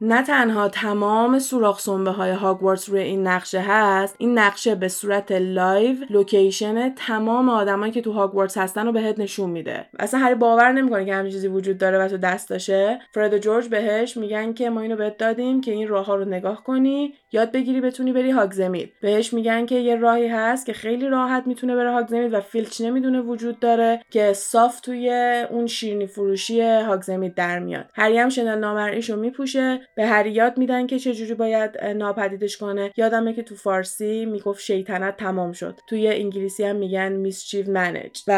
[0.00, 5.32] نه تنها تمام سوراخ سنبه های هاگوارتس روی این نقشه هست این نقشه به صورت
[5.32, 9.86] live location تمام آدمایی که تو هاگوارتس هستن رو بهت نشون میده.
[9.98, 13.68] اصلا هری باور نمی‌کنه که همچین چیزی وجود داره و تو دستاشه فرد و جورج
[13.68, 17.14] بهش میگن که ما اینو بهت دادیم که این راه ها رو نگاه کنی.
[17.36, 21.76] یاد بگیری بتونی بری هاگزمید بهش میگن که یه راهی هست که خیلی راحت می‌تونه
[21.76, 25.10] بره هاگزمید و فیلچ نمی‌دونه وجود داره که صاف توی
[25.50, 27.90] اون شیرنی فروشی هاگزمید در میاد.
[27.94, 29.80] هری هم شنل نامرئیشو میپوشه.
[29.96, 32.92] به هری یاد میدن که چجوری باید ناپدیدش کنه.
[32.96, 35.80] یادمه که تو فارسی می‌گفت شیطنت تمام شد.
[35.86, 38.32] توی انگلیسی هم میگن میسچیو منیج و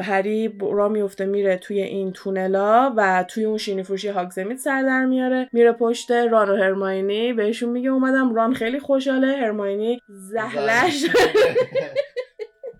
[0.00, 5.04] هری را میفته میره توی این تونلا و توی اون شیرنی فروشی هاگزمید سر در
[5.04, 5.48] میاره.
[5.52, 7.32] میره پشت ران و هرماینی.
[7.32, 9.26] بهشون میگه اومدم ران خیلی خوشحاله.
[9.36, 11.04] هرماینی زهلش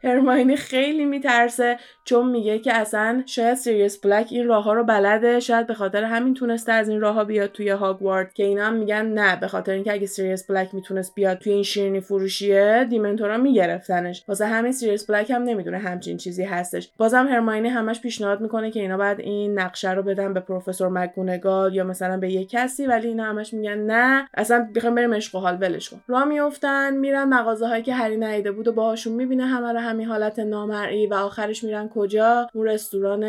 [0.04, 5.40] هرماینی خیلی میترسه چون میگه که اصلا شاید سیریس بلک این راه ها رو بلده
[5.40, 8.74] شاید به خاطر همین تونسته از این راه ها بیاد توی هاگوارتس که اینا هم
[8.74, 13.31] میگن نه به خاطر اینکه اگه سیریس بلک می‌تونست بیاد توی این شیرینی فروشیه Dementor
[13.31, 14.24] ا میگرفتنش.
[14.28, 16.90] واسه همین سیریس بلک هم نمی‌دونه همچین چیزی هستش.
[16.96, 21.74] بازم هرماینی همش پیشنهاد می‌کنه که اینا باید این نقشه رو بدن به پروفسور مک‌گونگال
[21.74, 24.28] یا مثلا به یه کسی ولی اینا همش میگن نه.
[24.34, 26.00] اصلا بخوام بریم عشق و حال ولش کن.
[26.08, 29.46] راه میافتن میرن مغازه که هری ندیده بود و باهاشون می‌بینه
[29.88, 33.22] همه همین حالت نامرئی و آخرش میرن کجا؟ اون رستوران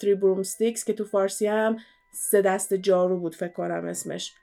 [0.00, 1.76] تری برومستیکس که تو فارسی هم
[2.12, 4.34] سه دست جارو بود فکر کنم اسمش.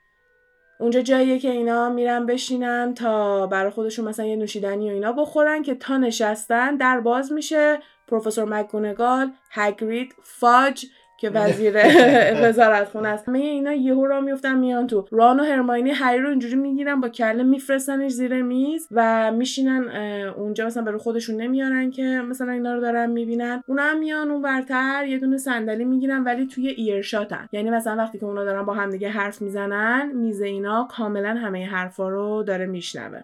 [0.80, 5.62] اونجا جاییه که اینا میرن بشینن تا برای خودشون مثلا یه نوشیدنی و اینا بخورن
[5.62, 7.78] که تا نشستن در باز میشه.
[8.08, 10.86] پروفسور مکگونگال هگرید فاج
[11.18, 11.74] که وزیر
[12.42, 13.28] وزارت خونه است.
[13.28, 15.04] همه اینا یهو را میفتن میان تو.
[15.10, 19.88] ران و هرماینی هری رو اینجوری می‌گیرن با کله میفرستنش زیر میز و میشینن
[20.36, 23.62] اونجا مثلا برای خودشون نمیارن که مثلا اینا رو دارن می‌بینن.
[23.66, 28.18] اونا هم میان اون ورتر یه دونه صندلی می‌گیرن ولی توی ایرشاتن یعنی مثلا وقتی
[28.18, 33.20] که اونا دارن با همدیگه حرف می‌زنن میز اینا کاملا همه حرفا رو داره میشنوه.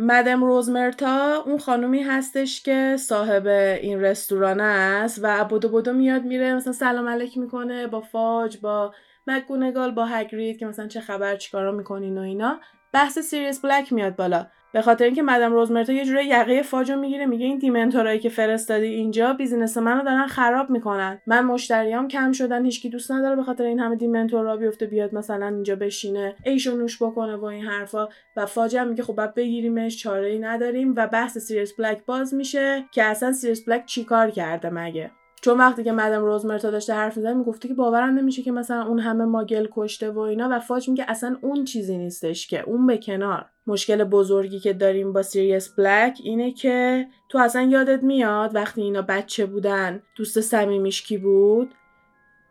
[0.00, 3.46] مدم روزمرتا اون خانومی هستش که صاحب
[3.82, 8.94] این رستوران است و بودو بودو میاد میره مثلا سلام علیک می‌کنه با فاج با
[9.26, 12.60] مکگونگال با هگرید که مثلا چه خبر چیکارا می‌کنین و اینا.
[12.92, 14.46] بحث سیریس بلک میاد بالا.
[14.72, 18.28] به خاطر اینکه مادام رزمرتا یه جوری یقه فاجو می‌گیره میگه این Dementor ایی که
[18.28, 21.20] فرستادی اینجا business منو دارن خراب می‌کنن.
[21.26, 25.14] من مشتریام کم شدن هیچکی دوست نداره به خاطر این همه Dementor را بیفته بیاد
[25.14, 28.08] مثلا اینجا بشینه عیش و نوش بکنه یا این حرفا.
[28.36, 30.94] و فاجم میگه خب باید بگیریمش چاره ای نداریم.
[30.96, 35.10] و بحث سیریس بلک باز میشه که اصلا سیریس بلک چیکار کرده مگه؟
[35.48, 38.98] چون وقتی که مادام رزمرتا داشته حرف می‌زنه می‌گفته که باورم نمیشه که مثلا اون
[38.98, 42.98] همه Muggle کشته و اینا و فاج میگه اصلا اون چیزی نیستش که اون به
[42.98, 43.46] کنار.
[43.66, 49.02] مشکل بزرگی که داریم با سیریس بلک اینه که تو اصلا یادت میاد وقتی اینا
[49.02, 51.74] بچه بودن دوست صمیمیش کی بود؟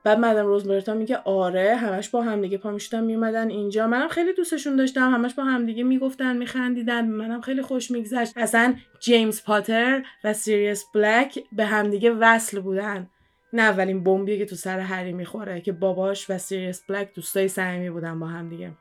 [0.08, 3.88] بعد مدام روزمرتا میگه آره همش با هم دیگه پا می‌شدن میومدن اینجا.
[3.88, 8.34] منم خیلی دوستشون داشتم همش با هم دیگه می‌گفتن میخندیدن منم خیلی خوش میگذشت.
[8.36, 13.10] اصلا جیمز پاتر و سیریس بلک به همدیگه وصل بودن.
[13.54, 17.90] نه اولین بمبیه که تو سر هری می‌خوره که باباش و سیریس بلک دوستای صمیمی
[17.90, 18.72] بودن با هم دیگه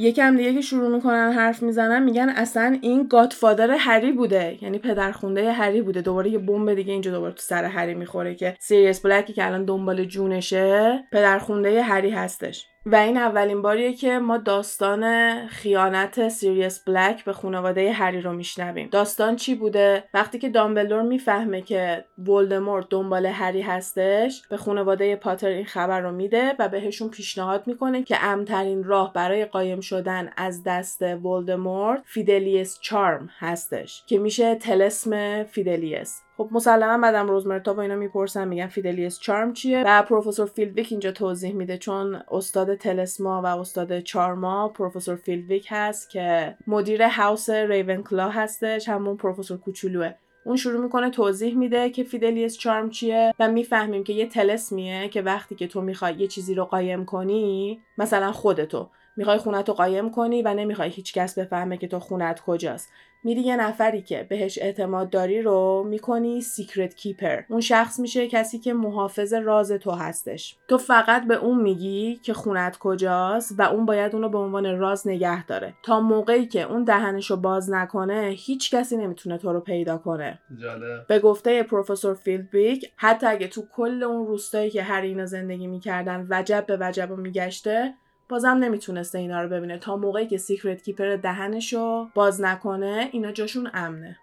[0.00, 4.58] یکم دیگه که شروع می‌کنن حرف می‌زنن میگن اصلا این godfather هری بوده.
[4.62, 6.02] یعنی پدرخونده هری بوده.
[6.02, 9.64] دوباره یه بمب دیگه اینجا دوباره تو سر هری می‌خوره که سیریس بلکی که الان
[9.64, 12.69] دنبال جونشه پدرخونده هری هستش.
[12.86, 18.88] و این اولین باریه که ما داستان خیانت سیریس بلک به خانواده هری رو میشنویم.
[18.92, 25.48] داستان چی بوده؟ وقتی که دامبلدور می‌فهمه که ولدمورت دنبال هری هستش به خانواده پاتر
[25.48, 30.62] این خبر رو میده و بهشون پیشنهاد می‌کنه که امن‌ترین راه برای قایم شدن از
[30.64, 36.22] دست ولدمورت Fidelius Charm هستش که میشه طلسم Fidelius.
[36.40, 41.12] خب مسلما مدام روزمرتا و اینا می‌پرسن میگن Fidelius Charm چیه؟ و پروفسور فلیتویک اینجا
[41.12, 41.78] توضیح میده.
[41.78, 48.88] چون استاد طلسما و استاد charm ا پروفسور فلیتویک هست که مدیر house ریونکلا هستش
[48.88, 50.12] همون پروفسور کوچولوه.
[50.44, 55.22] اون شروع می‌کنه توضیح میده که Fidelius Charm چیه و می‌فهمیم که یه طلسمیه که
[55.22, 58.88] وقتی که تو می‌خوای یه چیزی رو قایم کنی مثلا خودتو.
[59.16, 62.88] می‌خوای خونت رو قایم کنی و نمی‌خوای هیچ کس بفهمه که تو خونت کجاست.
[63.24, 68.58] میری یه نفری که بهش اعتماد داری رو می‌کنی secret keeper اون شخص میشه کسی
[68.58, 70.56] که محافظ راز تو هستش.
[70.68, 75.08] تو فقط به اون میگی که خونت کجاست و اون باید اونو به عنوان راز
[75.08, 75.74] نگه داره.
[75.82, 80.38] تا موقعی که اون دهنشو باز نکنه هیچ کسی نمی‌تونه تو رو پیدا کنه.
[80.60, 81.06] جالب.
[81.06, 86.26] به گفته پروفسور فلیتویک حتی اگه تو کل اون روستایی که هری اینا زندگی می‌کردن
[86.30, 87.94] وجب به وجب میگشته
[88.30, 89.78] بازم نمی‌تونسته اینا رو ببینه.
[89.78, 94.16] تا موقعی که secret keeper دهنشو باز نکنه اینا جاشون امنه.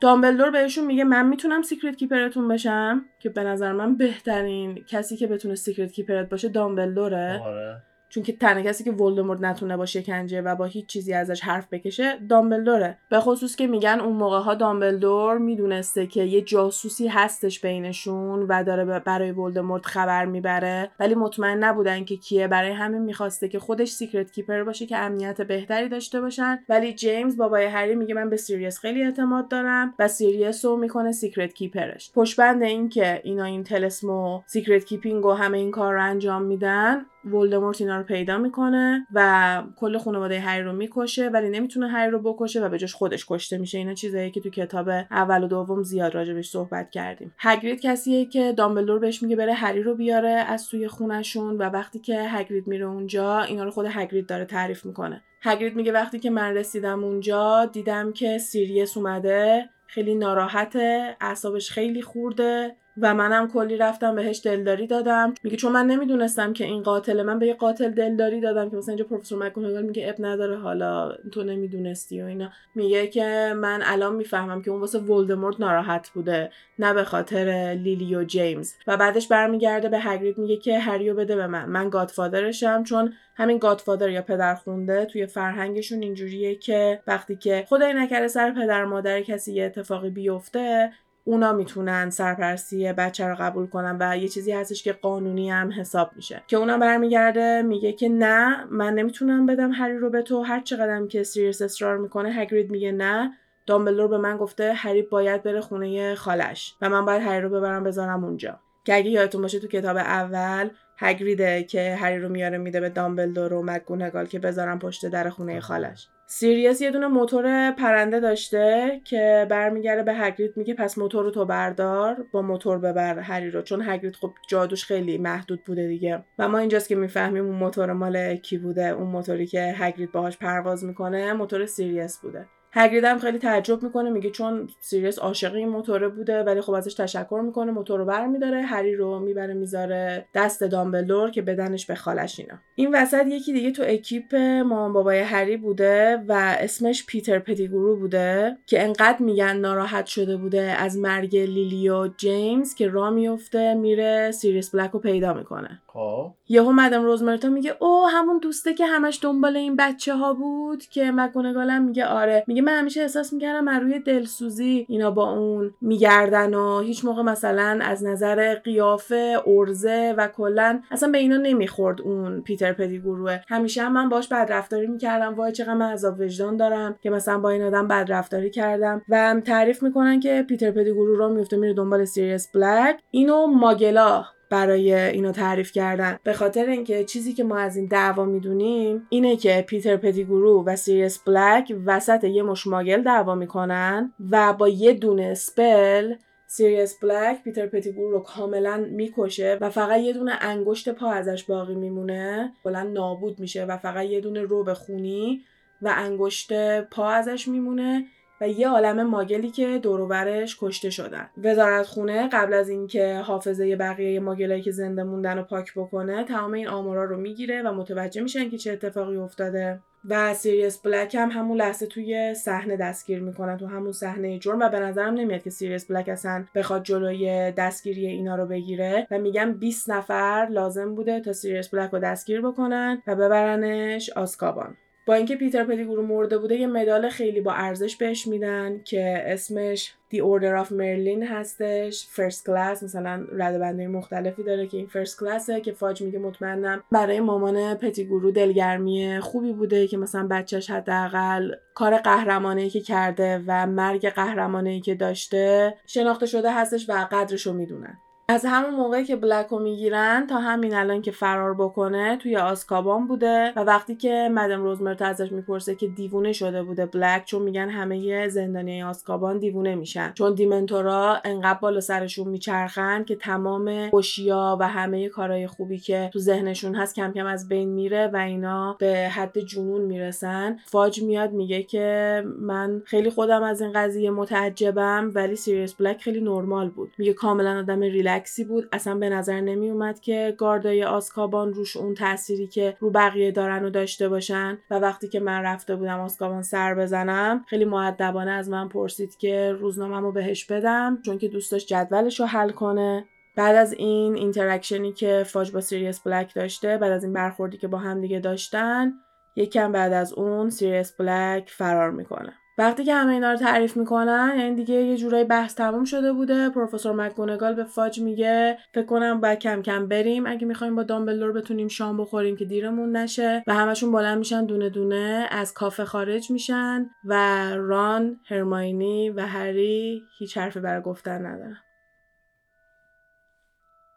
[0.00, 5.16] دامبلدور بهشون میگه من می‌تونم secret keeper تون بشم؟ که به نظر من بهترین کسی
[5.16, 7.40] که بتونه secret keeper ت باشه دامبلدوره.
[7.44, 7.82] آره.
[8.14, 11.68] چون که تنها کسی که ولدمورت نتونه با شکنجه و با هیچ چیزی ازش حرف
[11.72, 12.98] بکشه دامبلدوره.
[13.10, 18.64] به خصوص که میگن اون موقع ها دامبلدور می‌دونسته که یه جاسوسی هستش بینشون و
[18.64, 20.90] داره برای ولدمورت خبر می‌بره.
[21.00, 22.48] ولی مطمئن نبودن که کیه.
[22.48, 26.58] برای همین می‌خواسته که خودش secret keeper باشه که امنیت بهتری داشته باشن.
[26.68, 31.12] ولی جیمز بابای هری میگه من به سیریس خیلی اعتماد دارم و سیریس رو می‌کنه
[31.12, 35.94] secret keeper ش پشت‌بند این که اینا این طلسمو secret keeping و همه این کار
[35.94, 41.48] رو انجام میدن ولدمورت اینا رو پیدا می‌کنه و کل خانواده هری رو می‌کشه ولی
[41.48, 43.78] نمی‌تونه هری رو بکشه و به جاش خودش کشته میشه.
[43.78, 47.34] اینا چیزایی که تو کتاب اول و دوم زیاد راجبش صحبت کردیم.
[47.38, 51.98] هگرید کسیه که دامبلدور بهش میگه بره هری رو بیاره از توی خونشون و وقتی
[51.98, 55.22] که هگرید میره اونجا اینا رو خود هگرید داره تعریف می‌کنه.
[55.42, 62.02] هگرید میگه وقتی که من رسیدم اونجا دیدم که سیریس اومده خیلی ناراحته اعصابش خیلی
[62.02, 65.34] خورده و منم کلی رفتم بهش دلداری دادم.
[65.42, 68.92] میگه چون من نمی‌دونستم که این قاتل من به یه قاتل دلداری دادم که مثلا
[68.94, 72.50] اینجا پروفسور مکگوناگال میگه عیب نداره حالا تو نمی‌دونستی و اینا.
[72.74, 78.16] میگه که من الان می‌فهمم که اون واسه ولدمورت ناراحت بوده نه به خاطر لیلی
[78.16, 78.74] و جیمز.
[78.86, 81.64] و بعدش برمیگرده به هگرید میگه که هریو بده به من.
[81.64, 87.94] من گادفادرشم چون همین گادفادر یا پدر خونده توی فرهنگشون اینجوریه که وقتی که خدای
[87.94, 90.92] نکرده سر پدر مادر کسی یه اتفاقی بیفته
[91.24, 96.10] اونا می‌تونن سرپرستی بچه رو قبول کنن و یه چیزی هستش که قانونی هم حساب
[96.16, 96.42] میشه.
[96.46, 100.42] که اونا برمیگرده میگه که نه من نمی‌تونم بدم هری رو به تو.
[100.42, 103.32] هر چقدرم که سیریس اصرار می‌کنه هگرید میگه نه.
[103.66, 107.84] دامبلدور به من گفته هری باید بره خونه خالش و من باید هری رو ببرم
[107.84, 108.60] بذارم اونجا.
[108.84, 110.68] که اگه یادتون باشه تو کتاب اول
[110.98, 115.60] هگریده که هری رو میاره میده به دامبلدور و مکگوناگال که بذارن پشت در خونه
[115.60, 116.08] خالش.
[116.26, 121.44] سیریس یه دونه موتور پرنده داشته که برمیگرده به هگرید میگه پس موتور رو تو
[121.44, 126.24] بردار با موتور ببر هری رو چون هگرید خب جادوش خیلی محدود بوده دیگه.
[126.38, 130.38] و ما اینجاست که می‌فهمیم اون موتور مال کی بوده اون موتوری که هگرید باهاش
[130.38, 132.46] پرواز می‌کنه موتور سیریس بوده.
[132.76, 136.94] هگرید هم خیلی تعجب می‌کنه میگه چون سیریس عاشق این موتوره بوده ولی خب ازش
[136.94, 142.40] تشکر می‌کنه موتور رو برمیداره هری رو می‌بره می‌ذاره دست دامبلدور که بدنش به خالش
[142.40, 142.54] اینا.
[142.74, 148.56] این وسط یکی دیگه تو اکیپ مامان بابای هری بوده و اسمش پیتر پتیگورو بوده
[148.66, 154.30] که انقدر میگن ناراحت شده بوده از مرگ لیلی و جیمز که را میفته میره
[154.30, 155.80] سیریس بلک رو پیدا می‌کنه.
[155.94, 156.32] خب.
[156.48, 161.10] یهو مدام روزمرتا میگه او همون دوسته که همش دنبال این بچه ها بود که
[161.10, 162.44] مکگوناگالم میگه آره.
[162.46, 167.22] میگه من همیشه احساس می‌کردم من روی دلسوزی اینا با اون میگردن و هیچ موقع
[167.22, 173.82] مثلا از نظر قیافه عرضه و کلا اصلا به اینا نمی‌خورد اون پیتر پتیگوروه همیشه
[173.82, 175.34] هم من باش بدرفتاری می‌کردم.
[175.34, 179.02] وای چقدر من عذاب وجدان دارم که مثلا با این آدم بدرفتاری کردم.
[179.08, 183.00] و تعریف می‌کنن که پیتر پتیگورو رو میفته میره دنبال سیریس بلک.
[183.10, 186.18] اینو Muggle ا برای اینو تعریف کردن.
[186.24, 190.76] به خاطر اینکه چیزی که ما از این دعوا می‌دونیم اینه که پیتر پتیگورو و
[190.76, 196.14] سیریس بلک وسط یه مشت Muggle دعوا می‌کنن و با یه دونه spell
[196.46, 201.74] سیریس بلک پیتر پتیگورو رو کاملا می‌کشه و فقط یه دونه انگشت پا ازش باقی
[201.74, 202.52] میمونه.
[202.64, 205.40] کلا نابود میشه و فقط یه دونه robe خونی
[205.82, 208.04] و انگشت پا ازش میمونه.
[208.40, 211.30] و یه عالم Muggle ی که دوروبرش کشته شدن.
[211.44, 216.24] وزارت خونه قبل از اینکه حافظه بقیه Muggle ایی که زنده موندن رو پاک بکنه
[216.24, 219.80] تمام این آمارا رو می‌گیره و متوجه میشن که چه اتفاقی افتاده.
[220.08, 224.60] و سیریس بلک هم همون لحظه توی صحنه دستگیر می‌کنن تو همون صحنه جرم.
[224.60, 229.06] و به نظرم نمیاد که سیریس بلک اصلا بخواد جلوی دستگیری اینا رو بگیره.
[229.10, 234.76] و میگم 20 نفر لازم بوده تا سیریس بلک رو دستگیر بکنن و ببرنش آزکابان.
[235.06, 239.94] با اینکه پیتر پتیگورو مرده بوده یه مدال خیلی با ارزش بهش میدن که اسمش
[240.08, 242.06] the Order of Merlin هستش.
[242.06, 246.82] First Class مثلا رده‌بندی مختلفی داره که این First Class ه که فاج میگه مطمئنم
[246.92, 253.66] برای مامان پتیگورو دلگرمی خوبی بوده که مثلا بچهش حداقل کار قهرمانانه که کرده و
[253.66, 257.98] مرگ قهرمانانه که داشته شناخته شده هستش و قدرشو می‌دونن.
[258.28, 263.06] از همون موقعی که بلک رو می‌گیرن تا همین الان که فرار بکنه توی آزکابان
[263.06, 267.68] بوده و وقتی که مدم روزمرت ازش می‌پرسه که دیوونه شده بوده بلک چون میگن
[267.68, 270.12] همه زندانی آزکابان دیوونه میشن.
[270.14, 276.10] چون Dementor ا انقدر بالا سرشون میچرخن که تمام خوشیا و همه کارهای خوبی که
[276.12, 280.58] تو ذهنشون هست کم کم از بین میره و اینا به حد جنون می‌رسن.
[280.66, 286.20] فاج میاد میگه که من خیلی خودم از این قضیه متعجبم ولی سیریس بلک خیلی
[286.20, 286.92] نرمال بود.
[286.98, 287.82] میگه کاملا آدم
[288.14, 288.68] ریلکسی بود.
[288.72, 293.70] اصلا به نظر نمیومد که گاردای آزکابان روش اون تأثیری که رو بقیه دارن و
[293.70, 294.58] داشته باشن.
[294.70, 299.52] و وقتی که من رفته بودم آزکابان سر بزنم خیلی مؤدبانه از من پرسید که
[299.52, 303.04] روزنامه‌مو بهش بدم چون که دوست داشت جدولش رو حل کنه.
[303.36, 307.56] بعد از این interaction ی که فاج با سیریس بلک داشته بعد از این برخوردی
[307.56, 308.92] که با هم دیگه داشتن
[309.36, 312.32] یکم بعد از اون سیریس بلک فرار می‌کنه.
[312.58, 316.50] وقتی که همه اینا رو تعریف می‌کنن یعنی دیگه یه جورایی بحث تموم شده بوده.
[316.50, 320.26] پروفسور مکگونگال به فاج میگه فکر کنم باید کم کم بریم.
[320.26, 323.44] اگه می‌خوایم با دامبلور بتونیم شام بخوریم که دیرمون نشه.
[323.46, 327.14] و همشون بلند میشن دونه دونه از کافه خارج میشن و
[327.56, 331.58] ران هرماینی و هری هیچ حرفی برای گفتن ندارن.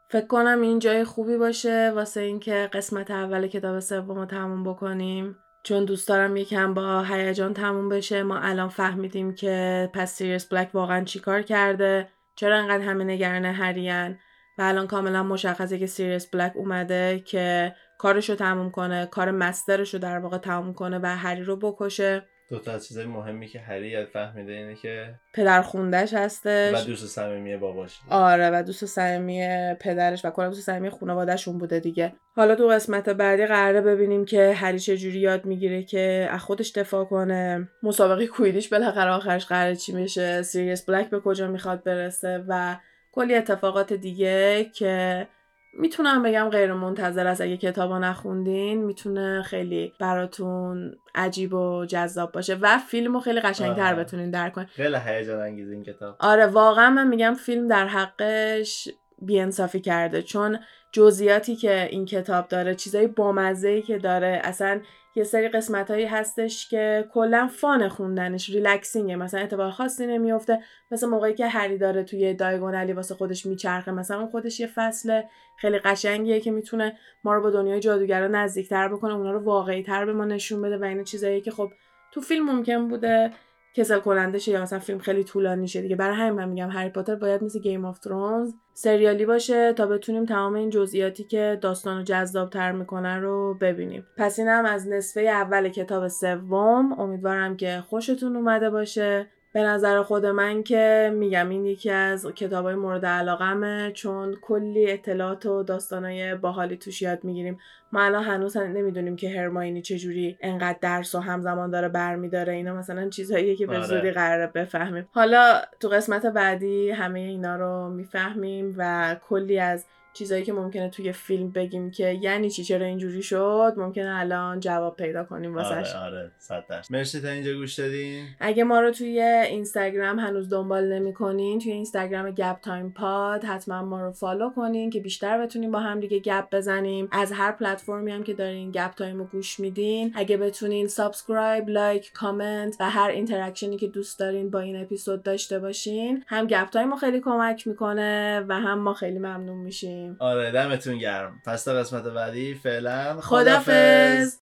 [0.10, 5.36] فکر کنم این جای خوبی باشه واسه اینکه قسمت اول کتاب سوم رو تموم بکنیم.
[5.64, 10.70] چون دوست دارم یکم با هیجان تموم بشه ما الان فهمیدیم که پس سیریس بلک
[10.74, 14.20] واقعا چیکار کرده؟ چرا انقدر همه نگران هریان
[14.58, 19.94] و الان کاملا مشخصه که سیریس بلک اومده که کارشو تموم کنه کار master ش
[19.94, 22.26] رو در واقع تموم کنه و هری رو بکشه.
[22.50, 26.84] دو تا از چیزای مهمی که هری یاد فهمیده اینه که پدر خوندش هستش.
[26.84, 28.00] و دوست صمیمی باباش.
[28.10, 29.48] آره و دوست صمیمی
[29.80, 32.14] پدرش و کلا دوست صمیمی خانوادهشون بوده دیگه.
[32.36, 36.72] حالا تو قسمت بعدی قراره ببینیم که هری چه جوری یاد می‌گیره که از خودش
[36.72, 37.68] دفاع کنه.
[37.84, 42.78] مسابقه کویدیش بالاخره آخرش قراره چی میشه سیریس بلک به کجا می‌خواد برسه و
[43.12, 45.28] کلی اتفاقات دیگه که
[45.74, 47.42] می‌تونم بگم غیر منتظر است.
[47.42, 53.96] اگه کتابا نخوندین می‌تونه خیلی براتون عجیب و جذاب باشه و فیلم رو خیلی قشنگتر.
[53.96, 54.68] بتونین درک کنین.
[54.68, 56.16] خیلی هیجان انگیز این کتاب.
[56.20, 58.90] آره واقعا من میگم فیلم در حقش
[59.22, 60.22] بیانصافی کرده.
[60.22, 60.60] چون
[60.92, 64.82] جزئیاتی که این کتاب داره چیزای بامزه که داره اصلا
[65.18, 69.16] یه سری قسمت هایی هستش که کلا فان خوندنش ریلکسینگه.
[69.16, 70.60] مثلا اتفاق خاصی نمیفته.
[70.92, 75.22] مثل موقعی که هری داره توی دایگونالی واسه خودش میچرخه مثلا اون خودش یه فصل
[75.58, 80.06] خیلی قشنگیه که می‌تونه ما رو با دنیای جادوگرا نزدیکتر بکنه اونا رو واقعی تر
[80.06, 81.72] به ما نشون بده و این چیزایی که خب
[82.12, 83.32] تو فیلم ممکن بوده.
[83.78, 85.96] کسل کننده شه یا مثلا فیلم خیلی طولانی شه دیگه.
[85.96, 90.26] برای همین من میگم هری پاتر باید مثل Game of Thrones سریالی باشه تا بتونیم
[90.26, 94.06] تمام این جزئیاتی که داستان رو جذابتر می‌کنن رو ببینیم.
[94.18, 97.00] پس اینم از نصفه اول کتاب سوم.
[97.00, 99.28] امیدوارم که خوشتون اومده باشه.
[99.58, 105.46] به نظر خود من که میگم این یکی از کتابای مورد علاقمه چون کلی اطلاعات
[105.46, 107.60] و داستانای باحالی توش یاد می‌گیریم.
[107.92, 112.54] ما الان هنوز نمی‌دونیم که هرماینی چجوری انقدر درس و همزمان داره برمیداره.
[112.54, 113.86] اینا مثلا چیزهاییه که به آره.
[113.86, 115.08] زودی قراره بفهمیم.
[115.12, 119.86] حالا تو قسمت بعدی همه اینا رو می‌فهمیم و کلی از
[120.18, 124.96] چیزایی که ممکنه توی فیلم بگیم که یعنی چی چرا اینجوری شد؟ ممکنه الان جواب
[124.96, 125.96] پیدا کنیم واسش.
[125.96, 128.26] آره آره صد مرسی تا اینجا گوش دادین.
[128.40, 134.02] اگه ما رو توی اینستاگرام هنوز دنبال نمی‌کنین توی اینستاگرام گپ تایم پاد حتما ما
[134.02, 137.10] رو follow کنین که بیشتر بتونیم با هم دیگه گپ بزنیم.
[137.12, 140.12] از هر پلتفرمی هم که دارین گپ تایم رو گوش میدین.
[140.16, 145.24] اگه بتونین subscribe like comment و هر interaction ی که دوست دارین با این اپیزود
[145.24, 150.07] داشته باشین هم گپ تایم رو خیلی کمک می‌کنه و هم ما خیلی ممنون میشیم.
[150.20, 151.42] آره دمتون گرم.
[151.46, 154.36] پس تا قسمت بعدی فعلا خدافظ